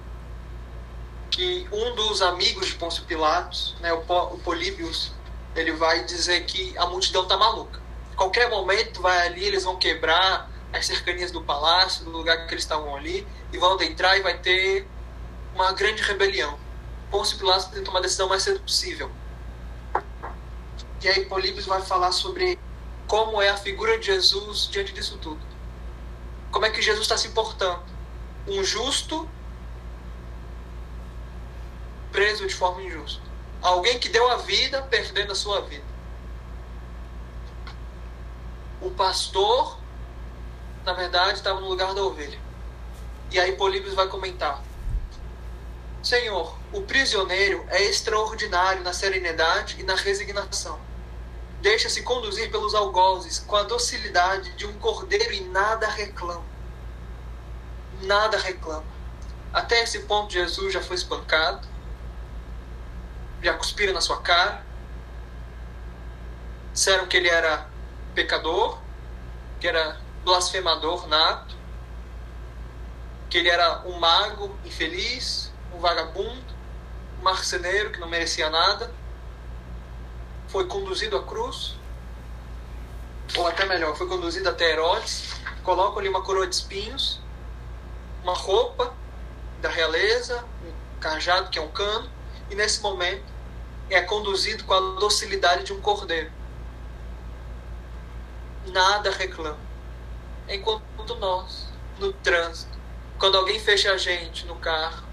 que 1.31 1.67
um 1.71 1.95
dos 1.95 2.21
amigos 2.21 2.67
de 2.67 2.75
Pôncio 2.75 3.03
Pilatos, 3.05 3.75
né, 3.79 3.91
o, 3.91 4.37
Políbios, 4.43 5.11
ele 5.55 5.71
vai 5.71 6.05
dizer 6.05 6.45
que 6.45 6.77
a 6.77 6.85
multidão 6.85 7.27
tá 7.27 7.35
maluca. 7.35 7.81
Qualquer 8.15 8.47
momento 8.47 9.01
vai 9.01 9.25
ali, 9.25 9.43
eles 9.43 9.63
vão 9.63 9.75
quebrar 9.75 10.51
as 10.71 10.85
cercanias 10.85 11.31
do 11.31 11.41
palácio, 11.41 12.05
do 12.05 12.11
lugar 12.11 12.45
que 12.45 12.53
eles 12.53 12.63
estavam 12.63 12.95
ali, 12.95 13.27
e 13.51 13.57
vão 13.57 13.73
adentrar 13.73 14.15
e 14.15 14.21
vai 14.21 14.37
ter 14.37 14.87
uma 15.55 15.71
grande 15.71 16.03
rebelião. 16.03 16.59
Pôncio 17.09 17.39
Pilatos 17.39 17.65
tem 17.65 17.79
que 17.79 17.85
tomar 17.85 17.99
a 17.99 18.03
decisão 18.03 18.29
mais 18.29 18.43
cedo 18.43 18.59
possível. 18.59 19.09
E 21.01 21.07
aí 21.07 21.25
Políbios 21.25 21.65
vai 21.65 21.81
falar 21.81 22.11
sobre 22.11 22.59
como 23.07 23.41
é 23.41 23.49
a 23.49 23.57
figura 23.57 23.97
de 23.97 24.05
Jesus 24.05 24.69
diante 24.69 24.93
disso 24.93 25.17
tudo. 25.17 25.41
Como 26.51 26.67
é 26.67 26.69
que 26.69 26.83
Jesus 26.83 27.01
está 27.01 27.17
se 27.17 27.29
portando? 27.29 27.96
Um 28.47 28.63
justo 28.63 29.29
preso 32.11 32.47
de 32.47 32.55
forma 32.55 32.81
injusta. 32.81 33.21
Alguém 33.61 33.99
que 33.99 34.09
deu 34.09 34.29
a 34.31 34.37
vida 34.37 34.81
perdendo 34.83 35.31
a 35.31 35.35
sua 35.35 35.61
vida. 35.61 35.85
O 38.81 38.91
pastor, 38.91 39.77
na 40.85 40.93
verdade, 40.93 41.33
estava 41.33 41.59
no 41.59 41.67
lugar 41.67 41.93
da 41.93 42.01
ovelha. 42.01 42.39
E 43.31 43.39
aí 43.39 43.51
Políbios 43.53 43.93
vai 43.93 44.07
comentar: 44.07 44.63
Senhor, 46.01 46.57
o 46.71 46.81
prisioneiro 46.83 47.65
é 47.69 47.83
extraordinário 47.83 48.81
na 48.81 48.93
serenidade 48.93 49.75
e 49.79 49.83
na 49.83 49.95
resignação. 49.95 50.79
Deixa-se 51.61 52.03
conduzir 52.03 52.49
pelos 52.49 52.73
algozes 52.73 53.39
com 53.39 53.55
a 53.55 53.63
docilidade 53.63 54.53
de 54.53 54.65
um 54.65 54.73
cordeiro 54.79 55.33
e 55.33 55.41
nada 55.41 55.87
reclama. 55.87 56.56
Nada 58.01 58.37
reclama. 58.37 58.85
Até 59.53 59.81
esse 59.81 59.99
ponto, 60.01 60.31
Jesus 60.31 60.73
já 60.73 60.81
foi 60.81 60.95
espancado, 60.95 61.67
já 63.41 63.53
cuspiram 63.53 63.93
na 63.93 64.01
sua 64.01 64.21
cara, 64.21 64.63
disseram 66.73 67.07
que 67.07 67.17
ele 67.17 67.29
era 67.29 67.67
pecador, 68.13 68.79
que 69.59 69.67
era 69.67 69.99
blasfemador 70.23 71.07
nato, 71.07 71.55
que 73.29 73.37
ele 73.37 73.49
era 73.49 73.81
um 73.85 73.99
mago 73.99 74.55
infeliz, 74.63 75.51
um 75.73 75.79
vagabundo, 75.79 76.53
um 77.19 77.23
marceneiro 77.23 77.91
que 77.91 77.99
não 77.99 78.07
merecia 78.07 78.49
nada, 78.49 78.93
foi 80.47 80.67
conduzido 80.67 81.17
à 81.17 81.23
cruz, 81.23 81.75
ou 83.35 83.47
até 83.47 83.65
melhor, 83.65 83.95
foi 83.95 84.07
conduzido 84.07 84.49
até 84.49 84.71
Herodes, 84.71 85.33
colocam-lhe 85.63 86.09
uma 86.09 86.21
coroa 86.21 86.47
de 86.47 86.55
espinhos, 86.55 87.21
uma 88.27 88.35
roupa 88.35 88.93
da 89.61 89.69
realeza, 89.69 90.43
um 90.61 90.99
cajado 90.99 91.49
que 91.49 91.57
é 91.57 91.61
um 91.61 91.69
cano, 91.69 92.11
e 92.51 92.55
nesse 92.55 92.81
momento 92.81 93.23
é 93.89 94.01
conduzido 94.01 94.65
com 94.65 94.73
a 94.73 94.99
docilidade 94.99 95.63
de 95.63 95.71
um 95.71 95.79
cordeiro. 95.79 96.29
Nada 98.65 99.11
reclama. 99.11 99.57
Enquanto 100.49 101.15
nós, 101.15 101.69
no 101.99 102.11
trânsito, 102.11 102.77
quando 103.17 103.37
alguém 103.37 103.61
fecha 103.61 103.93
a 103.93 103.97
gente 103.97 104.45
no 104.45 104.57
carro, 104.57 105.07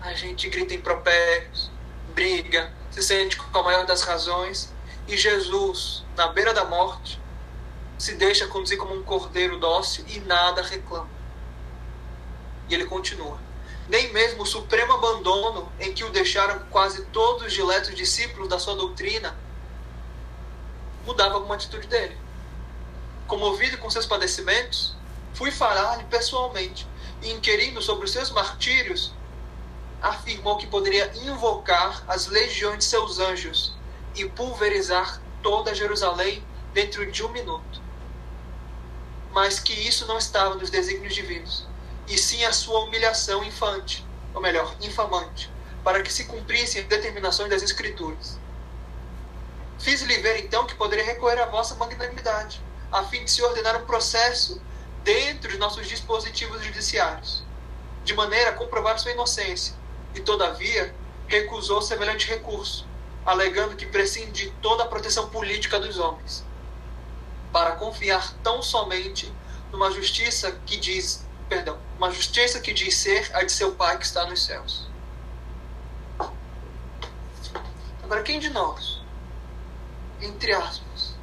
a 0.00 0.14
gente 0.14 0.48
grita 0.48 0.74
impropérios, 0.74 1.72
briga, 2.14 2.72
se 2.92 3.02
sente 3.02 3.36
com 3.36 3.58
a 3.58 3.62
maior 3.64 3.84
das 3.84 4.02
razões, 4.02 4.72
e 5.08 5.16
Jesus, 5.16 6.04
na 6.16 6.28
beira 6.28 6.54
da 6.54 6.64
morte, 6.64 7.20
se 7.98 8.14
deixa 8.14 8.46
conduzir 8.46 8.78
como 8.78 8.94
um 8.94 9.02
cordeiro 9.02 9.58
dócil 9.58 10.04
e 10.06 10.20
nada 10.20 10.62
reclama. 10.62 11.17
E 12.68 12.74
ele 12.74 12.84
continua. 12.86 13.38
Nem 13.88 14.12
mesmo 14.12 14.42
o 14.42 14.46
supremo 14.46 14.92
abandono 14.92 15.72
em 15.80 15.92
que 15.94 16.04
o 16.04 16.10
deixaram 16.10 16.60
quase 16.70 17.06
todos 17.06 17.46
os 17.46 17.52
diletos 17.52 17.94
discípulos 17.94 18.48
da 18.48 18.58
sua 18.58 18.74
doutrina 18.74 19.36
mudava 21.06 21.34
alguma 21.34 21.54
atitude 21.54 21.86
dele. 21.86 22.16
Comovido 23.26 23.78
com 23.78 23.88
seus 23.88 24.04
padecimentos, 24.04 24.94
fui 25.32 25.50
falar-lhe 25.50 26.04
pessoalmente, 26.04 26.86
e 27.22 27.30
inquirindo 27.30 27.80
sobre 27.80 28.04
os 28.04 28.12
seus 28.12 28.30
martírios, 28.30 29.12
afirmou 30.00 30.56
que 30.56 30.66
poderia 30.66 31.10
invocar 31.16 32.04
as 32.06 32.26
legiões 32.26 32.78
de 32.78 32.84
seus 32.84 33.18
anjos 33.18 33.74
e 34.14 34.26
pulverizar 34.26 35.20
toda 35.42 35.74
Jerusalém 35.74 36.44
dentro 36.72 37.10
de 37.10 37.24
um 37.24 37.28
minuto. 37.28 37.82
Mas 39.32 39.58
que 39.58 39.72
isso 39.72 40.06
não 40.06 40.18
estava 40.18 40.54
nos 40.54 40.70
desígnios 40.70 41.14
divinos, 41.14 41.66
e 42.08 42.16
sim 42.16 42.44
a 42.44 42.52
sua 42.52 42.80
humilhação 42.80 43.44
infante, 43.44 44.06
ou 44.34 44.40
melhor, 44.40 44.74
infamante, 44.80 45.50
para 45.84 46.02
que 46.02 46.12
se 46.12 46.24
cumprissem 46.24 46.82
as 46.82 46.88
determinações 46.88 47.50
das 47.50 47.62
Escrituras. 47.62 48.38
Fiz-lhe 49.78 50.16
ver 50.18 50.44
então 50.44 50.66
que 50.66 50.74
poderia 50.74 51.04
recorrer 51.04 51.40
à 51.40 51.46
vossa 51.46 51.74
magnanimidade, 51.76 52.60
a 52.90 53.04
fim 53.04 53.24
de 53.24 53.30
se 53.30 53.42
ordenar 53.42 53.76
um 53.76 53.86
processo 53.86 54.60
dentro 55.04 55.50
de 55.50 55.58
nossos 55.58 55.86
dispositivos 55.86 56.64
judiciários, 56.64 57.44
de 58.04 58.14
maneira 58.14 58.50
a 58.50 58.54
comprovar 58.54 58.98
sua 58.98 59.12
inocência, 59.12 59.74
e, 60.14 60.20
todavia, 60.20 60.94
recusou 61.26 61.82
semelhante 61.82 62.26
recurso, 62.26 62.86
alegando 63.24 63.76
que 63.76 63.86
prescinde 63.86 64.44
de 64.44 64.50
toda 64.62 64.84
a 64.84 64.88
proteção 64.88 65.28
política 65.28 65.78
dos 65.78 65.98
homens, 65.98 66.44
para 67.52 67.72
confiar 67.72 68.34
tão 68.42 68.62
somente 68.62 69.32
numa 69.70 69.90
justiça 69.90 70.52
que 70.64 70.78
diz, 70.78 71.27
perdão, 71.48 71.78
uma 71.96 72.10
justiça 72.10 72.60
que 72.60 72.72
diz 72.72 72.94
ser 72.94 73.30
a 73.34 73.42
de 73.42 73.52
seu 73.52 73.74
Pai 73.74 73.98
que 73.98 74.04
está 74.04 74.26
nos 74.26 74.44
céus. 74.44 74.86
Agora, 78.02 78.22
quem 78.22 78.38
de 78.38 78.50
nós, 78.50 79.00
entre 80.20 80.52
aspas, 80.52 81.14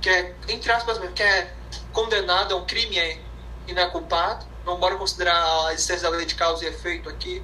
que 0.00 0.08
é, 0.08 0.34
entre 0.48 0.70
aspas 0.70 0.98
mesmo, 0.98 1.14
que 1.14 1.22
é 1.22 1.52
condenado 1.92 2.54
a 2.54 2.56
um 2.56 2.66
crime 2.66 3.20
não 3.68 3.82
é 3.82 3.86
culpado, 3.88 4.46
não 4.64 4.78
bora 4.78 4.96
considerar 4.96 5.66
a 5.66 5.72
existência 5.72 6.10
da 6.10 6.16
lei 6.16 6.26
de 6.26 6.34
causa 6.34 6.64
e 6.64 6.68
efeito 6.68 7.08
aqui, 7.08 7.42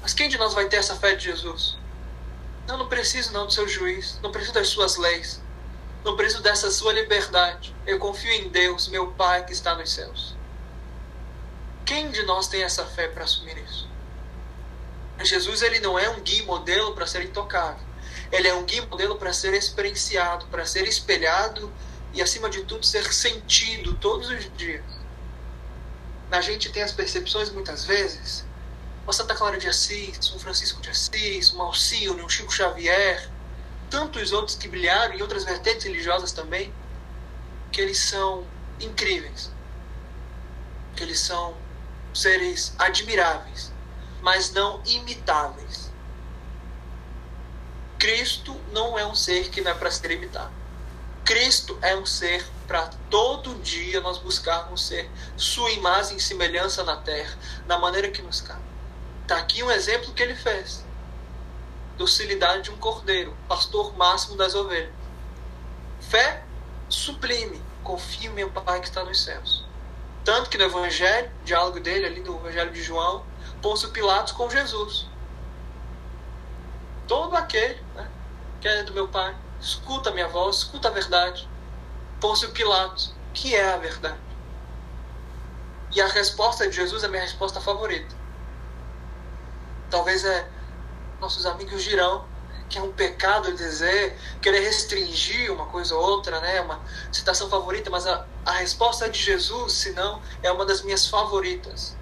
mas 0.00 0.12
quem 0.14 0.28
de 0.28 0.38
nós 0.38 0.54
vai 0.54 0.68
ter 0.68 0.76
essa 0.76 0.96
fé 0.96 1.14
de 1.14 1.24
Jesus? 1.24 1.78
Eu 2.66 2.76
não 2.76 2.88
preciso 2.88 3.32
não 3.32 3.46
do 3.46 3.52
seu 3.52 3.68
juiz, 3.68 4.18
não 4.22 4.32
preciso 4.32 4.54
das 4.54 4.68
suas 4.68 4.96
leis, 4.96 5.40
não 6.04 6.16
preciso 6.16 6.42
dessa 6.42 6.70
sua 6.70 6.92
liberdade. 6.92 7.74
Eu 7.86 7.98
confio 7.98 8.32
em 8.32 8.48
Deus, 8.48 8.88
meu 8.88 9.08
Pai 9.12 9.44
que 9.44 9.52
está 9.52 9.74
nos 9.74 9.92
céus. 9.92 10.31
Quem 11.84 12.10
de 12.10 12.22
nós 12.22 12.48
tem 12.48 12.62
essa 12.62 12.84
fé 12.86 13.08
para 13.08 13.24
assumir 13.24 13.58
isso? 13.58 13.90
Jesus 15.20 15.62
ele 15.62 15.78
não 15.80 15.98
é 15.98 16.08
um 16.08 16.20
guia 16.20 16.44
modelo 16.44 16.94
para 16.94 17.06
ser 17.06 17.22
intocável. 17.22 17.84
Ele 18.30 18.48
é 18.48 18.54
um 18.54 18.64
guia 18.64 18.84
modelo 18.86 19.16
para 19.16 19.32
ser 19.32 19.54
experienciado, 19.54 20.46
para 20.46 20.64
ser 20.66 20.86
espelhado 20.88 21.72
e 22.12 22.20
acima 22.20 22.50
de 22.50 22.64
tudo 22.64 22.84
ser 22.84 23.12
sentido 23.12 23.94
todos 23.94 24.28
os 24.28 24.50
dias. 24.56 24.84
A 26.30 26.40
gente 26.40 26.70
tem 26.70 26.82
as 26.82 26.92
percepções 26.92 27.50
muitas 27.50 27.84
vezes 27.84 28.44
uma 29.04 29.12
Santa 29.12 29.34
Clara 29.34 29.58
de 29.58 29.68
Assis, 29.68 30.32
um 30.32 30.38
Francisco 30.38 30.80
de 30.80 30.90
Assis, 30.90 31.52
um 31.52 31.60
Alcino, 31.60 32.24
um 32.24 32.28
Chico 32.28 32.52
Xavier, 32.52 33.28
tantos 33.90 34.32
outros 34.32 34.56
que 34.56 34.68
brilharam 34.68 35.14
em 35.14 35.22
outras 35.22 35.44
vertentes 35.44 35.84
religiosas 35.84 36.32
também, 36.32 36.72
que 37.72 37.80
eles 37.80 37.98
são 37.98 38.46
incríveis, 38.80 39.50
que 40.94 41.02
eles 41.02 41.18
são 41.18 41.56
seres 42.14 42.74
admiráveis, 42.78 43.72
mas 44.20 44.52
não 44.52 44.82
imitáveis. 44.84 45.90
Cristo 47.98 48.58
não 48.72 48.98
é 48.98 49.06
um 49.06 49.14
ser 49.14 49.48
que 49.50 49.60
não 49.60 49.70
é 49.70 49.74
para 49.74 49.90
ser 49.90 50.10
imitado. 50.10 50.52
Cristo 51.24 51.78
é 51.80 51.96
um 51.96 52.04
ser 52.04 52.44
para 52.66 52.90
todo 53.08 53.54
dia 53.62 54.00
nós 54.00 54.18
buscarmos 54.18 54.86
ser 54.86 55.08
sua 55.36 55.70
imagem 55.70 56.16
e 56.16 56.20
semelhança 56.20 56.82
na 56.82 56.96
terra, 56.96 57.38
na 57.66 57.78
maneira 57.78 58.10
que 58.10 58.20
nos 58.20 58.40
cabe. 58.40 58.62
Está 59.22 59.36
aqui 59.36 59.62
um 59.62 59.70
exemplo 59.70 60.12
que 60.12 60.22
ele 60.22 60.34
fez. 60.34 60.84
Docilidade 61.96 62.64
de 62.64 62.70
um 62.70 62.76
cordeiro, 62.76 63.36
pastor 63.46 63.96
máximo 63.96 64.36
das 64.36 64.54
ovelhas. 64.54 64.92
Fé 66.00 66.42
sublime, 66.88 67.62
confio 67.84 68.30
em 68.30 68.34
meu 68.34 68.50
Pai 68.50 68.80
que 68.80 68.88
está 68.88 69.04
nos 69.04 69.22
céus. 69.22 69.64
Tanto 70.24 70.50
que 70.50 70.58
no 70.58 70.64
Evangelho, 70.64 71.30
diálogo 71.44 71.80
dele 71.80 72.06
ali 72.06 72.20
no 72.20 72.36
Evangelho 72.36 72.72
de 72.72 72.82
João, 72.82 73.24
Pôncio 73.60 73.90
Pilatos 73.90 74.32
com 74.32 74.48
Jesus. 74.48 75.06
Todo 77.08 77.36
aquele 77.36 77.80
né, 77.94 78.08
que 78.60 78.68
é 78.68 78.82
do 78.84 78.92
meu 78.92 79.08
Pai, 79.08 79.36
escuta 79.60 80.10
a 80.10 80.12
minha 80.12 80.28
voz, 80.28 80.58
escuta 80.58 80.88
a 80.88 80.90
verdade. 80.90 81.48
Pôncio 82.20 82.50
Pilatos, 82.50 83.12
que 83.34 83.54
é 83.54 83.72
a 83.72 83.76
verdade? 83.78 84.18
E 85.94 86.00
a 86.00 86.06
resposta 86.06 86.68
de 86.68 86.74
Jesus 86.74 87.02
é 87.02 87.06
a 87.06 87.10
minha 87.10 87.22
resposta 87.22 87.60
favorita. 87.60 88.14
Talvez 89.90 90.24
é 90.24 90.48
nossos 91.20 91.44
amigos 91.46 91.82
dirão 91.82 92.24
que 92.72 92.78
é 92.78 92.82
um 92.82 92.90
pecado 92.90 93.54
dizer, 93.54 94.18
querer 94.40 94.60
restringir 94.60 95.52
uma 95.52 95.66
coisa 95.66 95.94
ou 95.94 96.02
outra, 96.02 96.40
né? 96.40 96.58
Uma 96.62 96.80
citação 97.12 97.50
favorita, 97.50 97.90
mas 97.90 98.06
a, 98.06 98.26
a 98.44 98.52
resposta 98.52 99.08
de 99.08 99.18
Jesus, 99.18 99.72
se 99.72 99.92
não, 99.92 100.20
é 100.42 100.50
uma 100.50 100.66
das 100.66 100.82
minhas 100.82 101.06
favoritas. 101.06 101.96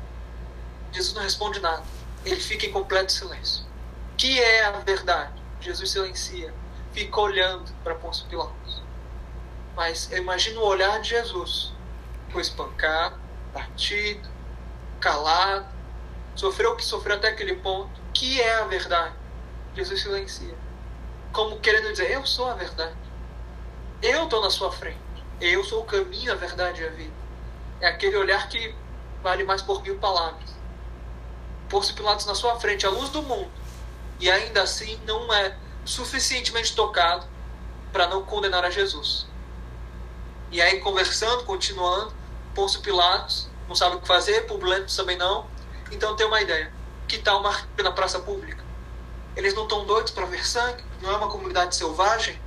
Jesus 0.92 1.14
não 1.14 1.22
responde 1.22 1.60
nada. 1.60 1.82
Ele 2.24 2.40
fica 2.40 2.66
em 2.66 2.72
completo 2.72 3.12
silêncio. 3.12 3.64
Que 4.16 4.40
é 4.40 4.64
a 4.64 4.72
verdade? 4.72 5.32
Jesus 5.60 5.90
silencia, 5.90 6.54
fica 6.92 7.20
olhando 7.20 7.70
para 7.84 7.94
Pôncio 7.94 8.26
Pilatos. 8.26 8.82
Mas 9.76 10.10
eu 10.10 10.18
imagino 10.18 10.60
o 10.60 10.66
olhar 10.66 11.00
de 11.00 11.10
Jesus. 11.10 11.72
Foi 12.30 12.42
espancado, 12.42 13.18
batido, 13.52 14.28
calado, 15.00 15.66
sofreu 16.34 16.72
o 16.72 16.76
que 16.76 16.84
sofreu 16.84 17.16
até 17.16 17.28
aquele 17.28 17.56
ponto. 17.56 18.00
Que 18.12 18.40
é 18.40 18.54
a 18.56 18.64
verdade? 18.64 19.14
Jesus 19.74 20.02
silencia. 20.02 20.54
Como 21.32 21.60
querendo 21.60 21.90
dizer, 21.90 22.10
eu 22.10 22.26
sou 22.26 22.48
a 22.48 22.54
verdade. 22.54 22.96
Eu 24.02 24.24
estou 24.24 24.42
na 24.42 24.50
sua 24.50 24.72
frente. 24.72 25.09
Eu 25.40 25.64
sou 25.64 25.80
o 25.82 25.86
caminho, 25.86 26.32
a 26.32 26.36
verdade 26.36 26.82
e 26.82 26.86
a 26.86 26.90
vida. 26.90 27.14
É 27.80 27.88
aquele 27.88 28.16
olhar 28.16 28.48
que 28.48 28.74
vale 29.22 29.42
mais 29.44 29.62
por 29.62 29.82
mil 29.82 29.96
palavras. 29.98 30.50
Pôs 31.68 31.90
Pilatos 31.92 32.26
na 32.26 32.34
sua 32.34 32.58
frente, 32.60 32.84
a 32.84 32.90
luz 32.90 33.08
do 33.10 33.22
mundo. 33.22 33.50
E 34.18 34.30
ainda 34.30 34.62
assim 34.62 35.00
não 35.06 35.32
é 35.32 35.56
suficientemente 35.84 36.74
tocado 36.74 37.26
para 37.92 38.06
não 38.06 38.22
condenar 38.22 38.64
a 38.64 38.70
Jesus. 38.70 39.26
E 40.50 40.60
aí, 40.60 40.80
conversando, 40.80 41.44
continuando, 41.44 42.12
Pôncio 42.54 42.82
Pilatos 42.82 43.48
não 43.68 43.74
sabe 43.74 43.96
o 43.96 44.00
que 44.00 44.06
fazer, 44.06 44.46
Publio 44.46 44.84
também 44.94 45.16
não. 45.16 45.46
Então 45.90 46.16
tem 46.16 46.26
uma 46.26 46.40
ideia. 46.42 46.72
Que 47.06 47.18
tal 47.18 47.40
uma 47.40 47.56
na 47.82 47.92
praça 47.92 48.18
pública? 48.18 48.62
Eles 49.36 49.54
não 49.54 49.62
estão 49.62 49.86
doidos 49.86 50.12
para 50.12 50.26
ver 50.26 50.44
sangue? 50.46 50.84
Não 51.00 51.10
é 51.10 51.16
uma 51.16 51.30
comunidade 51.30 51.74
selvagem? 51.76 52.38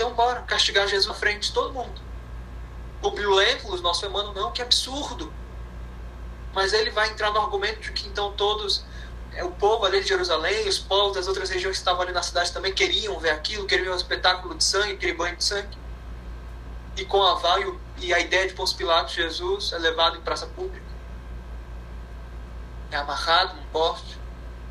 Então 0.00 0.14
bora 0.14 0.40
castigar 0.40 0.88
Jesus 0.88 1.14
à 1.14 1.20
frente 1.20 1.48
de 1.48 1.52
todo 1.52 1.74
mundo. 1.74 2.00
Publio 3.02 3.34
Lentulus, 3.34 3.82
nosso 3.82 4.02
irmão, 4.06 4.32
não, 4.32 4.50
que 4.50 4.62
absurdo. 4.62 5.30
Mas 6.54 6.72
ele 6.72 6.90
vai 6.90 7.10
entrar 7.10 7.30
no 7.30 7.38
argumento 7.38 7.80
de 7.80 7.92
que 7.92 8.08
então 8.08 8.32
todos, 8.32 8.82
é, 9.34 9.44
o 9.44 9.50
povo 9.50 9.84
ali 9.84 10.00
de 10.00 10.08
Jerusalém, 10.08 10.66
os 10.66 10.78
povos 10.78 11.16
das 11.16 11.28
outras 11.28 11.50
regiões 11.50 11.76
que 11.76 11.80
estavam 11.80 12.00
ali 12.00 12.12
na 12.12 12.22
cidade 12.22 12.50
também 12.50 12.72
queriam 12.72 13.18
ver 13.18 13.28
aquilo, 13.28 13.66
queriam 13.66 13.88
ver 13.88 13.92
um 13.92 13.96
espetáculo 13.96 14.54
de 14.54 14.64
sangue, 14.64 14.94
aquele 14.94 15.12
banho 15.12 15.36
de 15.36 15.44
sangue. 15.44 15.76
E 16.96 17.04
com 17.04 17.22
a 17.22 17.32
aval 17.32 17.58
e 17.98 18.14
a 18.14 18.20
ideia 18.20 18.48
de 18.48 18.54
Pôncio 18.54 18.78
Pilatos, 18.78 19.12
Jesus 19.12 19.70
é 19.74 19.78
levado 19.78 20.16
em 20.16 20.22
praça 20.22 20.46
pública. 20.46 20.86
É 22.90 22.96
amarrado 22.96 23.54
num 23.54 23.66
poste, 23.66 24.18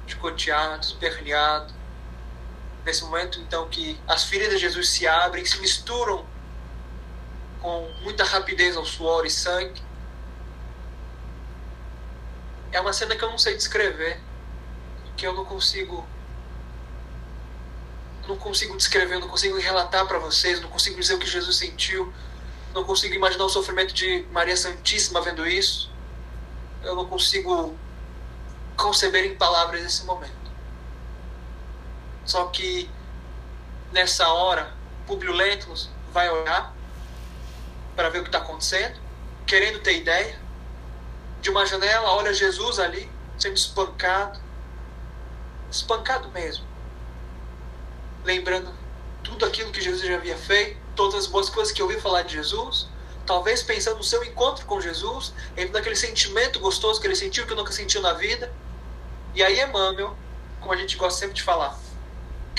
chicoteado, 0.08 0.84
esperneado. 0.84 1.79
Nesse 2.86 3.04
momento, 3.04 3.40
então, 3.40 3.68
que 3.68 4.00
as 4.08 4.24
feridas 4.24 4.56
de 4.56 4.62
Jesus 4.62 4.90
se 4.90 5.06
abrem, 5.06 5.46
se 5.46 5.60
misturam 5.60 6.26
com 7.62 7.92
muita 8.02 8.24
rapidez 8.24 8.78
ao 8.78 8.86
suor 8.86 9.26
e 9.26 9.30
sangue. 9.30 9.82
É 12.72 12.80
uma 12.80 12.94
cena 12.94 13.16
que 13.16 13.24
eu 13.24 13.30
não 13.30 13.38
sei 13.38 13.56
descrever, 13.56 14.20
que 15.18 15.28
eu 15.28 15.34
não 15.34 15.46
consigo 15.46 16.08
não 18.28 18.38
consigo 18.38 18.78
descrever, 18.78 19.18
não 19.20 19.28
consigo 19.28 19.58
relatar 19.58 20.06
para 20.06 20.20
vocês, 20.20 20.62
não 20.62 20.70
consigo 20.70 21.00
dizer 21.00 21.16
o 21.16 21.20
que 21.20 21.26
Jesus 21.26 21.58
sentiu, 21.58 22.14
não 22.74 22.84
consigo 22.84 23.16
imaginar 23.16 23.46
o 23.46 23.50
sofrimento 23.50 23.92
de 23.92 24.24
Maria 24.32 24.56
Santíssima 24.56 25.20
vendo 25.20 25.48
isso. 25.48 25.92
Eu 26.84 26.96
não 26.96 27.08
consigo 27.08 27.76
conceber 28.78 29.26
em 29.26 29.36
palavras 29.36 29.84
esse 29.84 30.06
momento. 30.06 30.39
Só 32.30 32.46
que 32.46 32.88
nessa 33.92 34.28
hora, 34.30 34.72
Publio 35.08 35.34
Lentulus 35.34 35.90
vai 36.12 36.30
olhar 36.30 36.72
para 37.96 38.10
ver 38.10 38.20
o 38.20 38.22
que 38.22 38.30
está 38.30 38.38
acontecendo, 38.38 39.00
querendo 39.48 39.80
ter 39.80 39.98
ideia. 39.98 40.40
De 41.42 41.50
uma 41.50 41.66
janela, 41.66 42.12
olha 42.12 42.32
Jesus 42.32 42.78
ali, 42.78 43.10
sendo 43.40 43.56
espancado. 43.56 44.40
Espancado 45.72 46.30
mesmo. 46.30 46.64
Lembrando 48.24 48.72
tudo 49.24 49.46
aquilo 49.46 49.72
que 49.72 49.82
Jesus 49.82 50.06
já 50.06 50.16
havia 50.16 50.38
feito, 50.38 50.80
todas 50.96 51.16
as 51.16 51.26
boas 51.26 51.50
coisas 51.50 51.74
que 51.74 51.82
eu 51.82 51.88
ouvi 51.88 52.00
falar 52.00 52.22
de 52.22 52.36
Jesus. 52.36 52.88
Talvez 53.26 53.64
pensando 53.64 53.98
no 53.98 54.04
seu 54.04 54.24
encontro 54.24 54.68
com 54.68 54.80
Jesus, 54.80 55.34
naquele 55.72 55.96
sentimento 55.96 56.60
gostoso 56.60 57.02
que 57.02 57.08
ele 57.08 57.16
sentiu, 57.16 57.48
que 57.48 57.56
nunca 57.56 57.72
sentiu 57.72 58.02
na 58.02 58.14
vida 58.14 58.54
e 59.34 59.44
aí 59.44 59.60
Emmanuel, 59.62 60.16
como 60.60 60.74
a 60.74 60.76
gente 60.76 60.96
gosta 60.98 61.20
sempre 61.20 61.36
de 61.36 61.44
falar, 61.44 61.78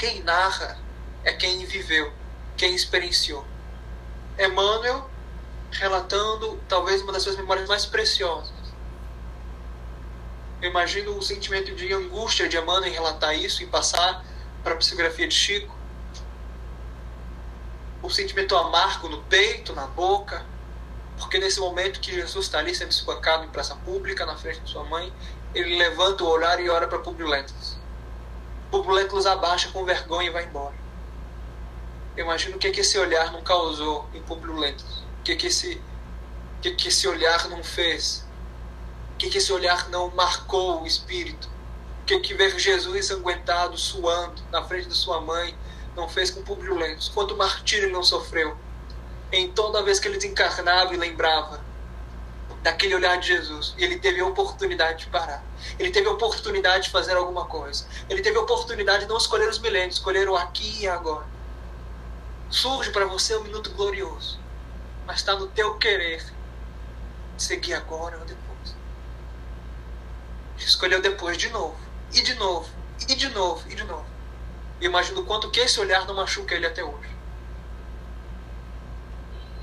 quem 0.00 0.22
narra 0.22 0.78
é 1.22 1.30
quem 1.30 1.62
viveu, 1.66 2.10
quem 2.56 2.74
experienciou. 2.74 3.44
Emmanuel 4.38 5.10
relatando 5.70 6.58
talvez 6.66 7.02
uma 7.02 7.12
das 7.12 7.22
suas 7.22 7.36
memórias 7.36 7.68
mais 7.68 7.84
preciosas. 7.84 8.50
Eu 10.62 10.70
imagino 10.70 11.14
o 11.18 11.22
sentimento 11.22 11.74
de 11.74 11.92
angústia 11.92 12.48
de 12.48 12.56
Emmanuel 12.56 12.90
em 12.90 12.94
relatar 12.94 13.36
isso 13.36 13.62
e 13.62 13.66
passar 13.66 14.24
para 14.64 14.72
a 14.72 14.76
psicografia 14.78 15.28
de 15.28 15.34
Chico. 15.34 15.76
O 18.02 18.08
sentimento 18.08 18.56
amargo 18.56 19.06
no 19.06 19.22
peito, 19.24 19.74
na 19.74 19.86
boca, 19.86 20.46
porque 21.18 21.38
nesse 21.38 21.60
momento 21.60 22.00
que 22.00 22.10
Jesus 22.10 22.46
está 22.46 22.58
ali 22.58 22.74
sendo 22.74 22.90
espancado 22.90 23.44
em 23.44 23.48
praça 23.48 23.76
pública, 23.76 24.24
na 24.24 24.34
frente 24.34 24.60
de 24.60 24.70
sua 24.70 24.84
mãe, 24.84 25.12
ele 25.54 25.76
levanta 25.76 26.24
o 26.24 26.26
olhar 26.26 26.58
e 26.58 26.70
olha 26.70 26.88
para 26.88 27.00
Publio 27.00 27.28
Lentulus. 27.28 27.79
Publio 28.70 28.94
Lentulus 28.94 29.26
abaixa 29.26 29.68
com 29.70 29.84
vergonha 29.84 30.28
e 30.28 30.32
vai 30.32 30.44
embora. 30.44 30.74
Eu 32.16 32.24
imagino 32.24 32.56
o 32.56 32.58
que, 32.58 32.68
é 32.68 32.70
que 32.70 32.80
esse 32.80 32.98
olhar 32.98 33.32
não 33.32 33.42
causou 33.42 34.08
em 34.14 34.20
Lentulus. 34.20 34.98
O 35.20 35.22
que, 35.24 35.32
é 35.32 35.36
que, 35.36 35.48
esse, 35.48 35.74
o 36.58 36.60
que, 36.62 36.68
é 36.68 36.74
que 36.74 36.88
esse 36.88 37.08
olhar 37.08 37.48
não 37.48 37.64
fez. 37.64 38.24
O 39.14 39.16
que, 39.16 39.28
que 39.28 39.38
esse 39.38 39.52
olhar 39.52 39.88
não 39.88 40.10
marcou 40.10 40.82
o 40.82 40.86
espírito. 40.86 41.48
O 42.02 42.04
que, 42.04 42.20
que 42.20 42.34
ver 42.34 42.56
Jesus 42.58 42.96
ensanguentado, 42.96 43.76
suando, 43.76 44.40
na 44.52 44.62
frente 44.62 44.88
de 44.88 44.94
sua 44.94 45.20
mãe, 45.20 45.56
não 45.96 46.08
fez 46.08 46.30
com 46.30 46.42
Publio 46.42 46.76
Lentulus. 46.76 47.08
Quanto 47.08 47.36
martírio 47.36 47.86
ele 47.86 47.92
não 47.92 48.04
sofreu. 48.04 48.56
Em 49.32 49.50
toda 49.50 49.82
vez 49.82 49.98
que 49.98 50.06
ele 50.06 50.16
desencarnava 50.16 50.94
e 50.94 50.96
lembrava 50.96 51.60
daquele 52.62 52.94
olhar 52.94 53.16
de 53.16 53.28
Jesus. 53.28 53.74
E 53.76 53.84
ele 53.84 53.98
teve 53.98 54.20
a 54.20 54.26
oportunidade 54.26 55.04
de 55.04 55.10
parar. 55.10 55.42
Ele 55.78 55.90
teve 55.90 56.08
a 56.08 56.12
oportunidade 56.12 56.84
de 56.84 56.90
fazer 56.90 57.16
alguma 57.16 57.46
coisa. 57.46 57.86
Ele 58.08 58.22
teve 58.22 58.36
a 58.36 58.42
oportunidade 58.42 59.04
de 59.04 59.08
não 59.08 59.16
escolher 59.16 59.48
os 59.48 59.58
milênios, 59.58 59.96
escolher 59.96 60.28
o 60.28 60.36
aqui 60.36 60.80
e 60.80 60.88
agora. 60.88 61.26
Surge 62.50 62.90
para 62.90 63.06
você 63.06 63.36
um 63.36 63.44
minuto 63.44 63.70
glorioso, 63.70 64.38
mas 65.06 65.18
está 65.18 65.36
no 65.36 65.46
teu 65.48 65.74
querer 65.74 66.22
seguir 67.38 67.74
agora 67.74 68.18
ou 68.18 68.24
depois. 68.24 68.74
Escolheu 70.58 71.00
depois 71.00 71.38
de 71.38 71.48
novo, 71.50 71.78
e 72.12 72.20
de 72.20 72.34
novo, 72.34 72.68
e 73.08 73.14
de 73.14 73.28
novo, 73.28 73.70
e 73.70 73.74
de 73.74 73.84
novo. 73.84 74.06
Eu 74.80 74.90
imagino 74.90 75.20
o 75.20 75.24
quanto 75.24 75.50
que 75.50 75.60
esse 75.60 75.78
olhar 75.78 76.06
não 76.06 76.14
machuca 76.14 76.54
ele 76.54 76.66
até 76.66 76.82
hoje. 76.82 77.08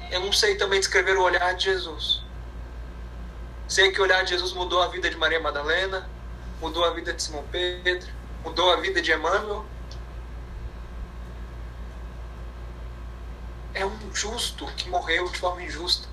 Eu 0.10 0.22
não 0.22 0.32
sei 0.32 0.56
também 0.56 0.80
descrever 0.80 1.18
o 1.18 1.24
olhar 1.24 1.54
de 1.56 1.66
Jesus 1.66 2.27
Sei 3.68 3.92
que 3.92 4.00
o 4.00 4.04
olhar 4.04 4.24
de 4.24 4.30
Jesus 4.30 4.54
mudou 4.54 4.82
a 4.82 4.88
vida 4.88 5.10
de 5.10 5.18
Maria 5.18 5.42
Madalena, 5.42 6.10
mudou 6.62 6.86
a 6.86 6.92
vida 6.92 7.14
de 7.14 7.22
Simão 7.22 7.44
Pedro, 7.52 8.10
mudou 8.44 8.72
a 8.72 8.78
vida 8.78 9.02
de 9.02 9.12
Emmanuel. 9.12 9.66
É 13.74 13.86
um 13.86 14.16
justo 14.16 14.66
que 14.78 14.90
morreu 14.90 15.30
de 15.30 15.38
forma 15.38 15.62
injusta. 15.62 16.08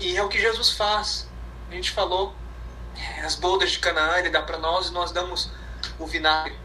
E 0.00 0.16
é 0.16 0.22
o 0.22 0.28
que 0.28 0.40
Jesus 0.40 0.72
faz. 0.72 1.28
A 1.70 1.74
gente 1.74 1.92
falou 1.92 2.34
as 3.24 3.36
bodas 3.36 3.70
de 3.70 3.78
Canaã, 3.78 4.18
ele 4.18 4.30
dá 4.30 4.42
para 4.42 4.58
nós 4.58 4.88
e 4.88 4.92
nós 4.92 5.12
damos 5.12 5.50
o 5.96 6.06
vinagre. 6.06 6.58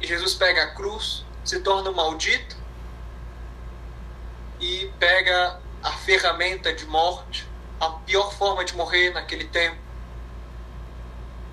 E 0.00 0.06
Jesus 0.06 0.34
pega 0.34 0.64
a 0.64 0.74
cruz, 0.74 1.24
se 1.44 1.60
torna 1.60 1.90
maldito 1.90 2.63
e 4.64 4.90
pega 4.98 5.60
a 5.82 5.92
ferramenta 5.92 6.72
de 6.72 6.86
morte, 6.86 7.46
a 7.78 7.90
pior 7.90 8.32
forma 8.32 8.64
de 8.64 8.74
morrer 8.74 9.10
naquele 9.10 9.44
tempo, 9.44 9.76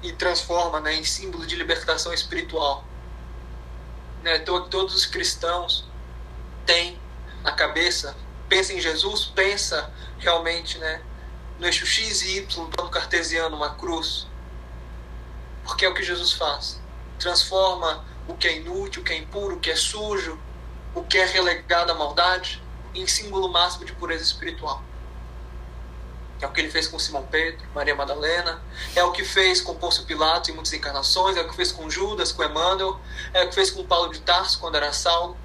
e 0.01 0.13
transforma 0.13 0.79
né, 0.79 0.95
em 0.95 1.03
símbolo 1.03 1.45
de 1.45 1.57
libertação 1.57 2.13
espiritual. 2.13 2.85
Né, 4.23 4.39
todos 4.39 4.95
os 4.95 5.05
cristãos 5.05 5.85
têm 6.65 6.97
na 7.43 7.51
cabeça, 7.51 8.15
pensa 8.47 8.71
em 8.71 8.79
Jesus, 8.79 9.25
pensa 9.25 9.91
realmente 10.17 10.77
né, 10.77 11.01
no 11.59 11.65
eixo 11.65 11.85
X 11.85 12.21
e 12.21 12.37
Y, 12.37 12.69
plano 12.69 12.89
cartesiano, 12.89 13.57
uma 13.57 13.75
cruz. 13.75 14.25
Porque 15.65 15.85
é 15.85 15.89
o 15.89 15.93
que 15.93 16.01
Jesus 16.01 16.31
faz. 16.31 16.79
Transforma 17.19 18.05
o 18.25 18.35
que 18.35 18.47
é 18.47 18.55
inútil, 18.55 19.01
o 19.01 19.05
que 19.05 19.11
é 19.11 19.17
impuro, 19.17 19.57
o 19.57 19.59
que 19.59 19.69
é 19.69 19.75
sujo, 19.75 20.39
o 20.95 21.03
que 21.03 21.17
é 21.17 21.25
relegado 21.25 21.91
à 21.91 21.95
maldade, 21.95 22.63
em 22.93 23.07
símbolo 23.07 23.49
máximo 23.49 23.85
de 23.85 23.93
pureza 23.93 24.23
espiritual. 24.23 24.83
É 26.41 26.47
o 26.47 26.51
que 26.51 26.59
ele 26.59 26.71
fez 26.71 26.87
com 26.87 26.97
Simão 26.97 27.25
Pedro, 27.27 27.63
Maria 27.73 27.93
Madalena, 27.93 28.61
é 28.95 29.03
o 29.03 29.11
que 29.11 29.23
fez 29.23 29.61
com 29.61 29.75
Pôncio 29.75 30.05
Pilatos 30.05 30.49
em 30.49 30.53
muitas 30.53 30.73
encarnações, 30.73 31.37
é 31.37 31.41
o 31.41 31.47
que 31.47 31.55
fez 31.55 31.71
com 31.71 31.87
Judas, 31.89 32.31
com 32.31 32.43
Emmanuel, 32.43 32.99
é 33.31 33.43
o 33.43 33.49
que 33.49 33.53
fez 33.53 33.69
com 33.69 33.85
Paulo 33.85 34.11
de 34.11 34.21
Tarso 34.21 34.59
quando 34.59 34.75
era 34.75 34.91
Saulo. 34.91 35.37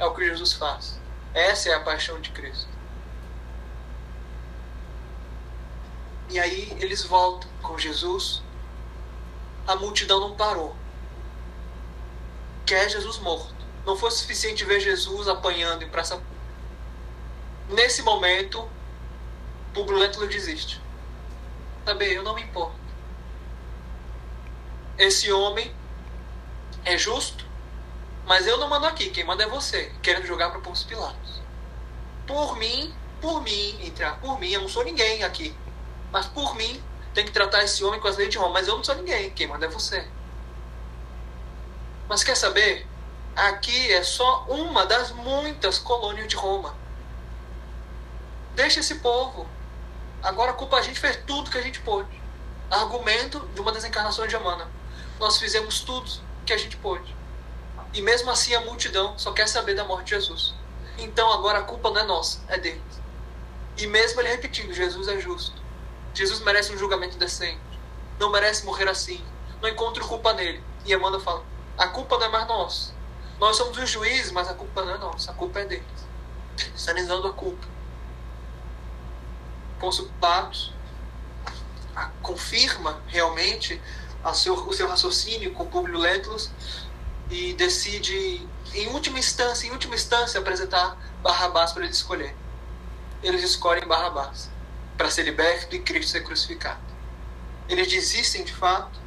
É 0.00 0.04
o 0.04 0.12
que 0.12 0.26
Jesus 0.26 0.54
faz. 0.54 0.98
Essa 1.32 1.68
é 1.68 1.74
a 1.74 1.80
paixão 1.80 2.20
de 2.20 2.30
Cristo. 2.30 2.68
E 6.30 6.38
aí 6.38 6.76
eles 6.80 7.04
voltam 7.04 7.48
com 7.62 7.78
Jesus. 7.78 8.42
A 9.66 9.76
multidão 9.76 10.20
não 10.20 10.34
parou. 10.34 10.74
Quer 12.66 12.88
Jesus 12.88 13.18
morto. 13.18 13.54
Não 13.84 13.96
foi 13.96 14.10
suficiente 14.10 14.64
ver 14.64 14.80
Jesus 14.80 15.28
apanhando 15.28 15.82
em 15.82 15.88
praça. 15.88 16.20
Nesse 17.70 18.02
momento, 18.02 18.68
Publio 19.72 19.98
Lentulus 19.98 20.28
desiste. 20.28 20.80
Sabe, 21.84 22.12
eu 22.12 22.22
não 22.22 22.34
me 22.34 22.42
importo. 22.42 22.78
Esse 24.98 25.32
homem 25.32 25.72
é 26.84 26.98
justo, 26.98 27.46
mas 28.26 28.46
eu 28.46 28.58
não 28.58 28.68
mando 28.68 28.86
aqui. 28.86 29.10
Quem 29.10 29.24
manda 29.24 29.44
é 29.44 29.48
você, 29.48 29.92
querendo 30.02 30.26
jogar 30.26 30.50
para 30.50 30.60
Pôncio 30.60 30.86
Pilatos. 30.86 31.40
Por 32.26 32.56
mim, 32.56 32.92
por 33.20 33.40
mim, 33.42 33.78
entrar 33.86 34.18
por 34.20 34.38
mim, 34.40 34.50
eu 34.50 34.62
não 34.62 34.68
sou 34.68 34.84
ninguém 34.84 35.22
aqui. 35.22 35.54
Mas 36.10 36.26
por 36.26 36.56
mim, 36.56 36.82
tem 37.14 37.24
que 37.24 37.30
tratar 37.30 37.62
esse 37.62 37.84
homem 37.84 38.00
com 38.00 38.08
as 38.08 38.16
leis 38.16 38.30
de 38.30 38.38
Roma. 38.38 38.54
Mas 38.54 38.66
eu 38.66 38.76
não 38.76 38.84
sou 38.84 38.96
ninguém, 38.96 39.30
quem 39.30 39.46
manda 39.46 39.66
é 39.66 39.68
você. 39.68 40.06
Mas 42.08 42.24
quer 42.24 42.36
saber? 42.36 42.86
Aqui 43.36 43.92
é 43.92 44.02
só 44.02 44.44
uma 44.48 44.84
das 44.84 45.12
muitas 45.12 45.78
colônias 45.78 46.26
de 46.26 46.34
Roma. 46.34 46.79
Deixa 48.54 48.80
esse 48.80 48.96
povo. 48.96 49.46
Agora 50.22 50.50
a 50.50 50.54
culpa 50.54 50.76
a 50.76 50.82
gente 50.82 51.00
fez 51.00 51.16
tudo 51.26 51.50
que 51.50 51.58
a 51.58 51.62
gente 51.62 51.80
pôde. 51.80 52.20
Argumento 52.70 53.40
de 53.54 53.60
uma 53.60 53.72
das 53.72 53.84
encarnações 53.84 54.28
de 54.28 54.36
Amana. 54.36 54.68
Nós 55.18 55.38
fizemos 55.38 55.80
tudo 55.80 56.10
que 56.44 56.52
a 56.52 56.56
gente 56.56 56.76
pôde. 56.76 57.16
E 57.92 58.02
mesmo 58.02 58.30
assim 58.30 58.54
a 58.54 58.60
multidão 58.60 59.18
só 59.18 59.32
quer 59.32 59.48
saber 59.48 59.74
da 59.74 59.84
morte 59.84 60.04
de 60.04 60.10
Jesus. 60.10 60.54
Então 60.98 61.32
agora 61.32 61.60
a 61.60 61.62
culpa 61.62 61.90
não 61.90 62.00
é 62.00 62.04
nossa, 62.04 62.40
é 62.48 62.58
deles. 62.58 63.00
E 63.76 63.86
mesmo 63.86 64.20
ele 64.20 64.28
repetindo, 64.28 64.72
Jesus 64.72 65.08
é 65.08 65.18
justo. 65.18 65.60
Jesus 66.12 66.40
merece 66.40 66.72
um 66.72 66.78
julgamento 66.78 67.16
decente. 67.16 67.60
Não 68.18 68.30
merece 68.30 68.64
morrer 68.64 68.88
assim. 68.88 69.24
Não 69.62 69.68
encontro 69.68 70.06
culpa 70.06 70.32
nele. 70.34 70.62
E 70.84 70.92
Amanda 70.92 71.18
fala: 71.18 71.44
a 71.78 71.88
culpa 71.88 72.18
não 72.18 72.26
é 72.26 72.28
mais 72.28 72.46
nossa. 72.46 72.92
Nós 73.38 73.56
somos 73.56 73.78
os 73.78 73.88
juízes, 73.88 74.30
mas 74.32 74.48
a 74.48 74.54
culpa 74.54 74.84
não 74.84 74.94
é 74.94 74.98
nossa. 74.98 75.30
A 75.30 75.34
culpa 75.34 75.60
é 75.60 75.64
deles. 75.64 75.86
Sanizando 76.76 77.26
a 77.26 77.32
culpa. 77.32 77.66
Pôncio 79.80 80.08
Pilatos 80.20 80.72
confirma 82.22 83.00
realmente 83.08 83.80
seu, 84.34 84.54
o 84.54 84.72
seu 84.72 84.86
raciocínio 84.86 85.52
com 85.52 85.66
Publio 85.66 85.98
Lentulus 85.98 86.50
e 87.30 87.54
decide, 87.54 88.46
em 88.74 88.88
última 88.88 89.18
instância, 89.18 89.66
em 89.66 89.70
última 89.70 89.94
instância, 89.94 90.38
apresentar 90.38 90.96
Barrabás 91.22 91.72
para 91.72 91.84
ele 91.84 91.92
escolher. 91.92 92.36
Eles 93.22 93.42
escolhem 93.42 93.86
Barrabás 93.86 94.50
para 94.96 95.10
ser 95.10 95.22
liberto 95.22 95.74
e 95.74 95.80
Cristo 95.80 96.12
ser 96.12 96.22
crucificado. 96.22 96.80
Eles 97.68 97.88
desistem 97.88 98.44
de 98.44 98.52
fato. 98.52 99.00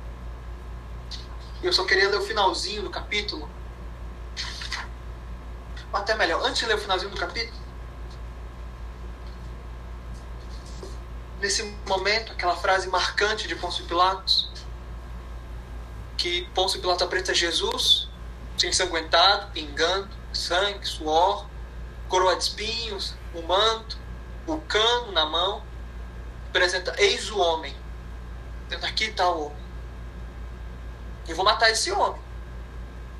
Eu 1.61 1.71
só 1.71 1.85
queria 1.85 2.09
ler 2.09 2.17
o 2.17 2.21
finalzinho 2.21 2.83
do 2.83 2.89
capítulo. 2.89 3.49
Ou 5.91 5.99
até 5.99 6.15
melhor, 6.15 6.41
antes 6.45 6.59
de 6.59 6.65
ler 6.65 6.75
o 6.75 6.81
finalzinho 6.81 7.11
do 7.11 7.17
capítulo, 7.17 7.62
nesse 11.43 11.61
momento, 11.85 12.31
aquela 12.31 12.55
frase 12.55 12.87
marcante 12.87 13.49
de 13.49 13.55
Pôncio 13.55 13.85
Pilatos, 13.85 14.49
que 16.17 16.45
Pôncio 16.55 16.79
Pilatos 16.79 17.03
apresenta 17.03 17.33
Jesus, 17.33 18.07
ensanguentado, 18.63 19.51
pingando, 19.51 20.09
sangue, 20.31 20.87
suor, 20.87 21.45
coroa 22.07 22.37
de 22.37 22.43
espinhos, 22.43 23.13
o 23.35 23.41
manto, 23.41 23.97
o 24.47 24.57
cano 24.61 25.11
na 25.11 25.25
mão, 25.25 25.61
apresenta, 26.47 26.95
eis 26.97 27.29
o 27.29 27.37
homem. 27.37 27.75
Aqui 28.81 29.05
está 29.05 29.29
o 29.29 29.47
homem. 29.47 29.63
Eu 31.27 31.35
vou 31.35 31.43
matar 31.43 31.69
esse 31.69 31.91
homem. 31.91 32.21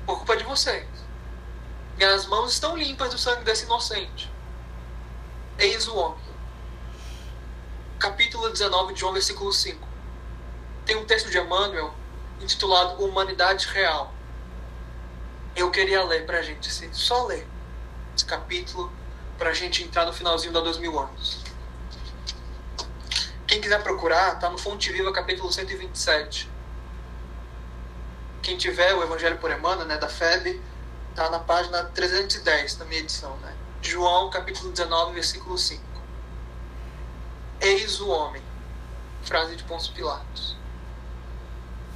Por 0.06 0.16
culpa 0.16 0.36
de 0.36 0.44
vocês. 0.44 0.88
Minhas 1.98 2.26
mãos 2.26 2.54
estão 2.54 2.74
limpas 2.74 3.10
do 3.10 3.18
sangue 3.18 3.44
desse 3.44 3.64
inocente. 3.66 4.32
Eis 5.58 5.86
o 5.86 5.94
homem 5.94 6.23
capítulo 7.98 8.50
19 8.50 8.94
de 8.94 9.00
João, 9.00 9.12
versículo 9.12 9.52
5. 9.52 9.86
Tem 10.84 10.96
um 10.96 11.04
texto 11.04 11.30
de 11.30 11.38
Emmanuel 11.38 11.94
intitulado 12.40 13.02
Humanidade 13.02 13.66
Real. 13.68 14.12
Eu 15.56 15.70
queria 15.70 16.04
ler 16.04 16.26
para 16.26 16.38
a 16.38 16.42
gente, 16.42 16.68
assim, 16.68 16.92
só 16.92 17.26
ler 17.26 17.46
esse 18.14 18.24
capítulo 18.24 18.92
para 19.38 19.50
a 19.50 19.54
gente 19.54 19.82
entrar 19.82 20.04
no 20.04 20.12
finalzinho 20.12 20.52
da 20.52 20.60
dois 20.60 20.78
mil 20.78 20.98
anos. 20.98 21.42
Quem 23.46 23.60
quiser 23.60 23.82
procurar, 23.82 24.38
tá 24.38 24.50
no 24.50 24.58
Fonte 24.58 24.90
Viva, 24.90 25.12
capítulo 25.12 25.52
127. 25.52 26.50
Quem 28.42 28.56
tiver 28.56 28.94
o 28.94 29.02
Evangelho 29.02 29.38
por 29.38 29.50
Emmanuel, 29.50 29.86
né, 29.86 29.96
da 29.96 30.08
FEB, 30.08 30.60
tá 31.14 31.30
na 31.30 31.38
página 31.38 31.84
310 31.84 32.76
da 32.76 32.84
minha 32.84 33.00
edição, 33.00 33.36
né? 33.38 33.54
João, 33.80 34.28
capítulo 34.30 34.70
19, 34.70 35.14
versículo 35.14 35.56
5. 35.56 35.93
Eis 37.60 38.00
o 38.00 38.08
homem. 38.08 38.42
Frase 39.22 39.56
de 39.56 39.64
Pôncio 39.64 39.92
Pilatos. 39.94 40.56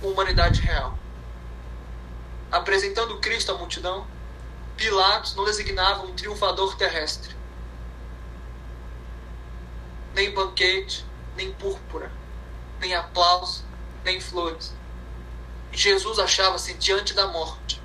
Humanidade 0.00 0.62
real. 0.62 0.96
Apresentando 2.50 3.18
Cristo 3.18 3.52
à 3.52 3.58
multidão, 3.58 4.06
Pilatos 4.76 5.34
não 5.34 5.44
designava 5.44 6.04
um 6.04 6.14
triunfador 6.14 6.76
terrestre. 6.76 7.36
Nem 10.14 10.32
banquete, 10.32 11.04
nem 11.36 11.52
púrpura, 11.52 12.10
nem 12.80 12.94
aplauso, 12.94 13.64
nem 14.04 14.20
flores. 14.20 14.72
Jesus 15.72 16.18
achava-se 16.18 16.72
diante 16.74 17.12
da 17.12 17.26
morte. 17.26 17.82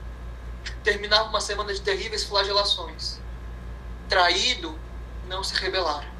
Terminava 0.83 1.27
uma 1.27 1.41
semana 1.41 1.73
de 1.73 1.81
terríveis 1.81 2.23
flagelações. 2.23 3.19
Traído, 4.07 4.79
não 5.27 5.43
se 5.43 5.55
rebelara 5.55 6.12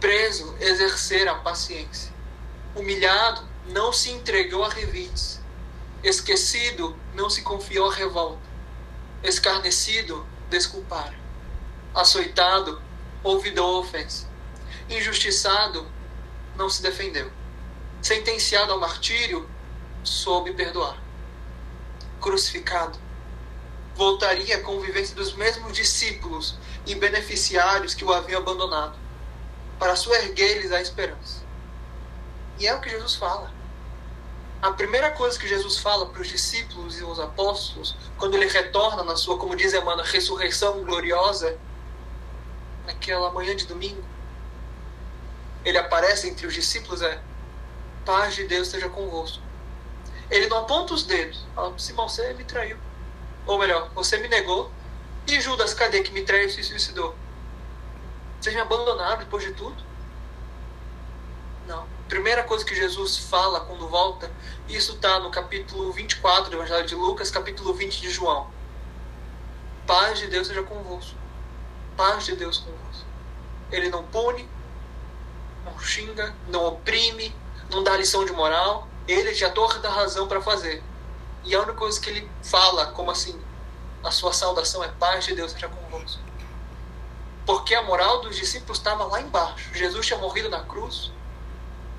preso 0.00 0.54
exercer 0.60 1.28
a 1.28 1.34
paciência. 1.36 2.12
Humilhado, 2.74 3.42
não 3.66 3.92
se 3.92 4.10
entregou 4.10 4.64
a 4.64 4.68
revites. 4.68 5.40
Esquecido, 6.02 6.96
não 7.14 7.28
se 7.28 7.42
confiou 7.42 7.90
à 7.90 7.94
revolta. 7.94 8.48
Escarnecido, 9.22 10.26
desculpar. 10.48 11.12
Açoitado, 11.94 12.80
ouvidou 13.22 13.76
a 13.76 13.80
ofensa. 13.80 14.28
Injustiçado, 14.88 15.86
não 16.56 16.70
se 16.70 16.80
defendeu. 16.82 17.30
Sentenciado 18.00 18.72
ao 18.72 18.78
martírio, 18.78 19.48
soube 20.04 20.52
perdoar. 20.52 21.02
Crucificado, 22.20 22.98
voltaria 23.96 24.56
à 24.56 24.60
convivência 24.60 25.16
dos 25.16 25.34
mesmos 25.34 25.72
discípulos 25.72 26.56
e 26.86 26.94
beneficiários 26.94 27.94
que 27.94 28.04
o 28.04 28.12
haviam 28.12 28.40
abandonado 28.40 29.07
para 29.78 29.96
suerguer-lhes 29.96 30.72
a 30.72 30.80
esperança. 30.80 31.42
E 32.58 32.66
é 32.66 32.74
o 32.74 32.80
que 32.80 32.90
Jesus 32.90 33.14
fala. 33.14 33.52
A 34.60 34.72
primeira 34.72 35.12
coisa 35.12 35.38
que 35.38 35.46
Jesus 35.46 35.78
fala 35.78 36.06
para 36.06 36.20
os 36.20 36.26
discípulos 36.26 36.98
e 36.98 37.04
os 37.04 37.20
apóstolos, 37.20 37.96
quando 38.16 38.34
ele 38.34 38.48
retorna 38.48 39.04
na 39.04 39.14
sua, 39.14 39.38
como 39.38 39.54
diz 39.54 39.72
Emmanuel, 39.72 40.04
ressurreição 40.04 40.82
gloriosa, 40.84 41.56
naquela 42.84 43.30
manhã 43.30 43.54
de 43.54 43.66
domingo, 43.66 44.02
ele 45.64 45.78
aparece 45.78 46.28
entre 46.28 46.46
os 46.46 46.54
discípulos, 46.54 47.02
é 47.02 47.20
paz 48.04 48.34
de 48.34 48.44
Deus 48.48 48.66
esteja 48.68 48.88
convosco. 48.88 49.42
Ele 50.30 50.46
não 50.48 50.58
aponta 50.58 50.94
os 50.94 51.04
dedos. 51.04 51.46
Fala, 51.54 51.78
Simão, 51.78 52.08
você 52.08 52.32
me 52.34 52.44
traiu. 52.44 52.76
Ou 53.46 53.58
melhor, 53.58 53.90
você 53.94 54.18
me 54.18 54.28
negou. 54.28 54.70
E 55.26 55.40
Judas, 55.40 55.74
cadê 55.74 56.02
que 56.02 56.10
me 56.10 56.22
traiu 56.22 56.48
e 56.48 56.50
se 56.50 56.62
suicidou? 56.62 57.14
Vocês 58.40 58.54
me 58.54 58.60
abandonaram 58.60 59.18
depois 59.18 59.42
de 59.44 59.52
tudo? 59.52 59.76
Não. 61.66 61.86
Primeira 62.08 62.44
coisa 62.44 62.64
que 62.64 62.74
Jesus 62.74 63.16
fala 63.16 63.60
quando 63.60 63.88
volta, 63.88 64.30
isso 64.68 64.92
está 64.92 65.18
no 65.18 65.30
capítulo 65.30 65.92
24 65.92 66.50
do 66.50 66.56
Evangelho 66.56 66.86
de 66.86 66.94
Lucas, 66.94 67.30
capítulo 67.30 67.74
20 67.74 68.00
de 68.00 68.10
João. 68.10 68.48
Paz 69.86 70.18
de 70.18 70.28
Deus 70.28 70.46
seja 70.46 70.62
convosco. 70.62 71.16
Paz 71.96 72.24
de 72.24 72.36
Deus 72.36 72.58
convosco. 72.58 73.06
Ele 73.72 73.90
não 73.90 74.04
pune, 74.04 74.48
não 75.64 75.78
xinga, 75.78 76.34
não 76.48 76.64
oprime, 76.64 77.34
não 77.70 77.82
dá 77.82 77.96
lição 77.96 78.24
de 78.24 78.32
moral. 78.32 78.86
Ele 79.06 79.34
tinha 79.34 79.50
toda 79.50 79.88
a 79.88 79.92
razão 79.92 80.28
para 80.28 80.40
fazer. 80.40 80.82
E 81.44 81.54
a 81.54 81.58
única 81.58 81.74
coisa 81.74 82.00
que 82.00 82.08
ele 82.08 82.30
fala, 82.42 82.86
como 82.92 83.10
assim, 83.10 83.38
a 84.04 84.10
sua 84.10 84.32
saudação 84.32 84.82
é 84.84 84.88
paz 84.88 85.24
de 85.24 85.34
Deus 85.34 85.52
seja 85.52 85.68
convosco. 85.68 86.27
Porque 87.48 87.74
a 87.74 87.80
moral 87.80 88.20
dos 88.20 88.36
discípulos 88.36 88.76
estava 88.76 89.06
lá 89.06 89.22
embaixo. 89.22 89.72
Jesus 89.72 90.06
tinha 90.06 90.18
morrido 90.18 90.50
na 90.50 90.64
cruz. 90.64 91.10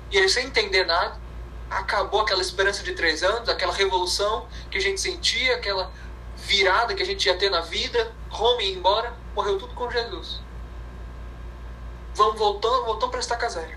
E 0.08 0.16
eles, 0.16 0.32
sem 0.32 0.46
entender 0.46 0.86
nada, 0.86 1.20
acabou 1.68 2.20
aquela 2.20 2.40
esperança 2.40 2.84
de 2.84 2.92
três 2.92 3.24
anos, 3.24 3.48
aquela 3.48 3.72
revolução 3.72 4.46
que 4.70 4.78
a 4.78 4.80
gente 4.80 5.00
sentia, 5.00 5.56
aquela 5.56 5.90
virada 6.36 6.94
que 6.94 7.02
a 7.02 7.04
gente 7.04 7.26
ia 7.26 7.36
ter 7.36 7.50
na 7.50 7.62
vida. 7.62 8.14
Roma 8.28 8.62
ia 8.62 8.72
embora, 8.72 9.12
morreu 9.34 9.58
tudo 9.58 9.74
com 9.74 9.90
Jesus. 9.90 10.40
Vamos 12.14 12.38
voltando, 12.38 12.84
voltando 12.84 13.10
para 13.10 13.18
estaca 13.18 13.48
zero. 13.48 13.76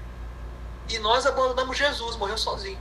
E 0.88 1.00
nós 1.00 1.26
abandonamos 1.26 1.76
Jesus, 1.76 2.16
morreu 2.18 2.38
sozinho. 2.38 2.80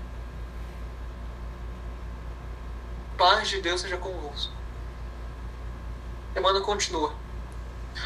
Paz 3.17 3.49
de 3.49 3.59
Deus 3.63 3.81
seja 3.81 3.97
convosco. 3.97 4.53
Emmanuel 6.37 6.63
continua. 6.63 7.22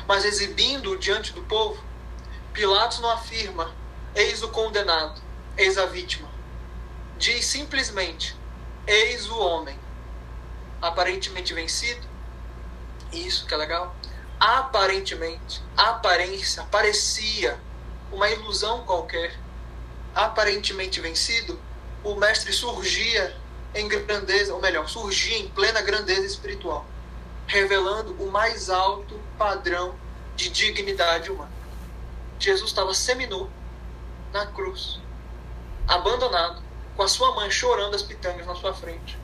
Mas 0.06 0.24
exibindo 0.24 0.96
diante 0.98 1.32
do 1.32 1.42
povo, 1.42 1.82
Pilatos 2.52 3.00
não 3.00 3.10
afirma: 3.10 3.74
eis 4.14 4.42
o 4.42 4.48
condenado, 4.48 5.20
eis 5.56 5.78
a 5.78 5.86
vítima. 5.86 6.28
Diz 7.18 7.44
simplesmente: 7.44 8.36
eis 8.86 9.28
o 9.28 9.38
homem, 9.38 9.78
aparentemente 10.80 11.54
vencido. 11.54 12.06
Isso 13.12 13.46
que 13.46 13.54
é 13.54 13.56
legal. 13.56 13.94
Aparentemente, 14.38 15.62
aparência, 15.76 16.62
parecia 16.64 17.58
uma 18.12 18.28
ilusão 18.28 18.84
qualquer. 18.84 19.38
Aparentemente 20.14 21.00
vencido, 21.00 21.60
o 22.02 22.14
mestre 22.14 22.52
surgia 22.52 23.36
em 23.74 23.86
grandeza, 23.88 24.54
ou 24.54 24.60
melhor, 24.60 24.88
surgia 24.88 25.38
em 25.38 25.48
plena 25.48 25.80
grandeza 25.82 26.26
espiritual 26.26 26.86
revelando 27.46 28.12
o 28.22 28.30
mais 28.30 28.68
alto 28.68 29.18
padrão 29.38 29.94
de 30.34 30.48
dignidade 30.50 31.30
humana. 31.30 31.50
Jesus 32.38 32.70
estava 32.70 32.92
seminu 32.92 33.50
na 34.32 34.46
cruz, 34.46 35.00
abandonado, 35.88 36.62
com 36.94 37.02
a 37.02 37.08
sua 37.08 37.34
mãe 37.34 37.50
chorando 37.50 37.94
as 37.94 38.02
pitangas 38.02 38.46
na 38.46 38.54
sua 38.54 38.74
frente. 38.74 39.18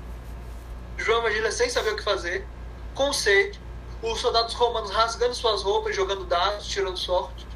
João 0.96 1.20
Evangelho 1.20 1.52
sem 1.52 1.68
saber 1.68 1.92
o 1.92 1.96
que 1.96 2.02
fazer, 2.02 2.46
com 2.94 3.12
sede, 3.12 3.60
os 4.02 4.20
soldados 4.20 4.54
romanos 4.54 4.90
rasgando 4.90 5.34
suas 5.34 5.62
roupas, 5.62 5.94
jogando 5.94 6.24
dados, 6.24 6.66
tirando 6.66 6.96
sorte. 6.96 7.46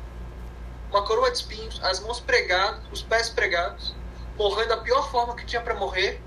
Uma 0.91 1.05
coroa 1.05 1.31
de 1.31 1.39
espinhos, 1.39 1.83
as 1.83 2.01
mãos 2.01 2.21
pregadas, 2.21 2.81
os 2.93 3.03
pés 3.03 3.29
pregados, 3.29 3.95
morrendo 4.39 4.69
da 4.69 4.77
pior 4.79 5.11
forma 5.11 5.35
que 5.35 5.45
tinha 5.45 5.61
para 5.61 5.75
morrer. 5.75 6.23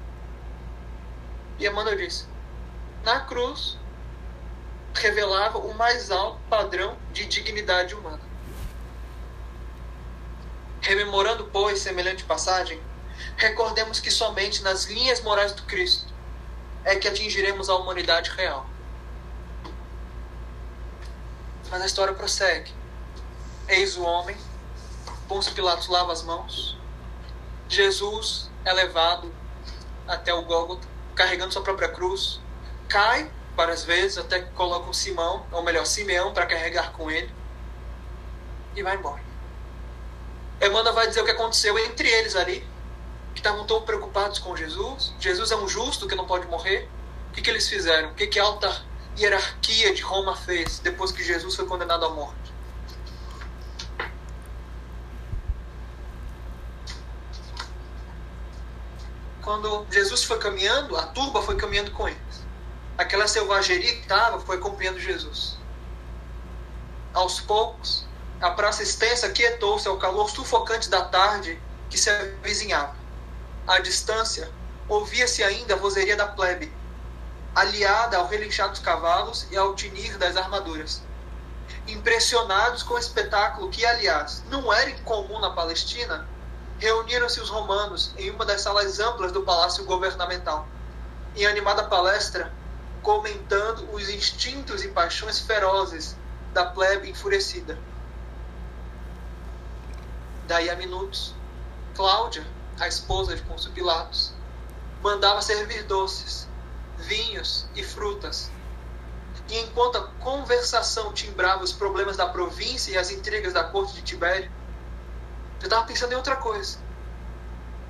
E 1.58 1.66
Emmanuel 1.66 1.98
disse: 1.98 2.26
Na 3.04 3.22
cruz, 3.22 3.79
revelava 4.94 5.58
o 5.58 5.74
mais 5.74 6.12
alto 6.12 6.40
padrão 6.50 6.98
de 7.12 7.26
dignidade 7.26 7.96
humana. 7.96 8.22
Rememorando, 10.82 11.46
pois, 11.52 11.80
semelhante 11.80 12.24
passagem, 12.24 12.82
recordemos 13.38 14.00
que 14.00 14.10
somente 14.10 14.64
nas 14.64 14.86
linhas 14.86 15.22
morais 15.22 15.52
do 15.52 15.64
Cristo 15.64 16.14
é 16.84 16.96
que 16.96 17.08
atingiremos 17.08 17.70
a 17.70 17.76
humanidade 17.76 18.32
real. 18.32 18.66
Mas 21.70 21.82
a 21.82 21.86
história 21.86 22.14
prossegue. 22.14 22.74
Eis 23.68 23.96
o 23.98 24.04
homem, 24.04 24.36
Pôncio 25.28 25.54
Pilatos 25.54 25.88
lava 25.88 26.12
as 26.12 26.24
mãos, 26.24 26.76
Jesus 27.68 28.50
é 28.66 28.74
levado 28.74 29.32
até 30.08 30.34
o 30.34 30.42
Gólgota, 30.42 30.88
carregando 31.14 31.54
sua 31.54 31.62
própria 31.62 31.90
cruz, 31.90 32.42
cai 32.88 33.32
várias 33.60 33.84
vezes, 33.84 34.18
até 34.18 34.40
que 34.40 34.52
coloca 34.52 34.90
um 34.90 34.94
Simão, 34.94 35.46
ou 35.52 35.62
melhor, 35.62 35.86
Simeão, 35.86 36.34
para 36.34 36.46
carregar 36.46 36.94
com 36.94 37.12
ele, 37.12 37.30
e 38.74 38.82
vai 38.82 38.96
embora. 38.96 39.22
Emmanuel 40.62 40.94
vai 40.94 41.08
dizer 41.08 41.22
o 41.22 41.26
que 41.26 41.32
aconteceu 41.32 41.78
entre 41.78 42.08
eles 42.08 42.38
ali, 42.38 42.66
que 43.34 43.42
estavam 43.42 43.68
tão 43.68 43.82
preocupados 43.82 44.40
com 44.40 44.56
Jesus. 44.56 45.14
Jesus 45.20 45.52
é 45.52 45.58
um 45.58 45.68
justo 45.68 46.08
que 46.08 46.16
não 46.16 46.26
pode 46.26 46.48
morrer. 46.48 46.90
O 47.30 47.34
que, 47.34 47.42
que 47.42 47.50
eles 47.50 47.68
fizeram? 47.68 48.12
O 48.12 48.16
que, 48.16 48.28
que 48.28 48.40
a 48.40 48.44
alta 48.44 48.82
hierarquia 49.18 49.94
de 49.94 50.02
Roma 50.02 50.38
fez 50.38 50.80
depois 50.80 51.12
que 51.12 51.22
Jesus 51.22 51.54
foi 51.54 51.66
condenado 51.66 52.06
à 52.06 52.10
morte? 52.10 52.54
Quando 59.42 59.86
Jesus 59.92 60.24
foi 60.24 60.40
caminhando, 60.40 60.96
a 60.96 61.08
turba 61.08 61.42
foi 61.42 61.58
caminhando 61.58 61.92
com 61.92 62.08
ele 62.08 62.29
aquela 63.00 63.30
selvageria 63.30 63.96
que 63.96 64.02
estava 64.02 64.42
foi 64.42 64.58
acompanhando 64.58 65.00
Jesus. 65.00 65.58
Aos 67.14 67.40
poucos, 67.40 68.06
a 68.42 68.52
praça 68.52 68.84
extensa 68.84 69.30
quietou-se 69.30 69.88
ao 69.88 69.98
calor 69.98 70.30
sufocante 70.30 70.90
da 70.90 71.06
tarde 71.06 71.62
que 71.90 71.98
se 71.98 72.10
avizinhava. 72.10 72.94
À 73.66 73.80
distância, 73.80 74.52
ouvia-se 74.90 75.42
ainda 75.42 75.76
a 75.76 75.78
vozeria 75.78 76.18
da 76.18 76.28
plebe, 76.28 76.74
aliada 77.56 78.18
ao 78.18 78.28
relinchar 78.28 78.70
dos 78.70 78.80
cavalos 78.80 79.48
e 79.50 79.56
ao 79.56 79.74
tinir 79.76 80.18
das 80.18 80.36
armaduras. 80.36 81.02
Impressionados 81.88 82.84
com 82.84 82.96
o 82.96 83.00
espetáculo 83.00 83.70
que, 83.70 83.86
aliás, 83.86 84.44
não 84.50 84.74
era 84.74 84.90
incomum 84.90 85.40
na 85.40 85.52
Palestina, 85.52 86.28
reuniram-se 86.78 87.40
os 87.40 87.50
romanos 87.50 88.14
em 88.18 88.30
uma 88.30 88.44
das 88.44 88.60
salas 88.60 89.00
amplas 89.00 89.32
do 89.32 89.44
palácio 89.44 89.86
governamental. 89.86 90.68
Em 91.34 91.46
animada 91.46 91.86
palestra, 91.86 92.59
comentando 93.02 93.94
os 93.94 94.10
instintos 94.10 94.84
e 94.84 94.90
paixões 94.90 95.40
ferozes 95.40 96.16
da 96.54 96.66
plebe 96.66 97.10
enfurecida. 97.10 97.78
Daí 100.48 100.70
a 100.70 100.76
minutos, 100.76 101.34
Cláudia, 101.96 102.46
a 102.80 102.88
esposa 102.88 103.36
de 103.36 103.42
Pôncio 103.44 103.72
Pilatos, 103.72 104.34
mandava 105.02 105.42
servir 105.42 105.84
doces, 105.84 106.48
vinhos 106.98 107.68
e 107.76 107.84
frutas. 107.84 108.52
E 109.48 109.58
enquanto 109.60 109.98
a 109.98 110.08
conversação 110.20 111.14
timbrava 111.14 111.64
os 111.64 111.72
problemas 111.72 112.18
da 112.18 112.28
província 112.28 112.92
e 112.92 112.98
as 112.98 113.12
intrigas 113.12 113.54
da 113.54 113.64
corte 113.64 113.94
de 113.94 114.02
Tibério, 114.02 114.52
eu 115.60 115.66
estava 115.66 115.86
pensando 115.86 116.14
em 116.14 116.16
outra 116.16 116.36
coisa. 116.36 116.78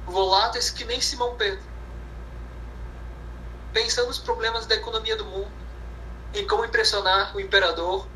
Voláteis 0.05 0.70
que 0.70 0.86
nem 0.86 0.99
Simão 0.99 1.36
Pedro 1.36 1.68
pensando 3.74 4.07
nos 4.07 4.20
problemas 4.20 4.65
da 4.65 4.76
economia 4.76 5.15
do 5.15 5.26
mundo, 5.26 5.51
em 6.34 6.45
como 6.47 6.65
impressionar 6.65 7.36
o 7.36 7.39
imperador, 7.39 8.07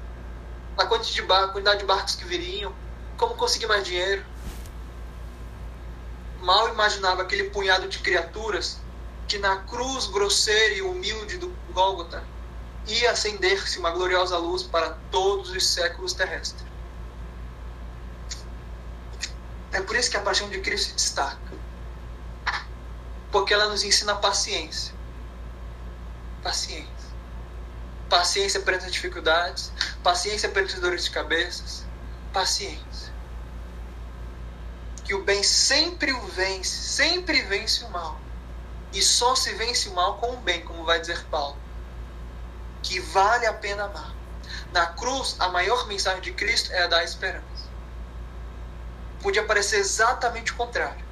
a 0.78 0.86
quantidade 0.86 1.14
de, 1.14 1.22
bar 1.22 1.52
quantidade 1.52 1.80
de 1.80 1.86
barcos 1.86 2.16
que 2.16 2.26
viriam, 2.26 2.74
como 3.18 3.36
conseguir 3.36 3.68
mais 3.68 3.84
dinheiro. 3.84 4.26
Mal 6.42 6.70
imaginava 6.70 7.22
aquele 7.22 7.46
punhado 7.46 7.88
de 7.88 8.00
criaturas 8.00 8.80
que 9.28 9.38
na 9.38 9.58
cruz 9.58 10.08
grosseira 10.08 10.76
e 10.76 10.82
humilde 10.82 11.38
do 11.38 11.48
Gólgota 11.72 12.24
ia 12.86 13.12
acender-se 13.12 13.80
uma 13.80 13.92
gloriosa 13.92 14.38
luz 14.38 14.64
para 14.64 14.98
todos 15.10 15.52
os 15.52 15.66
séculos 15.66 16.14
terrestres. 16.14 16.66
É 19.72 19.82
por 19.82 19.96
isso 19.96 20.12
que 20.12 20.18
a 20.18 20.22
paixão 20.22 20.50
de 20.50 20.60
Cristo 20.60 20.90
se 20.90 20.96
destaca. 20.96 21.54
Porque 23.32 23.54
ela 23.54 23.70
nos 23.70 23.84
ensina 23.84 24.14
paciência 24.16 24.94
paciência. 26.44 27.14
Paciência 28.10 28.60
perante 28.60 28.86
as 28.86 28.92
dificuldades, 28.92 29.72
paciência 30.04 30.50
perante 30.50 30.76
as 30.76 30.82
dores 30.82 31.06
de 31.06 31.12
cabeças, 31.12 31.86
paciência. 32.32 33.14
Que 35.04 35.14
o 35.14 35.24
bem 35.24 35.42
sempre 35.42 36.14
o 36.14 36.22
vence, 36.28 36.70
sempre 36.70 37.42
vence 37.44 37.84
o 37.86 37.90
mal. 37.90 38.20
E 38.92 39.02
só 39.02 39.36
se 39.36 39.54
vence 39.56 39.90
o 39.90 39.94
mal 39.94 40.18
com 40.18 40.34
o 40.34 40.38
bem, 40.38 40.62
como 40.62 40.86
vai 40.86 41.00
dizer 41.00 41.24
Paulo. 41.26 41.58
Que 42.84 43.00
vale 43.00 43.46
a 43.48 43.54
pena 43.54 43.86
amar. 43.86 44.14
Na 44.72 44.88
cruz, 44.88 45.36
a 45.40 45.50
maior 45.50 45.88
mensagem 45.88 46.22
de 46.22 46.34
Cristo 46.34 46.72
é 46.72 46.84
a 46.84 46.88
da 46.88 47.04
esperança. 47.04 47.44
Podia 49.22 49.44
parecer 49.44 49.78
exatamente 49.78 50.52
o 50.52 50.56
contrário. 50.56 51.04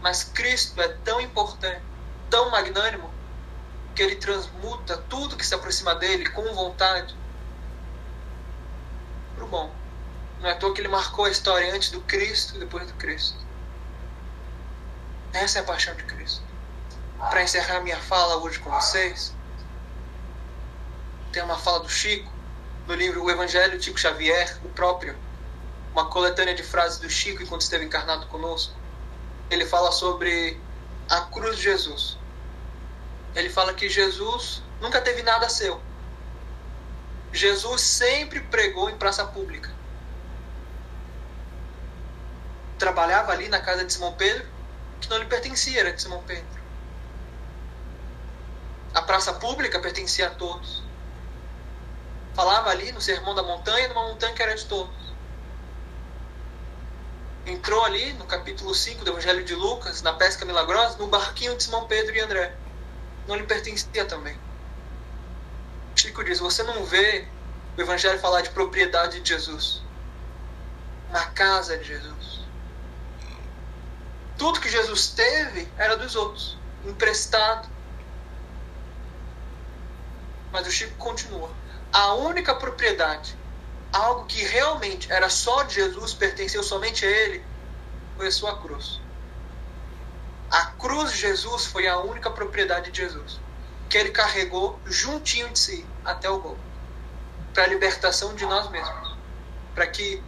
Mas 0.00 0.24
Cristo 0.24 0.80
é 0.80 0.88
tão 1.04 1.20
importante, 1.20 1.82
tão 2.28 2.50
magnânimo, 2.50 3.12
que 3.94 4.02
ele 4.02 4.16
transmuta 4.16 4.96
tudo 5.08 5.36
que 5.36 5.46
se 5.46 5.54
aproxima 5.54 5.94
dele 5.94 6.28
com 6.30 6.42
vontade 6.54 7.14
para 9.34 9.44
o 9.44 9.48
bom. 9.48 9.70
Não 10.40 10.48
é 10.48 10.52
à 10.52 10.56
toa 10.56 10.74
que 10.74 10.80
ele 10.80 10.88
marcou 10.88 11.24
a 11.24 11.30
história 11.30 11.72
antes 11.74 11.90
do 11.90 12.00
Cristo 12.00 12.56
e 12.56 12.58
depois 12.58 12.86
do 12.86 12.94
Cristo. 12.94 13.38
Essa 15.32 15.58
é 15.58 15.62
a 15.62 15.64
paixão 15.64 15.94
de 15.94 16.04
Cristo. 16.04 16.42
Para 17.18 17.42
encerrar 17.42 17.80
minha 17.80 17.98
fala 17.98 18.36
hoje 18.36 18.58
com 18.58 18.70
vocês, 18.70 19.34
tem 21.32 21.42
uma 21.42 21.56
fala 21.56 21.80
do 21.80 21.88
Chico, 21.88 22.30
no 22.86 22.94
livro 22.94 23.22
O 23.22 23.30
Evangelho 23.30 23.80
Chico 23.80 23.98
Xavier, 23.98 24.58
o 24.64 24.68
próprio, 24.68 25.16
uma 25.92 26.06
coletânea 26.06 26.54
de 26.54 26.62
frases 26.62 26.98
do 26.98 27.08
Chico 27.08 27.42
enquanto 27.42 27.62
esteve 27.62 27.84
encarnado 27.84 28.26
conosco. 28.26 28.74
Ele 29.48 29.64
fala 29.64 29.92
sobre 29.92 30.60
a 31.08 31.20
cruz 31.22 31.56
de 31.56 31.62
Jesus. 31.62 32.18
Ele 33.34 33.48
fala 33.48 33.72
que 33.72 33.88
Jesus 33.88 34.62
nunca 34.80 35.00
teve 35.00 35.22
nada 35.22 35.48
seu. 35.48 35.80
Jesus 37.32 37.80
sempre 37.80 38.40
pregou 38.40 38.90
em 38.90 38.96
praça 38.96 39.24
pública. 39.24 39.70
Trabalhava 42.78 43.32
ali 43.32 43.48
na 43.48 43.60
casa 43.60 43.84
de 43.84 43.92
Simão 43.92 44.12
Pedro, 44.12 44.46
que 45.00 45.08
não 45.08 45.16
lhe 45.16 45.24
pertencia, 45.24 45.80
era 45.80 45.92
de 45.92 46.02
Simão 46.02 46.22
Pedro. 46.24 46.62
A 48.92 49.00
praça 49.00 49.32
pública 49.32 49.80
pertencia 49.80 50.26
a 50.26 50.30
todos. 50.30 50.82
Falava 52.34 52.70
ali 52.70 52.92
no 52.92 53.00
Sermão 53.00 53.34
da 53.34 53.42
Montanha, 53.42 53.88
numa 53.88 54.08
montanha 54.08 54.34
que 54.34 54.42
era 54.42 54.54
de 54.54 54.66
todos. 54.66 54.94
Entrou 57.46 57.84
ali 57.84 58.12
no 58.14 58.26
capítulo 58.26 58.74
5 58.74 59.04
do 59.04 59.10
Evangelho 59.10 59.44
de 59.44 59.54
Lucas, 59.54 60.02
na 60.02 60.12
pesca 60.12 60.44
milagrosa, 60.44 60.98
no 60.98 61.06
barquinho 61.06 61.56
de 61.56 61.62
Simão 61.62 61.86
Pedro 61.86 62.14
e 62.14 62.20
André. 62.20 62.54
Não 63.26 63.36
lhe 63.36 63.44
pertencia 63.44 64.04
também. 64.04 64.38
Chico 65.94 66.24
diz: 66.24 66.40
Você 66.40 66.62
não 66.62 66.84
vê 66.84 67.28
o 67.76 67.80
Evangelho 67.80 68.18
falar 68.18 68.40
de 68.40 68.50
propriedade 68.50 69.20
de 69.20 69.28
Jesus, 69.28 69.82
na 71.10 71.26
casa 71.26 71.78
de 71.78 71.84
Jesus. 71.84 72.40
Tudo 74.36 74.60
que 74.60 74.68
Jesus 74.68 75.08
teve 75.10 75.68
era 75.76 75.96
dos 75.96 76.16
outros, 76.16 76.58
emprestado. 76.84 77.68
Mas 80.50 80.66
o 80.66 80.70
Chico 80.70 80.96
continua. 80.96 81.50
A 81.92 82.14
única 82.14 82.54
propriedade, 82.54 83.38
algo 83.92 84.26
que 84.26 84.42
realmente 84.42 85.12
era 85.12 85.28
só 85.28 85.62
de 85.62 85.74
Jesus, 85.74 86.14
pertenceu 86.14 86.62
somente 86.62 87.04
a 87.04 87.08
ele, 87.10 87.44
foi 88.16 88.26
a 88.26 88.32
sua 88.32 88.58
cruz. 88.60 89.01
A 90.52 90.66
cruz 90.66 91.12
de 91.12 91.18
Jesus 91.18 91.64
foi 91.64 91.88
a 91.88 91.98
única 91.98 92.30
propriedade 92.30 92.90
de 92.90 93.00
Jesus 93.00 93.40
que 93.88 93.96
ele 93.96 94.10
carregou 94.10 94.78
juntinho 94.84 95.48
de 95.50 95.58
si 95.58 95.86
até 96.04 96.28
o 96.28 96.38
gol 96.40 96.58
para 97.54 97.64
a 97.64 97.66
libertação 97.66 98.34
de 98.34 98.44
nós 98.44 98.70
mesmos. 98.70 99.16
Para 99.74 99.86
que, 99.86 100.22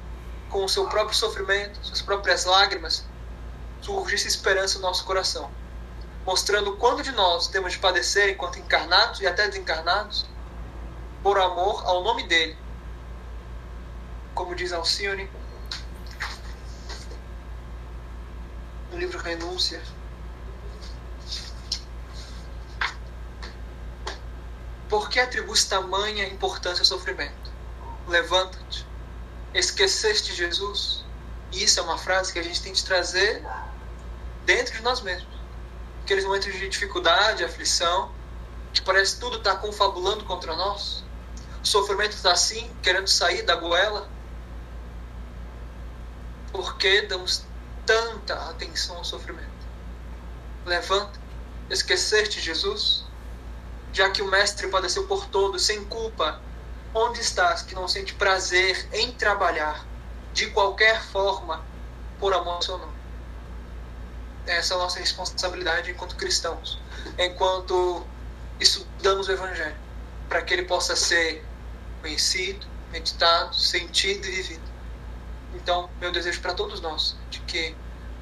com 0.48 0.64
o 0.64 0.68
seu 0.68 0.88
próprio 0.88 1.16
sofrimento, 1.16 1.78
suas 1.82 2.00
próprias 2.00 2.44
lágrimas, 2.44 3.06
surgisse 3.82 4.28
esperança 4.28 4.78
no 4.78 4.82
nosso 4.82 5.04
coração. 5.04 5.50
Mostrando 6.24 6.76
quanto 6.76 7.02
de 7.02 7.12
nós 7.12 7.48
temos 7.48 7.72
de 7.72 7.78
padecer 7.78 8.30
enquanto 8.30 8.58
encarnados 8.58 9.20
e 9.20 9.26
até 9.26 9.46
desencarnados, 9.46 10.26
por 11.22 11.38
amor 11.38 11.82
ao 11.86 12.02
nome 12.02 12.26
dele. 12.26 12.56
Como 14.34 14.54
diz 14.54 14.72
Alcione 14.72 15.30
no 18.90 18.98
livro 18.98 19.18
Renúncia, 19.18 19.82
Por 24.94 25.10
que 25.10 25.18
atribuis 25.18 25.64
tamanha 25.64 26.24
importância 26.28 26.82
ao 26.82 26.86
sofrimento? 26.86 27.50
Levanta-te. 28.06 28.86
Esqueceste 29.52 30.32
Jesus? 30.32 31.04
Isso 31.50 31.80
é 31.80 31.82
uma 31.82 31.98
frase 31.98 32.32
que 32.32 32.38
a 32.38 32.42
gente 32.44 32.62
tem 32.62 32.72
de 32.72 32.84
trazer 32.84 33.44
dentro 34.46 34.72
de 34.72 34.82
nós 34.82 35.00
mesmos. 35.00 35.34
Aqueles 36.04 36.24
momentos 36.24 36.52
de 36.52 36.68
dificuldade, 36.68 37.42
aflição, 37.42 38.12
que 38.72 38.80
parece 38.82 39.18
tudo 39.18 39.38
está 39.38 39.56
confabulando 39.56 40.24
contra 40.26 40.54
nós. 40.54 41.02
O 41.60 41.66
sofrimento 41.66 42.12
está 42.12 42.30
assim, 42.30 42.70
querendo 42.80 43.08
sair 43.08 43.42
da 43.42 43.56
goela. 43.56 44.08
Por 46.52 46.76
que 46.76 47.02
damos 47.02 47.42
tanta 47.84 48.48
atenção 48.48 48.98
ao 48.98 49.04
sofrimento? 49.04 49.50
Levanta, 50.64 51.18
esqueceste 51.68 52.40
Jesus? 52.40 53.03
Já 53.94 54.10
que 54.10 54.20
o 54.20 54.26
Mestre 54.26 54.66
padeceu 54.66 55.06
por 55.06 55.26
todos, 55.26 55.64
sem 55.64 55.84
culpa, 55.84 56.40
onde 56.92 57.20
estás 57.20 57.62
que 57.62 57.76
não 57.76 57.86
sente 57.86 58.12
prazer 58.14 58.88
em 58.92 59.12
trabalhar, 59.12 59.86
de 60.32 60.50
qualquer 60.50 61.00
forma, 61.00 61.64
por 62.18 62.34
amor 62.34 62.54
ao 62.54 62.62
seu 62.62 62.76
nome? 62.76 62.92
Essa 64.46 64.74
é 64.74 64.76
a 64.76 64.80
nossa 64.80 64.98
responsabilidade 64.98 65.92
enquanto 65.92 66.16
cristãos, 66.16 66.80
enquanto 67.16 68.04
estudamos 68.58 69.28
o 69.28 69.32
Evangelho, 69.32 69.76
para 70.28 70.42
que 70.42 70.52
ele 70.52 70.64
possa 70.64 70.96
ser 70.96 71.44
conhecido, 72.02 72.66
meditado, 72.90 73.54
sentido 73.54 74.26
e 74.26 74.30
vivido. 74.30 74.74
Então, 75.54 75.88
meu 76.00 76.10
desejo 76.10 76.40
para 76.40 76.52
todos 76.52 76.80
nós, 76.80 77.16
de 77.30 77.38
que 77.40 77.76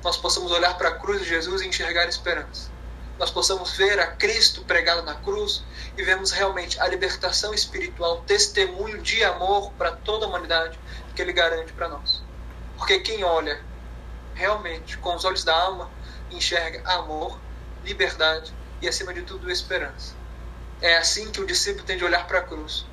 nós 0.05 0.19
possamos 0.19 0.53
olhar 0.53 0.77
para 0.77 0.91
a 0.91 0.99
cruz 0.99 1.23
de 1.23 1.29
Jesus 1.29 1.63
e 1.63 1.67
enxergar 1.67 2.07
esperança 2.09 2.72
nós 3.23 3.31
possamos 3.31 3.77
ver 3.77 4.01
a 4.01 4.09
Cristo 4.09 4.65
pregado 4.65 5.03
na 5.03 5.15
cruz 5.15 5.63
e 5.97 6.03
vemos 6.03 6.33
realmente 6.33 6.81
a 6.81 6.89
libertação 6.89 7.55
espiritual, 7.55 8.23
testemunho 8.23 9.01
de 9.01 9.23
amor 9.23 9.71
para 9.75 9.93
toda 9.93 10.27
a 10.27 10.29
humanidade 10.29 10.77
que 11.15 11.23
Ele 11.23 11.33
garante 11.33 11.73
para 11.73 11.89
nós. 11.89 12.21
Porque 12.77 12.99
quem 12.99 13.23
olha 13.23 13.63
realmente 14.35 14.99
com 14.99 15.15
os 15.15 15.25
olhos 15.25 15.45
da 15.45 15.57
alma 15.57 15.89
enxerga 16.33 16.83
amor, 16.85 17.39
liberdade 17.85 18.53
e, 18.81 18.89
acima 18.89 19.15
de 19.15 19.23
tudo, 19.23 19.49
esperança. 19.53 20.17
É 20.81 20.97
assim 20.97 21.31
que 21.31 21.41
o 21.41 21.47
discípulo 21.47 21.87
tem 21.87 21.97
de 21.97 22.05
olhar 22.05 22.27
para 22.27 22.41
a 22.41 22.43
cruz, 22.43 22.85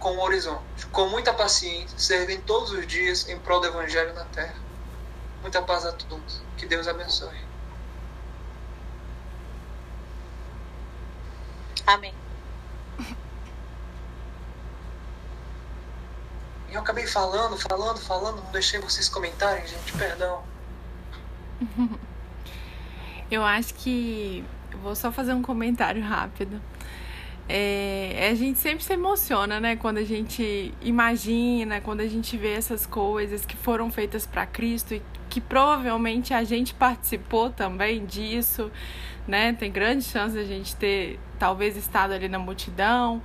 com 0.00 0.16
o 0.16 0.20
horizonte, 0.20 0.84
com 0.90 1.08
muita 1.08 1.32
paciência, 1.32 1.96
servindo 1.96 2.42
todos 2.42 2.72
os 2.72 2.84
dias 2.88 3.28
em 3.28 3.38
prol 3.38 3.60
do 3.60 3.68
Evangelho 3.68 4.14
na 4.14 4.24
terra. 4.24 4.56
Muita 5.42 5.62
paz 5.62 5.86
a 5.86 5.92
todos. 5.92 6.42
Que 6.56 6.66
Deus 6.66 6.88
abençoe. 6.88 7.49
Amém. 11.86 12.14
Eu 16.70 16.80
acabei 16.80 17.06
falando, 17.06 17.56
falando, 17.58 17.98
falando, 17.98 18.42
não 18.42 18.52
deixei 18.52 18.78
vocês 18.80 19.08
comentarem, 19.08 19.66
gente, 19.66 19.92
perdão. 19.92 20.42
Eu 23.30 23.44
acho 23.44 23.74
que. 23.74 24.44
Vou 24.82 24.94
só 24.94 25.10
fazer 25.10 25.34
um 25.34 25.42
comentário 25.42 26.02
rápido. 26.02 26.60
É, 27.48 28.28
a 28.30 28.34
gente 28.34 28.60
sempre 28.60 28.84
se 28.84 28.92
emociona, 28.92 29.58
né? 29.58 29.74
Quando 29.74 29.98
a 29.98 30.04
gente 30.04 30.72
imagina, 30.80 31.80
quando 31.80 32.00
a 32.00 32.06
gente 32.06 32.36
vê 32.36 32.52
essas 32.52 32.86
coisas 32.86 33.44
que 33.44 33.56
foram 33.56 33.90
feitas 33.90 34.24
para 34.24 34.46
Cristo 34.46 34.94
e 34.94 35.02
que 35.28 35.40
provavelmente 35.40 36.32
a 36.32 36.44
gente 36.44 36.72
participou 36.72 37.50
também 37.50 38.06
disso, 38.06 38.70
né? 39.26 39.52
Tem 39.52 39.70
grande 39.70 40.04
chance 40.04 40.34
de 40.34 40.40
a 40.40 40.44
gente 40.44 40.74
ter 40.76 41.18
talvez 41.38 41.76
estado 41.76 42.12
ali 42.12 42.28
na 42.28 42.38
multidão. 42.38 43.22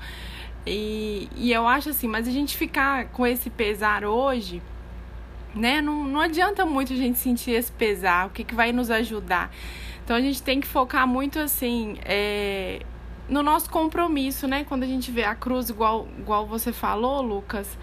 E, 0.66 1.30
e 1.36 1.54
eu 1.54 1.68
acho 1.68 1.90
assim, 1.90 2.08
mas 2.08 2.28
a 2.28 2.32
gente 2.32 2.58
ficar 2.58 3.06
com 3.10 3.26
esse 3.26 3.50
pesar 3.50 4.04
hoje, 4.04 4.62
né? 5.54 5.82
Não, 5.82 6.04
não 6.04 6.20
adianta 6.20 6.66
muito 6.66 6.94
a 6.94 6.96
gente 6.96 7.20
sentir 7.20 7.52
esse 7.52 7.72
pesar, 7.72 8.28
o 8.28 8.30
que, 8.32 8.44
que 8.44 8.56
vai 8.56 8.72
nos 8.72 8.90
ajudar. 8.90 9.52
Então 10.04 10.16
a 10.16 10.22
gente 10.22 10.42
tem 10.42 10.60
que 10.60 10.68
focar 10.68 11.08
muito 11.08 11.40
assim, 11.40 11.98
é, 12.04 12.82
no 13.30 13.42
nosso 13.42 13.70
compromisso, 13.70 14.48
né? 14.48 14.64
Quando 14.64 14.84
a 14.84 14.88
gente 14.88 15.12
vê 15.12 15.24
a 15.24 15.36
cruz, 15.36 15.70
igual, 15.70 16.08
igual 16.20 16.46
você 16.46 16.72
falou, 16.72 17.22
Lucas, 17.22 17.78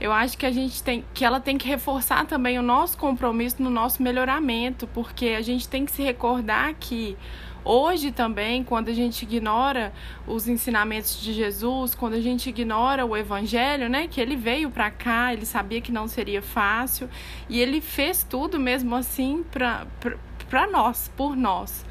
eu 0.00 0.12
acho 0.12 0.38
que 0.38 0.46
a 0.46 0.50
gente 0.50 0.82
tem 0.82 1.04
que 1.12 1.24
ela 1.24 1.40
tem 1.40 1.58
que 1.58 1.66
reforçar 1.66 2.24
também 2.26 2.58
o 2.58 2.62
nosso 2.62 2.96
compromisso 2.96 3.62
no 3.62 3.70
nosso 3.70 4.02
melhoramento, 4.02 4.86
porque 4.88 5.30
a 5.30 5.42
gente 5.42 5.68
tem 5.68 5.84
que 5.84 5.92
se 5.92 6.02
recordar 6.02 6.74
que 6.78 7.16
Hoje 7.70 8.10
também, 8.10 8.64
quando 8.64 8.88
a 8.88 8.94
gente 8.94 9.24
ignora 9.24 9.92
os 10.26 10.48
ensinamentos 10.48 11.20
de 11.20 11.34
Jesus, 11.34 11.94
quando 11.94 12.14
a 12.14 12.20
gente 12.20 12.48
ignora 12.48 13.04
o 13.04 13.14
evangelho, 13.14 13.90
né, 13.90 14.08
que 14.08 14.22
ele 14.22 14.36
veio 14.36 14.70
para 14.70 14.90
cá, 14.90 15.34
ele 15.34 15.44
sabia 15.44 15.78
que 15.78 15.92
não 15.92 16.08
seria 16.08 16.40
fácil 16.40 17.10
e 17.46 17.60
ele 17.60 17.82
fez 17.82 18.24
tudo 18.24 18.58
mesmo 18.58 18.96
assim 18.96 19.44
para 19.52 20.66
nós, 20.72 21.12
por 21.14 21.36
nós. 21.36 21.84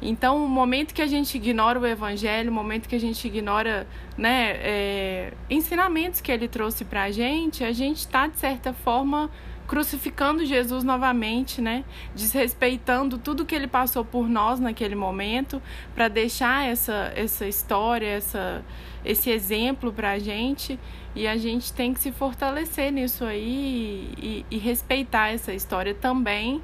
Então, 0.00 0.44
o 0.44 0.48
momento 0.48 0.94
que 0.94 1.02
a 1.02 1.08
gente 1.08 1.34
ignora 1.34 1.80
o 1.80 1.84
evangelho, 1.84 2.48
o 2.48 2.54
momento 2.54 2.88
que 2.88 2.94
a 2.94 3.00
gente 3.00 3.26
ignora 3.26 3.84
né, 4.16 4.52
é, 4.60 5.32
ensinamentos 5.50 6.20
que 6.20 6.30
ele 6.30 6.46
trouxe 6.46 6.84
para 6.84 7.02
a 7.02 7.10
gente, 7.10 7.64
a 7.64 7.72
gente 7.72 7.98
está, 7.98 8.28
de 8.28 8.38
certa 8.38 8.72
forma, 8.72 9.28
crucificando 9.66 10.44
Jesus 10.44 10.84
novamente, 10.84 11.60
né? 11.60 11.84
Desrespeitando 12.14 13.18
tudo 13.18 13.44
que 13.44 13.54
ele 13.54 13.66
passou 13.66 14.04
por 14.04 14.28
nós 14.28 14.60
naquele 14.60 14.94
momento, 14.94 15.60
para 15.94 16.08
deixar 16.08 16.66
essa, 16.66 17.12
essa 17.14 17.46
história, 17.46 18.06
essa, 18.06 18.64
esse 19.04 19.30
exemplo 19.30 19.92
para 19.92 20.12
a 20.12 20.18
gente. 20.18 20.78
E 21.14 21.26
a 21.26 21.36
gente 21.36 21.72
tem 21.72 21.94
que 21.94 22.00
se 22.00 22.12
fortalecer 22.12 22.92
nisso 22.92 23.24
aí 23.24 24.10
e, 24.18 24.46
e 24.50 24.58
respeitar 24.58 25.28
essa 25.28 25.52
história 25.52 25.94
também. 25.94 26.62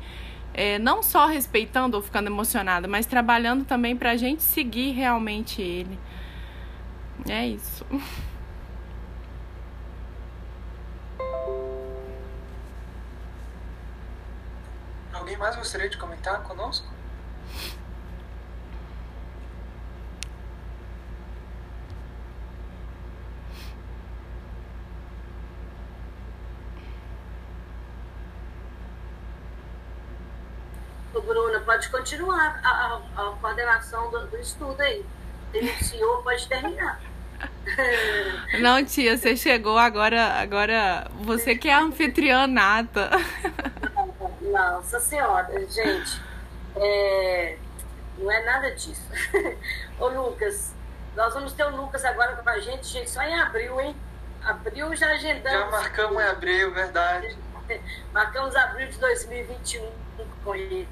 É, 0.55 0.79
não 0.79 1.03
só 1.03 1.27
respeitando 1.27 1.97
ou 1.97 2.03
ficando 2.03 2.27
emocionada, 2.27 2.87
mas 2.87 3.07
trabalhando 3.07 3.65
também 3.65 3.97
para 3.97 4.11
a 4.11 4.17
gente 4.17 4.43
seguir 4.43 4.93
realmente 4.93 5.63
ele. 5.63 5.99
É 7.29 7.47
isso. 7.47 7.87
Alguém 15.23 15.37
mais 15.37 15.55
gostaria 15.55 15.89
de 15.89 15.97
comentar 15.97 16.43
conosco? 16.43 16.85
Bruna, 31.13 31.61
pode 31.61 31.89
continuar 31.89 32.61
a, 32.65 32.69
a, 32.69 32.97
a 33.29 33.31
coordenação 33.37 34.11
do, 34.11 34.27
do, 34.27 34.37
estudo 34.39 34.81
aí. 34.83 35.07
Iniciou, 35.55 36.21
pode 36.25 36.49
terminar. 36.49 37.01
Não, 38.61 38.85
tia, 38.85 39.17
você 39.17 39.37
chegou 39.37 39.79
agora, 39.79 40.41
agora 40.41 41.07
você 41.21 41.55
que 41.55 41.69
é 41.69 41.75
anfitriã 41.75 42.49
nata. 42.49 43.09
Nossa 44.51 44.99
senhora, 44.99 45.67
gente, 45.69 46.21
é, 46.75 47.57
não 48.19 48.31
é 48.31 48.45
nada 48.45 48.73
disso. 48.73 49.03
Ô 50.01 50.09
Lucas, 50.09 50.75
nós 51.15 51.33
vamos 51.33 51.53
ter 51.53 51.65
o 51.65 51.77
Lucas 51.77 52.05
agora 52.05 52.35
com 52.35 52.51
a 52.51 52.59
gente, 52.59 52.87
gente, 52.89 53.09
só 53.09 53.23
em 53.23 53.39
abril, 53.39 53.81
hein? 53.81 53.97
Abril 54.43 54.95
já 54.97 55.07
agendamos. 55.13 55.61
Já 55.61 55.71
marcamos 55.71 56.23
em 56.23 56.27
abril, 56.27 56.75
verdade. 56.75 57.39
marcamos 58.13 58.57
abril 58.57 58.89
de 58.89 58.99
2021 58.99 59.89
com 60.43 60.55
ele. 60.57 60.89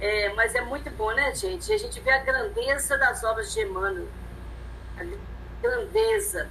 É, 0.00 0.30
mas 0.30 0.54
é 0.56 0.60
muito 0.60 0.90
bom, 0.90 1.12
né, 1.12 1.32
gente? 1.32 1.72
A 1.72 1.78
gente 1.78 2.00
vê 2.00 2.10
a 2.10 2.18
grandeza 2.18 2.98
das 2.98 3.22
obras 3.22 3.52
de 3.52 3.60
Emmanuel. 3.60 4.08
A 4.98 5.04
grandeza. 5.62 6.50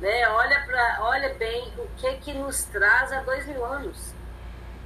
Né? 0.00 0.26
Olha, 0.28 0.64
pra, 0.64 0.98
olha 1.02 1.34
bem 1.34 1.74
o 1.76 1.86
que, 1.98 2.16
que 2.16 2.32
nos 2.32 2.64
traz 2.64 3.12
há 3.12 3.20
dois 3.20 3.46
mil 3.46 3.64
anos 3.64 4.14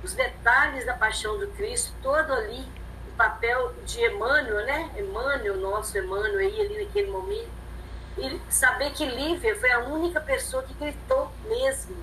os 0.03 0.14
detalhes 0.14 0.86
da 0.86 0.94
paixão 0.94 1.38
do 1.38 1.49
Cristo, 1.49 1.92
todo 2.03 2.32
ali, 2.32 2.64
o 3.09 3.16
papel 3.16 3.74
de 3.84 4.01
Emmanuel, 4.05 4.64
né? 4.64 4.90
Emmanuel, 4.96 5.57
nosso 5.57 5.96
Emmanuel 5.99 6.38
aí 6.38 6.61
ali 6.61 6.84
naquele 6.84 7.11
momento. 7.11 7.59
E 8.16 8.40
saber 8.51 8.90
que 8.92 9.05
Lívia 9.05 9.59
foi 9.59 9.70
a 9.70 9.80
única 9.80 10.20
pessoa 10.20 10.62
que 10.62 10.74
gritou 10.74 11.30
mesmo 11.44 11.96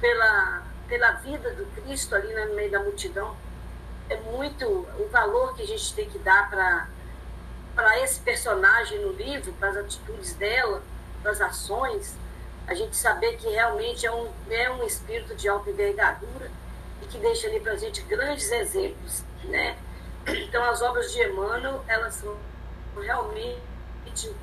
pela, 0.00 0.62
pela 0.88 1.12
vida 1.12 1.50
do 1.52 1.66
Cristo 1.82 2.14
ali 2.14 2.32
no 2.32 2.54
meio 2.54 2.70
da 2.70 2.80
multidão. 2.80 3.36
É 4.08 4.16
muito 4.16 4.66
o 4.66 5.08
valor 5.10 5.54
que 5.54 5.62
a 5.62 5.66
gente 5.66 5.94
tem 5.94 6.08
que 6.08 6.18
dar 6.18 6.48
para 7.74 8.00
esse 8.00 8.20
personagem 8.20 9.00
no 9.00 9.12
livro, 9.12 9.52
para 9.54 9.70
as 9.70 9.76
atitudes 9.76 10.32
dela, 10.34 10.82
para 11.22 11.32
as 11.32 11.40
ações, 11.40 12.16
a 12.66 12.74
gente 12.74 12.96
saber 12.96 13.36
que 13.36 13.48
realmente 13.48 14.06
é 14.06 14.12
um, 14.12 14.28
é 14.50 14.70
um 14.70 14.84
espírito 14.84 15.34
de 15.34 15.48
alta 15.48 15.70
envergadura 15.70 16.50
e 17.02 17.06
que 17.06 17.18
deixa 17.18 17.46
ali 17.46 17.60
para 17.60 17.72
a 17.72 17.76
gente 17.76 18.02
grandes 18.02 18.50
exemplos, 18.50 19.22
né? 19.44 19.76
Então, 20.26 20.64
as 20.64 20.82
obras 20.82 21.12
de 21.12 21.22
Emmanuel, 21.22 21.84
elas 21.86 22.14
são 22.16 22.36
realmente 23.00 24.34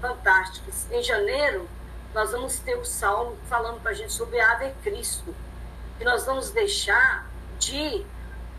fantásticas. 0.00 0.90
Em 0.90 1.02
janeiro, 1.02 1.68
nós 2.12 2.32
vamos 2.32 2.58
ter 2.58 2.76
o 2.76 2.84
Salmo 2.84 3.36
falando 3.48 3.80
para 3.80 3.92
a 3.92 3.94
gente 3.94 4.12
sobre 4.12 4.40
Ave 4.40 4.72
Cristo. 4.82 5.34
E 6.00 6.04
nós 6.04 6.24
vamos 6.24 6.50
deixar 6.50 7.30
de 7.58 8.04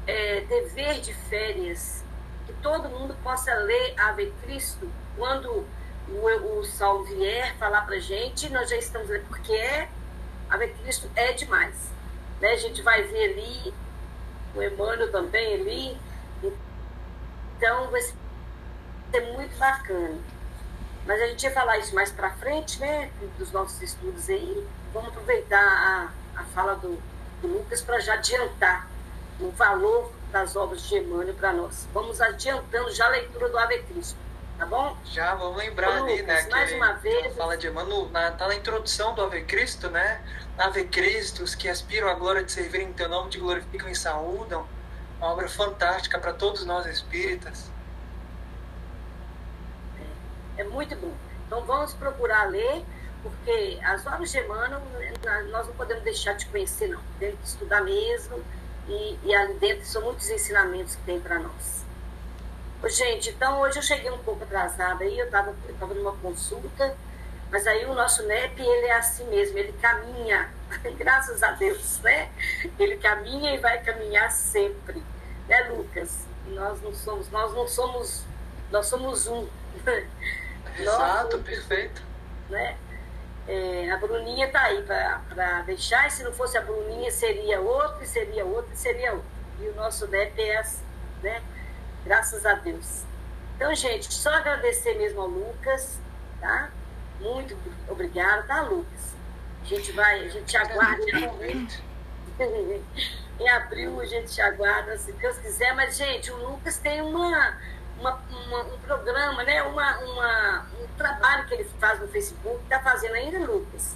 é, 0.07 0.41
dever 0.41 1.01
de 1.01 1.13
férias, 1.13 2.03
que 2.45 2.53
todo 2.53 2.89
mundo 2.89 3.15
possa 3.23 3.53
ler 3.53 3.99
Ave 3.99 4.31
Cristo 4.43 4.89
quando 5.17 5.65
o, 6.07 6.59
o 6.59 6.63
Salmo 6.63 7.03
vier 7.03 7.55
falar 7.57 7.81
para 7.81 7.95
a 7.95 7.99
gente, 7.99 8.49
nós 8.49 8.69
já 8.69 8.77
estamos 8.77 9.09
lendo, 9.09 9.27
porque 9.27 9.53
é, 9.53 9.89
Ave 10.49 10.67
Cristo 10.69 11.09
é 11.15 11.33
demais. 11.33 11.75
Né? 12.41 12.51
A 12.51 12.57
gente 12.57 12.81
vai 12.81 13.03
ver 13.03 13.31
ali, 13.31 13.73
o 14.55 14.61
Emmanuel 14.61 15.11
também 15.11 15.53
ali. 15.53 15.97
Então 17.57 17.89
vai 17.91 18.01
ser 18.01 19.33
muito 19.33 19.55
bacana. 19.57 20.17
Mas 21.05 21.21
a 21.21 21.27
gente 21.27 21.43
ia 21.43 21.51
falar 21.51 21.77
isso 21.77 21.95
mais 21.95 22.11
para 22.11 22.31
frente, 22.31 22.79
né? 22.79 23.11
Dos 23.37 23.51
nossos 23.51 23.81
estudos 23.81 24.29
aí. 24.29 24.67
Vamos 24.93 25.09
aproveitar 25.09 25.61
a, 26.35 26.39
a 26.39 26.43
fala 26.45 26.75
do, 26.75 27.01
do 27.41 27.47
Lucas 27.47 27.81
para 27.81 27.99
já 27.99 28.15
adiantar 28.15 28.87
o 29.39 29.49
valor 29.51 30.11
das 30.31 30.55
obras 30.55 30.81
de 30.83 30.97
Emmanuel 30.97 31.33
para 31.33 31.53
nós. 31.53 31.87
Vamos 31.93 32.21
adiantando 32.21 32.91
já 32.91 33.05
a 33.05 33.09
leitura 33.09 33.49
do 33.49 33.57
Ave 33.57 33.79
Cristo, 33.83 34.17
tá 34.61 34.67
bom? 34.67 34.95
Já, 35.05 35.33
vamos 35.33 35.57
lembrar 35.57 35.89
Ô, 35.89 36.03
ali, 36.03 36.21
né? 36.21 36.47
Mais 36.51 36.71
uma 36.73 36.93
vez. 36.93 37.35
Fala 37.35 37.57
de 37.57 37.65
Emmanuel, 37.65 38.09
na, 38.09 38.29
tá 38.29 38.47
na 38.47 38.53
introdução 38.53 39.15
do 39.15 39.23
Ave 39.23 39.41
Cristo, 39.43 39.89
né? 39.89 40.21
Ave 40.55 40.85
Cristo, 40.85 41.41
os 41.41 41.55
que 41.55 41.67
aspiram 41.67 42.07
à 42.07 42.13
glória 42.13 42.43
de 42.43 42.51
servir 42.51 42.81
em 42.81 42.93
teu 42.93 43.09
nome 43.09 43.31
te 43.31 43.39
glorificam 43.39 43.89
e 43.89 43.95
saúdam. 43.95 44.67
Uma 45.17 45.31
obra 45.31 45.49
fantástica 45.49 46.19
para 46.19 46.31
todos 46.33 46.63
nós 46.63 46.85
espíritas. 46.85 47.71
É, 50.57 50.61
é 50.61 50.63
muito 50.65 50.95
bom. 50.95 51.13
Então 51.47 51.65
vamos 51.65 51.93
procurar 51.95 52.47
ler, 52.51 52.85
porque 53.23 53.79
as 53.83 54.05
obras 54.05 54.31
de 54.31 54.37
Emmanuel 54.37 54.79
nós 55.49 55.67
não 55.67 55.73
podemos 55.73 56.03
deixar 56.03 56.33
de 56.33 56.45
conhecer, 56.45 56.87
não. 56.87 57.01
Temos 57.17 57.39
que 57.39 57.47
estudar 57.47 57.81
mesmo, 57.81 58.43
e, 58.87 59.17
e 59.23 59.33
ali 59.33 59.55
dentro 59.55 59.85
são 59.85 60.03
muitos 60.03 60.29
ensinamentos 60.29 60.95
que 60.95 61.01
tem 61.01 61.19
para 61.19 61.39
nós. 61.39 61.80
Gente, 62.89 63.29
então 63.29 63.59
hoje 63.61 63.77
eu 63.77 63.83
cheguei 63.83 64.09
um 64.09 64.17
pouco 64.19 64.43
atrasada 64.43 65.03
aí, 65.03 65.17
eu 65.17 65.25
estava 65.25 65.53
eu 65.67 65.75
tava 65.75 65.93
numa 65.93 66.13
consulta 66.13 66.95
mas 67.51 67.67
aí 67.67 67.85
o 67.85 67.93
nosso 67.93 68.23
NEP, 68.23 68.61
ele 68.61 68.87
é 68.87 68.93
assim 68.93 69.25
mesmo, 69.25 69.57
ele 69.57 69.73
caminha, 69.73 70.49
graças 70.97 71.43
a 71.43 71.51
Deus, 71.51 71.99
né? 71.99 72.31
Ele 72.79 72.95
caminha 72.95 73.53
e 73.53 73.57
vai 73.57 73.83
caminhar 73.83 74.31
sempre, 74.31 75.03
né, 75.49 75.67
Lucas? 75.69 76.31
nós 76.47 76.81
não 76.81 76.93
somos, 76.93 77.29
nós 77.29 77.53
não 77.53 77.67
somos, 77.67 78.23
nós 78.71 78.85
somos 78.87 79.27
um. 79.27 79.47
Exato, 80.79 81.37
nós, 81.37 81.45
perfeito. 81.45 82.01
Né? 82.49 82.77
É, 83.47 83.91
a 83.91 83.97
Bruninha 83.97 84.47
está 84.47 84.61
aí 84.63 84.81
para 84.83 85.61
deixar, 85.63 86.07
e 86.07 86.11
se 86.11 86.23
não 86.23 86.31
fosse 86.31 86.57
a 86.57 86.61
Bruninha, 86.61 87.11
seria 87.11 87.59
outro, 87.59 88.01
e 88.01 88.07
seria 88.07 88.45
outro, 88.45 88.71
e 88.73 88.77
seria 88.77 89.11
outro. 89.11 89.27
E 89.59 89.67
o 89.67 89.75
nosso 89.75 90.07
NEP 90.07 90.41
é 90.41 90.57
assim, 90.57 90.83
né? 91.21 91.41
Graças 92.05 92.45
a 92.45 92.53
Deus. 92.53 93.03
Então, 93.55 93.73
gente, 93.75 94.11
só 94.13 94.33
agradecer 94.33 94.97
mesmo 94.97 95.21
ao 95.21 95.27
Lucas, 95.27 95.99
tá? 96.39 96.71
Muito 97.19 97.55
obrigada, 97.87 98.43
tá, 98.43 98.61
Lucas? 98.61 99.13
A 99.61 99.65
gente 99.65 99.91
vai, 99.91 100.25
a 100.25 100.29
gente 100.29 100.45
te 100.45 100.57
aguarda 100.57 101.05
em 103.39 103.49
abril 103.49 103.99
a 103.99 104.05
gente 104.05 104.33
te 104.33 104.41
aguarda, 104.41 104.97
se 104.97 105.11
Deus 105.13 105.37
quiser. 105.37 105.75
Mas, 105.75 105.97
gente, 105.97 106.31
o 106.31 106.37
Lucas 106.37 106.77
tem 106.77 107.01
uma, 107.01 107.57
uma, 107.99 108.19
uma, 108.29 108.61
um 108.63 108.79
programa, 108.79 109.43
né? 109.43 109.61
Uma, 109.63 109.97
uma, 109.99 110.65
um 110.81 110.87
trabalho 110.97 111.45
que 111.45 111.53
ele 111.53 111.63
faz 111.79 111.99
no 111.99 112.07
Facebook. 112.07 112.59
Tá 112.69 112.79
fazendo 112.79 113.15
ainda, 113.15 113.39
Lucas? 113.39 113.95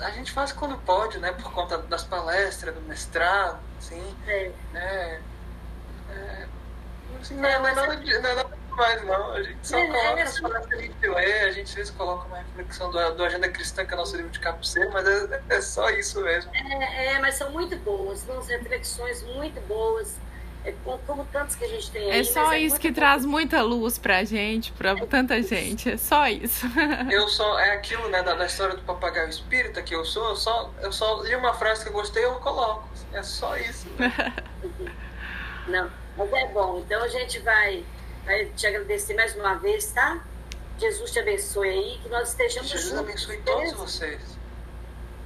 A 0.00 0.10
gente 0.10 0.32
faz 0.32 0.52
quando 0.52 0.76
pode, 0.78 1.18
né? 1.18 1.32
Por 1.32 1.52
conta 1.52 1.78
das 1.78 2.04
palestras, 2.04 2.74
do 2.74 2.80
mestrado, 2.82 3.58
assim. 3.78 4.16
É. 4.26 4.52
Né? 4.72 5.22
É, 6.10 6.41
assim, 7.22 7.34
não, 7.36 7.48
é, 7.48 7.58
não, 7.58 7.68
é 7.68 7.74
nada, 7.74 7.96
não 7.96 8.30
é 8.30 8.34
nada 8.34 8.62
mais, 8.70 9.04
não. 9.04 9.32
A 9.32 9.42
gente 9.42 9.58
só 9.66 9.78
é, 9.78 9.86
coloca 9.86 10.20
é, 10.20 10.22
as 10.22 10.40
palavras 10.40 10.66
que 10.66 10.74
a 10.74 10.78
gente 10.78 11.08
lê, 11.08 11.40
a 11.40 11.52
gente 11.52 11.68
às 11.68 11.74
vezes 11.74 11.90
coloca 11.92 12.26
uma 12.26 12.38
reflexão 12.38 12.90
do, 12.90 13.14
do 13.14 13.24
Agenda 13.24 13.48
Cristã, 13.48 13.84
que 13.84 13.94
é 13.94 13.96
nosso 13.96 14.16
livro 14.16 14.30
de 14.30 14.40
capuceiro, 14.40 14.90
mas 14.92 15.06
é, 15.06 15.42
é 15.48 15.60
só 15.60 15.90
isso 15.90 16.20
mesmo. 16.20 16.50
É, 16.54 17.14
é, 17.14 17.18
mas 17.20 17.36
são 17.36 17.50
muito 17.50 17.76
boas, 17.76 18.20
são 18.20 18.40
reflexões 18.42 19.22
muito 19.22 19.60
boas. 19.62 20.16
É, 20.64 20.72
como 20.84 21.24
tantos 21.24 21.56
que 21.56 21.64
a 21.64 21.68
gente 21.68 21.90
tem 21.90 22.08
aí, 22.08 22.20
É 22.20 22.24
só 22.24 22.52
é 22.52 22.60
isso 22.60 22.78
que 22.78 22.88
bom. 22.88 22.94
traz 22.94 23.24
muita 23.24 23.60
luz 23.62 23.98
pra 23.98 24.22
gente, 24.22 24.70
pra 24.70 24.94
tanta 25.06 25.42
gente. 25.42 25.90
É 25.90 25.96
só 25.96 26.28
isso. 26.28 26.66
eu 27.10 27.28
só, 27.28 27.58
é 27.58 27.72
aquilo, 27.72 28.08
né, 28.08 28.22
da, 28.22 28.34
da, 28.34 28.46
história 28.46 28.76
do 28.76 28.82
papagaio 28.82 29.28
espírita 29.28 29.82
que 29.82 29.92
eu 29.92 30.04
sou, 30.04 30.28
eu 30.30 30.36
só, 30.36 30.72
eu 30.80 30.92
só 30.92 31.20
li 31.22 31.34
uma 31.34 31.52
frase 31.52 31.82
que 31.82 31.88
eu 31.88 31.92
gostei 31.92 32.24
eu 32.24 32.34
coloco. 32.36 32.88
É 33.12 33.24
só 33.24 33.56
isso. 33.56 33.88
Né? 33.98 34.12
Não, 35.66 35.90
mas 36.16 36.32
é 36.32 36.46
bom. 36.48 36.78
Então 36.78 37.02
a 37.02 37.08
gente 37.08 37.38
vai 37.40 37.84
Vai 38.24 38.46
te 38.56 38.66
agradecer 38.66 39.14
mais 39.14 39.34
uma 39.34 39.54
vez, 39.54 39.86
tá? 39.86 40.22
Jesus 40.78 41.10
te 41.10 41.18
abençoe 41.18 41.68
aí, 41.68 41.98
que 42.02 42.08
nós 42.08 42.30
estejamos 42.30 42.70
Jesus 42.70 42.90
juntos. 42.90 43.08
abençoe 43.08 43.36
todos 43.38 43.72
vocês. 43.72 44.20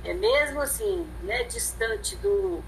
é 0.05 0.15
mesmo 0.15 0.61
assim, 0.61 1.07
né, 1.23 1.45
distante 1.45 2.17
do 2.17 2.63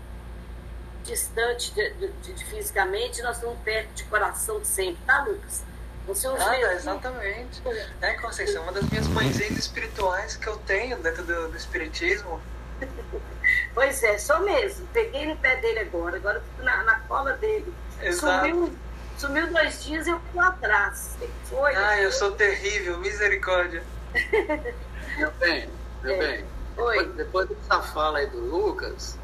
distante 1.05 1.73
de, 1.73 1.90
de, 1.95 2.35
de, 2.35 2.45
fisicamente, 2.45 3.23
nós 3.23 3.36
estamos 3.36 3.59
perto 3.61 3.90
de 3.95 4.05
coração 4.05 4.62
sempre, 4.62 5.03
tá, 5.07 5.24
Lucas? 5.24 5.65
Nada, 6.39 6.74
exatamente. 6.74 7.62
Né, 8.01 8.15
Conceição? 8.15 8.62
Uma 8.62 8.73
das 8.73 8.89
minhas 8.89 9.07
mãezinhas 9.09 9.59
espirituais 9.59 10.36
que 10.36 10.47
eu 10.47 10.57
tenho 10.59 10.99
dentro 10.99 11.23
do, 11.23 11.49
do 11.49 11.57
Espiritismo. 11.57 12.40
pois 13.74 14.03
é, 14.03 14.16
sou 14.19 14.40
mesmo. 14.40 14.86
Peguei 14.93 15.27
no 15.27 15.36
pé 15.36 15.57
dele 15.57 15.81
agora, 15.81 16.16
agora 16.16 16.40
fico 16.40 16.62
na, 16.62 16.82
na 16.82 17.01
cola 17.01 17.32
dele. 17.35 17.73
Exato. 18.03 18.47
Sumiu, 18.47 18.73
sumiu 19.16 19.47
dois 19.53 19.85
dias 19.85 20.07
e 20.07 20.11
eu 20.11 20.20
fui 20.33 20.45
atrás. 20.45 21.16
Foi. 21.45 21.75
Ah, 21.75 22.01
eu 22.01 22.12
sou 22.12 22.33
terrível, 22.33 22.99
misericórdia. 22.99 23.83
meu 25.16 25.31
bem, 25.33 25.69
meu 26.03 26.15
é. 26.15 26.19
bem. 26.19 26.45
Oi. 26.77 26.97
Depois, 26.97 27.16
depois 27.16 27.49
dessa 27.49 27.83
fala 27.83 28.19
aí 28.19 28.27
do 28.27 28.39
Lucas, 28.39 29.19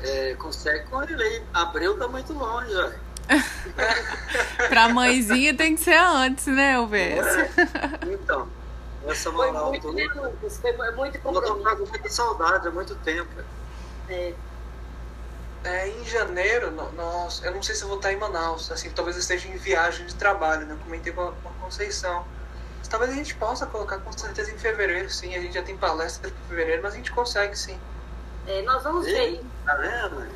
é, 0.00 0.34
consegue 0.34 0.86
com 0.86 1.02
ele 1.02 1.22
aí. 1.22 1.42
Abreu 1.52 1.98
tá 1.98 2.08
muito 2.08 2.32
longe, 2.32 2.72
velho. 2.72 3.04
pra 4.68 4.88
mãezinha 4.88 5.56
tem 5.56 5.76
que 5.76 5.82
ser 5.82 5.96
antes, 5.96 6.46
né, 6.46 6.78
UBS? 6.78 7.26
É. 7.26 7.50
Então, 8.12 8.48
essa 9.06 9.30
moral 9.30 9.70
foi 9.70 9.80
muito, 9.80 9.92
né, 9.92 10.04
Lucas? 10.14 10.58
Foi 10.58 10.90
muito 10.92 11.18
compromisso. 11.20 11.52
Eu 11.52 11.76
tô 11.76 11.84
com 11.84 11.90
muita 11.90 12.08
saudade 12.08 12.68
há 12.68 12.70
muito 12.70 12.94
tempo. 12.96 13.30
É. 14.08 14.34
É, 15.64 15.88
em 15.88 16.04
janeiro, 16.04 16.70
nós, 16.70 17.42
eu 17.42 17.52
não 17.54 17.62
sei 17.62 17.74
se 17.74 17.82
eu 17.82 17.88
vou 17.88 17.96
estar 17.96 18.12
em 18.12 18.16
Manaus, 18.16 18.70
assim, 18.70 18.90
talvez 18.90 19.16
eu 19.16 19.20
esteja 19.20 19.48
em 19.48 19.56
viagem 19.56 20.06
de 20.06 20.14
trabalho, 20.14 20.66
né? 20.66 20.76
Comentei 20.84 21.10
com 21.10 21.22
a, 21.22 21.32
com 21.32 21.48
a 21.48 21.52
Conceição. 21.64 22.26
Mas 22.78 22.88
talvez 22.88 23.10
a 23.10 23.14
gente 23.14 23.34
possa 23.36 23.64
colocar 23.64 23.98
com 23.98 24.12
certeza 24.12 24.52
em 24.52 24.58
fevereiro, 24.58 25.08
sim. 25.08 25.34
A 25.34 25.40
gente 25.40 25.54
já 25.54 25.62
tem 25.62 25.74
palestra 25.74 26.30
para 26.30 26.48
fevereiro, 26.48 26.82
mas 26.82 26.92
a 26.92 26.96
gente 26.96 27.10
consegue, 27.10 27.58
sim. 27.58 27.78
É, 28.46 28.60
nós 28.60 28.82
vamos 28.82 29.06
ver. 29.06 29.40
Tá 29.64 29.74
vendo? 29.76 30.28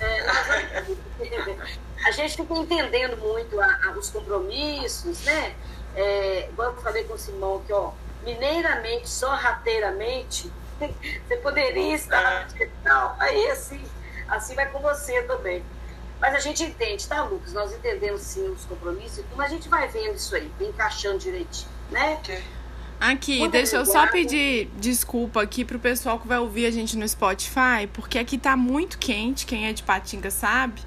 É, 0.00 0.22
vamos... 0.24 0.98
a 2.04 2.10
gente 2.10 2.36
fica 2.36 2.54
entendendo 2.54 3.16
muito 3.18 3.60
a, 3.60 3.80
a, 3.84 3.90
os 3.92 4.10
compromissos, 4.10 5.20
né? 5.22 5.54
É, 5.94 6.48
igual 6.48 6.72
eu 6.72 6.82
falei 6.82 7.04
com 7.04 7.14
o 7.14 7.18
Simão 7.18 7.62
que, 7.64 7.72
ó, 7.72 7.92
mineiramente, 8.24 9.08
sorrateiramente, 9.08 10.52
você 10.80 11.36
poderia 11.36 11.94
estar 11.94 12.48
no 12.84 13.22
Aí, 13.22 13.50
assim, 13.52 13.84
assim 14.28 14.54
vai 14.54 14.70
com 14.70 14.80
você 14.80 15.22
também. 15.22 15.62
Mas 16.20 16.34
a 16.34 16.38
gente 16.38 16.62
entende, 16.62 17.06
tá, 17.06 17.22
Lucas? 17.24 17.52
Nós 17.52 17.72
entendemos 17.72 18.22
sim 18.22 18.48
os 18.48 18.64
compromissos, 18.64 19.24
mas 19.36 19.46
a 19.46 19.54
gente 19.54 19.68
vai 19.68 19.88
vendo 19.88 20.14
isso 20.14 20.34
aí, 20.34 20.50
encaixando 20.60 21.18
direitinho, 21.18 21.68
né? 21.90 22.14
Okay. 22.22 22.42
Aqui, 23.00 23.40
Muito 23.40 23.52
deixa 23.52 23.76
eu 23.76 23.84
só 23.84 24.06
pedir 24.06 24.70
desculpa 24.78 25.42
aqui 25.42 25.64
pro 25.64 25.78
pessoal 25.78 26.18
que 26.18 26.26
vai 26.26 26.38
ouvir 26.38 26.64
a 26.64 26.70
gente 26.70 26.96
no 26.96 27.06
Spotify, 27.06 27.86
porque 27.92 28.18
aqui 28.18 28.38
tá 28.38 28.56
muito 28.56 28.98
quente, 28.98 29.44
quem 29.44 29.66
é 29.66 29.72
de 29.72 29.82
Patinga 29.82 30.30
sabe. 30.30 30.80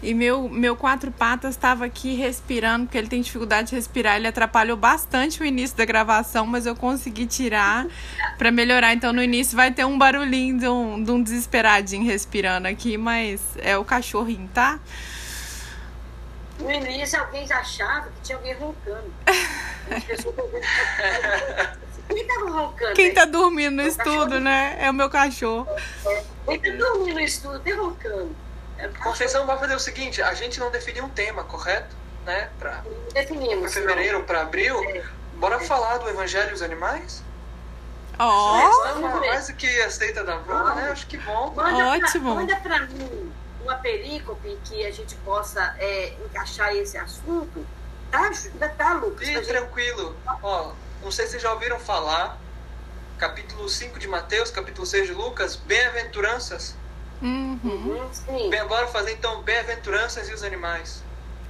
E 0.00 0.14
meu, 0.14 0.48
meu 0.48 0.76
quatro 0.76 1.10
patas 1.10 1.50
estava 1.50 1.84
aqui 1.84 2.14
respirando, 2.14 2.86
porque 2.86 2.96
ele 2.96 3.08
tem 3.08 3.20
dificuldade 3.20 3.70
de 3.70 3.74
respirar. 3.74 4.16
Ele 4.16 4.28
atrapalhou 4.28 4.76
bastante 4.76 5.42
o 5.42 5.44
início 5.44 5.76
da 5.76 5.84
gravação, 5.84 6.46
mas 6.46 6.66
eu 6.66 6.76
consegui 6.76 7.26
tirar 7.26 7.86
para 8.38 8.52
melhorar. 8.52 8.92
Então 8.92 9.12
no 9.12 9.22
início 9.22 9.56
vai 9.56 9.72
ter 9.72 9.84
um 9.84 9.98
barulhinho 9.98 10.58
de 10.58 10.68
um, 10.68 11.02
de 11.02 11.10
um 11.10 11.20
desesperadinho 11.20 12.04
respirando 12.04 12.68
aqui, 12.68 12.96
mas 12.96 13.40
é 13.58 13.76
o 13.76 13.84
cachorrinho, 13.84 14.48
tá? 14.54 14.78
No 16.60 16.70
início 16.70 17.18
alguém 17.18 17.44
achava 17.50 18.06
que 18.06 18.22
tinha 18.22 18.38
alguém 18.38 18.54
roncando. 18.54 19.12
Quem 22.08 22.26
tá 22.26 22.34
roncando? 22.40 22.94
Quem 22.94 23.14
tá 23.14 23.24
dormindo 23.26 23.76
no 23.76 23.82
estudo, 23.82 24.40
né? 24.40 24.76
É 24.80 24.90
o 24.90 24.94
meu 24.94 25.10
cachorro. 25.10 25.68
Quem 26.46 26.58
tá 26.58 26.70
dormindo 26.70 27.14
no 27.14 27.20
estudo, 27.20 27.60
tá 27.60 27.76
roncando. 27.76 28.47
É 28.78 28.88
Conceição 29.02 29.46
vai 29.46 29.58
fazer 29.58 29.74
o 29.74 29.80
seguinte, 29.80 30.22
a 30.22 30.32
gente 30.34 30.60
não 30.60 30.70
definiu 30.70 31.04
um 31.04 31.08
tema, 31.08 31.44
correto? 31.44 31.96
Né? 32.24 32.48
Pra, 32.58 32.82
Definimos. 33.12 33.60
Pra 33.60 33.70
fevereiro, 33.70 34.22
para 34.24 34.42
abril. 34.42 34.82
É. 34.84 35.04
Bora 35.34 35.60
falar 35.60 35.98
do 35.98 36.08
Evangelho 36.08 36.50
dos 36.50 36.62
Animais? 36.62 37.22
Ó! 38.18 38.96
Oh. 38.96 39.18
Mais 39.20 39.46
do 39.46 39.54
que 39.54 39.80
aceita 39.82 40.24
da 40.24 40.36
Bruna, 40.36 40.74
né? 40.74 40.90
Acho 40.90 41.06
que 41.06 41.16
bom. 41.16 41.52
Manda 41.54 41.90
Ótimo. 41.90 42.34
Pra, 42.34 42.40
manda 42.40 42.56
pra 42.56 42.80
mim 42.86 43.32
uma 43.62 43.76
perícope 43.76 44.58
que 44.64 44.84
a 44.84 44.90
gente 44.90 45.14
possa 45.16 45.74
é, 45.78 46.14
encaixar 46.24 46.74
esse 46.74 46.96
assunto. 46.96 47.64
Tá, 48.10 48.30
tá 48.76 48.94
Lucas? 48.94 49.28
Ih, 49.28 49.40
tranquilo. 49.42 50.16
Ó, 50.42 50.72
não 51.02 51.10
sei 51.10 51.26
se 51.26 51.32
vocês 51.32 51.42
já 51.42 51.52
ouviram 51.52 51.78
falar, 51.78 52.38
capítulo 53.18 53.68
5 53.68 53.98
de 53.98 54.08
Mateus, 54.08 54.50
capítulo 54.50 54.86
6 54.86 55.08
de 55.08 55.12
Lucas, 55.12 55.56
bem-aventuranças. 55.56 56.74
Uhum. 57.20 57.58
uhum. 57.64 58.68
bora 58.68 58.86
fazer 58.88 59.12
então 59.12 59.42
bem-aventuranças 59.42 60.28
e 60.28 60.34
os 60.34 60.42
animais. 60.42 61.02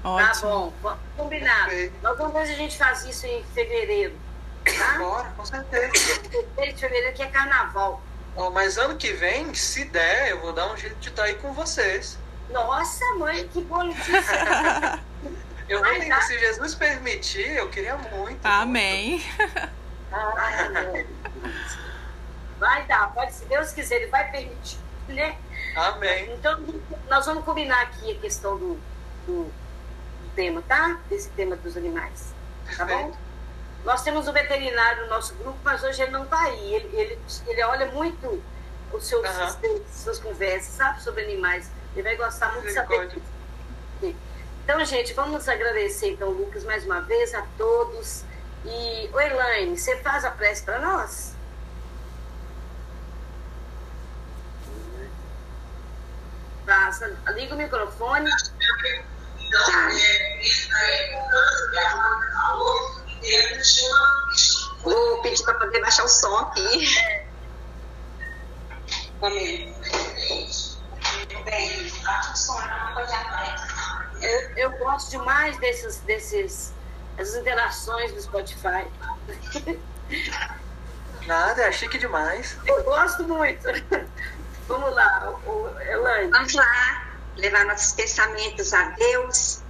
Ótimo. 0.02 0.72
Tá 0.82 0.88
bom, 0.90 0.98
combinado. 1.16 1.72
Nós 2.02 2.16
vamos 2.16 2.32
ver 2.32 2.46
se 2.46 2.52
a 2.52 2.56
gente 2.56 2.78
faz 2.78 3.04
isso 3.04 3.26
em 3.26 3.44
fevereiro. 3.54 4.16
Tá? 4.64 4.98
Bora, 4.98 5.32
com 5.36 5.44
certeza. 5.44 5.92
Fevereiro 5.94 6.74
de 6.74 6.80
fevereiro 6.80 7.14
que 7.14 7.22
é 7.22 7.26
carnaval. 7.26 8.02
Oh, 8.36 8.50
mas 8.50 8.78
ano 8.78 8.96
que 8.96 9.12
vem, 9.12 9.52
se 9.52 9.84
der, 9.86 10.30
eu 10.30 10.40
vou 10.40 10.52
dar 10.52 10.72
um 10.72 10.76
jeito 10.76 10.96
de 10.96 11.08
estar 11.08 11.24
aí 11.24 11.34
com 11.34 11.52
vocês. 11.52 12.18
Nossa, 12.50 13.04
mãe, 13.16 13.46
que 13.48 13.60
boa 13.62 13.84
notícia. 13.84 15.00
eu 15.68 15.82
vou 15.82 15.92
tentar, 15.94 16.22
se 16.22 16.38
Jesus 16.38 16.74
permitir, 16.74 17.56
eu 17.56 17.68
queria 17.68 17.96
muito. 17.96 18.44
Amém. 18.46 19.18
Muito. 19.18 19.78
Ai, 20.12 21.06
vai 22.58 22.86
dar, 22.86 23.12
pode, 23.12 23.32
se 23.34 23.44
Deus 23.46 23.72
quiser, 23.72 23.96
Ele 23.96 24.06
vai 24.06 24.30
permitir, 24.30 24.78
né? 25.08 25.36
Amém. 25.76 26.32
Então, 26.32 26.60
nós 27.08 27.26
vamos 27.26 27.44
combinar 27.44 27.82
aqui 27.82 28.12
a 28.12 28.14
questão 28.18 28.56
do, 28.56 28.74
do, 29.26 29.44
do 29.44 30.30
tema, 30.34 30.62
tá? 30.66 31.00
Desse 31.08 31.30
tema 31.30 31.56
dos 31.56 31.76
animais. 31.76 32.34
Tá 32.76 32.84
bom? 32.84 33.16
Nós 33.84 34.02
temos 34.02 34.26
um 34.28 34.32
veterinário 34.32 35.02
no 35.04 35.08
nosso 35.08 35.34
grupo, 35.34 35.58
mas 35.62 35.82
hoje 35.82 36.02
ele 36.02 36.10
não 36.10 36.24
está 36.24 36.40
aí. 36.42 36.74
Ele, 36.74 36.96
ele, 36.96 37.18
ele 37.46 37.62
olha 37.64 37.86
muito 37.86 38.42
os 38.92 39.06
seus, 39.06 39.26
uhum. 39.26 39.84
suas 39.90 40.18
conversas, 40.18 40.74
sabe, 40.74 41.02
sobre 41.02 41.22
animais. 41.24 41.70
Ele 41.94 42.02
vai 42.02 42.16
gostar 42.16 42.52
muito 42.52 42.66
de 42.66 42.72
saber. 42.72 43.10
Então, 44.64 44.84
gente, 44.84 45.14
vamos 45.14 45.48
agradecer, 45.48 46.10
então, 46.10 46.28
Lucas, 46.28 46.62
mais 46.64 46.84
uma 46.84 47.00
vez, 47.00 47.34
a 47.34 47.42
todos. 47.56 48.22
E, 48.66 49.06
Elaine, 49.06 49.78
você 49.78 49.96
faz 50.02 50.24
a 50.24 50.30
prece 50.30 50.62
para 50.62 50.78
nós? 50.78 51.34
Faça. 56.68 57.16
Liga 57.28 57.54
o 57.54 57.56
microfone. 57.56 58.30
Tá. 58.30 59.88
Vou 64.82 65.22
pedir 65.22 65.42
para 65.44 65.54
poder 65.54 65.80
baixar 65.80 66.04
o 66.04 66.08
som 66.08 66.36
aqui. 66.36 66.86
Amém. 69.22 69.74
Eu, 74.20 74.40
eu 74.56 74.70
gosto 74.72 75.10
demais 75.10 75.56
desses, 75.56 76.00
desses, 76.00 76.74
essas 77.16 77.36
interações 77.36 78.12
do 78.12 78.20
Spotify. 78.20 78.86
Nada, 81.26 81.62
é 81.62 81.72
chique 81.72 81.96
demais. 81.96 82.58
Eu 82.66 82.84
gosto 82.84 83.24
muito. 83.24 83.68
Vamos 84.68 84.94
lá, 84.94 85.40
Elaine. 85.90 86.30
Vamos 86.30 86.52
lá, 86.52 87.08
levar 87.36 87.64
nossos 87.64 87.92
pensamentos 87.92 88.74
a 88.74 88.90
Deus, 88.90 89.62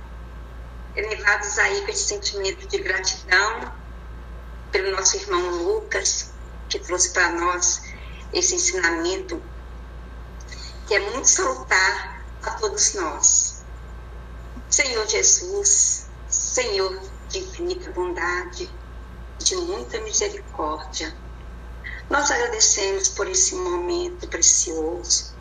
elevados 0.96 1.56
aí 1.56 1.82
com 1.82 1.92
esse 1.92 2.08
sentimento 2.08 2.66
de 2.66 2.78
gratidão 2.78 3.72
pelo 4.72 4.90
nosso 4.96 5.16
irmão 5.16 5.50
Lucas, 5.62 6.32
que 6.68 6.80
trouxe 6.80 7.12
para 7.12 7.30
nós 7.30 7.80
esse 8.32 8.56
ensinamento 8.56 9.40
que 10.88 10.94
é 10.94 11.10
muito 11.10 11.28
salutar 11.28 12.24
a 12.42 12.50
todos 12.52 12.94
nós. 12.94 13.64
Senhor 14.68 15.06
Jesus, 15.06 16.08
Senhor 16.28 17.00
de 17.28 17.38
infinita 17.38 17.92
bondade, 17.92 18.68
de 19.38 19.56
muita 19.56 20.00
misericórdia, 20.00 21.16
nós 22.10 22.30
agradecemos 22.30 23.08
por 23.10 23.28
esse 23.28 23.54
momento 23.54 24.26
precioso. 24.28 25.34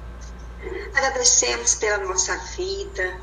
Agradecemos 0.93 1.75
pela 1.75 1.99
nossa 2.05 2.35
vida, 2.57 3.21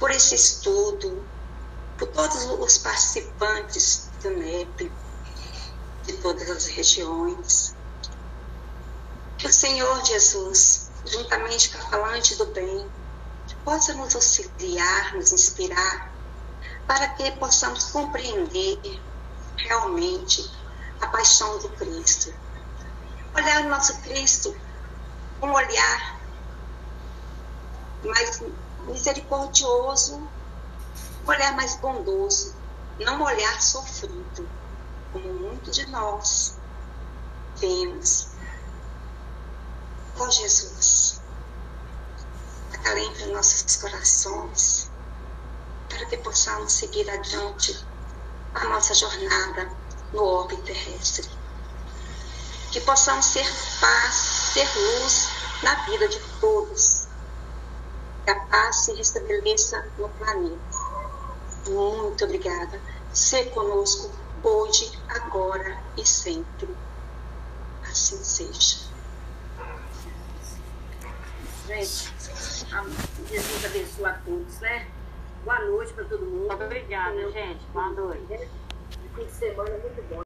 por 0.00 0.10
esse 0.10 0.34
estudo, 0.34 1.24
por 1.96 2.08
todos 2.08 2.44
os 2.44 2.78
participantes 2.78 4.08
do 4.22 4.30
NEP, 4.30 4.90
de 6.04 6.12
todas 6.14 6.50
as 6.50 6.66
regiões. 6.66 7.74
Que 9.36 9.46
o 9.46 9.52
Senhor 9.52 10.04
Jesus, 10.04 10.90
juntamente 11.04 11.70
com 11.70 11.78
a 11.78 11.90
falante 11.90 12.34
do 12.34 12.46
bem, 12.46 12.90
possa 13.64 13.94
nos 13.94 14.14
auxiliar, 14.16 15.14
nos 15.14 15.32
inspirar, 15.32 16.12
para 16.86 17.08
que 17.10 17.30
possamos 17.32 17.84
compreender 17.92 18.80
realmente 19.56 20.50
a 21.00 21.06
paixão 21.08 21.58
do 21.58 21.68
Cristo, 21.70 22.34
olhar 23.34 23.64
o 23.64 23.68
nosso 23.68 24.00
Cristo, 24.02 24.54
um 25.42 25.52
olhar 25.52 26.20
mais 28.04 28.42
misericordioso, 28.86 30.16
um 30.16 31.28
olhar 31.28 31.54
mais 31.54 31.76
bondoso, 31.76 32.54
não 32.98 33.18
um 33.18 33.24
olhar 33.24 33.60
sofrido, 33.60 34.48
como 35.12 35.32
muitos 35.34 35.74
de 35.74 35.86
nós 35.86 36.56
vemos. 37.56 38.28
Ó 40.18 40.28
Jesus, 40.28 41.20
acalente 42.74 43.26
nossos 43.26 43.76
corações, 43.76 44.90
para 45.88 46.06
que 46.06 46.16
possamos 46.18 46.72
seguir 46.72 47.08
adiante 47.08 47.86
a 48.54 48.64
nossa 48.64 48.94
jornada 48.94 49.77
no 50.12 50.22
orbe 50.22 50.56
terrestre. 50.58 51.28
Que 52.70 52.80
possamos 52.80 53.24
ser 53.24 53.46
paz, 53.80 54.14
ser 54.14 54.68
luz 54.76 55.28
na 55.62 55.74
vida 55.86 56.08
de 56.08 56.18
todos. 56.40 57.06
Que 58.24 58.30
a 58.30 58.40
paz 58.40 58.76
se 58.84 58.94
restabeleça 58.94 59.86
no 59.98 60.08
planeta. 60.10 60.58
Muito 61.68 62.24
obrigada. 62.24 62.80
Ser 63.12 63.50
conosco 63.50 64.10
hoje, 64.42 64.92
agora 65.08 65.82
e 65.96 66.06
sempre. 66.06 66.68
Assim 67.82 68.22
seja. 68.22 68.88
Gente, 71.66 72.12
Jesus 73.28 73.64
abençoe 73.64 74.06
a 74.06 74.12
todos, 74.24 74.60
né? 74.60 74.88
Boa 75.44 75.60
noite 75.66 75.92
para 75.92 76.04
todo 76.04 76.24
mundo. 76.24 76.52
Obrigada, 76.52 77.30
gente. 77.30 77.64
Boa 77.72 77.90
noite. 77.90 78.48
Fim 79.18 79.24
de 79.24 79.32
semana 79.32 79.70
muito 79.70 80.00
bom. 80.08 80.16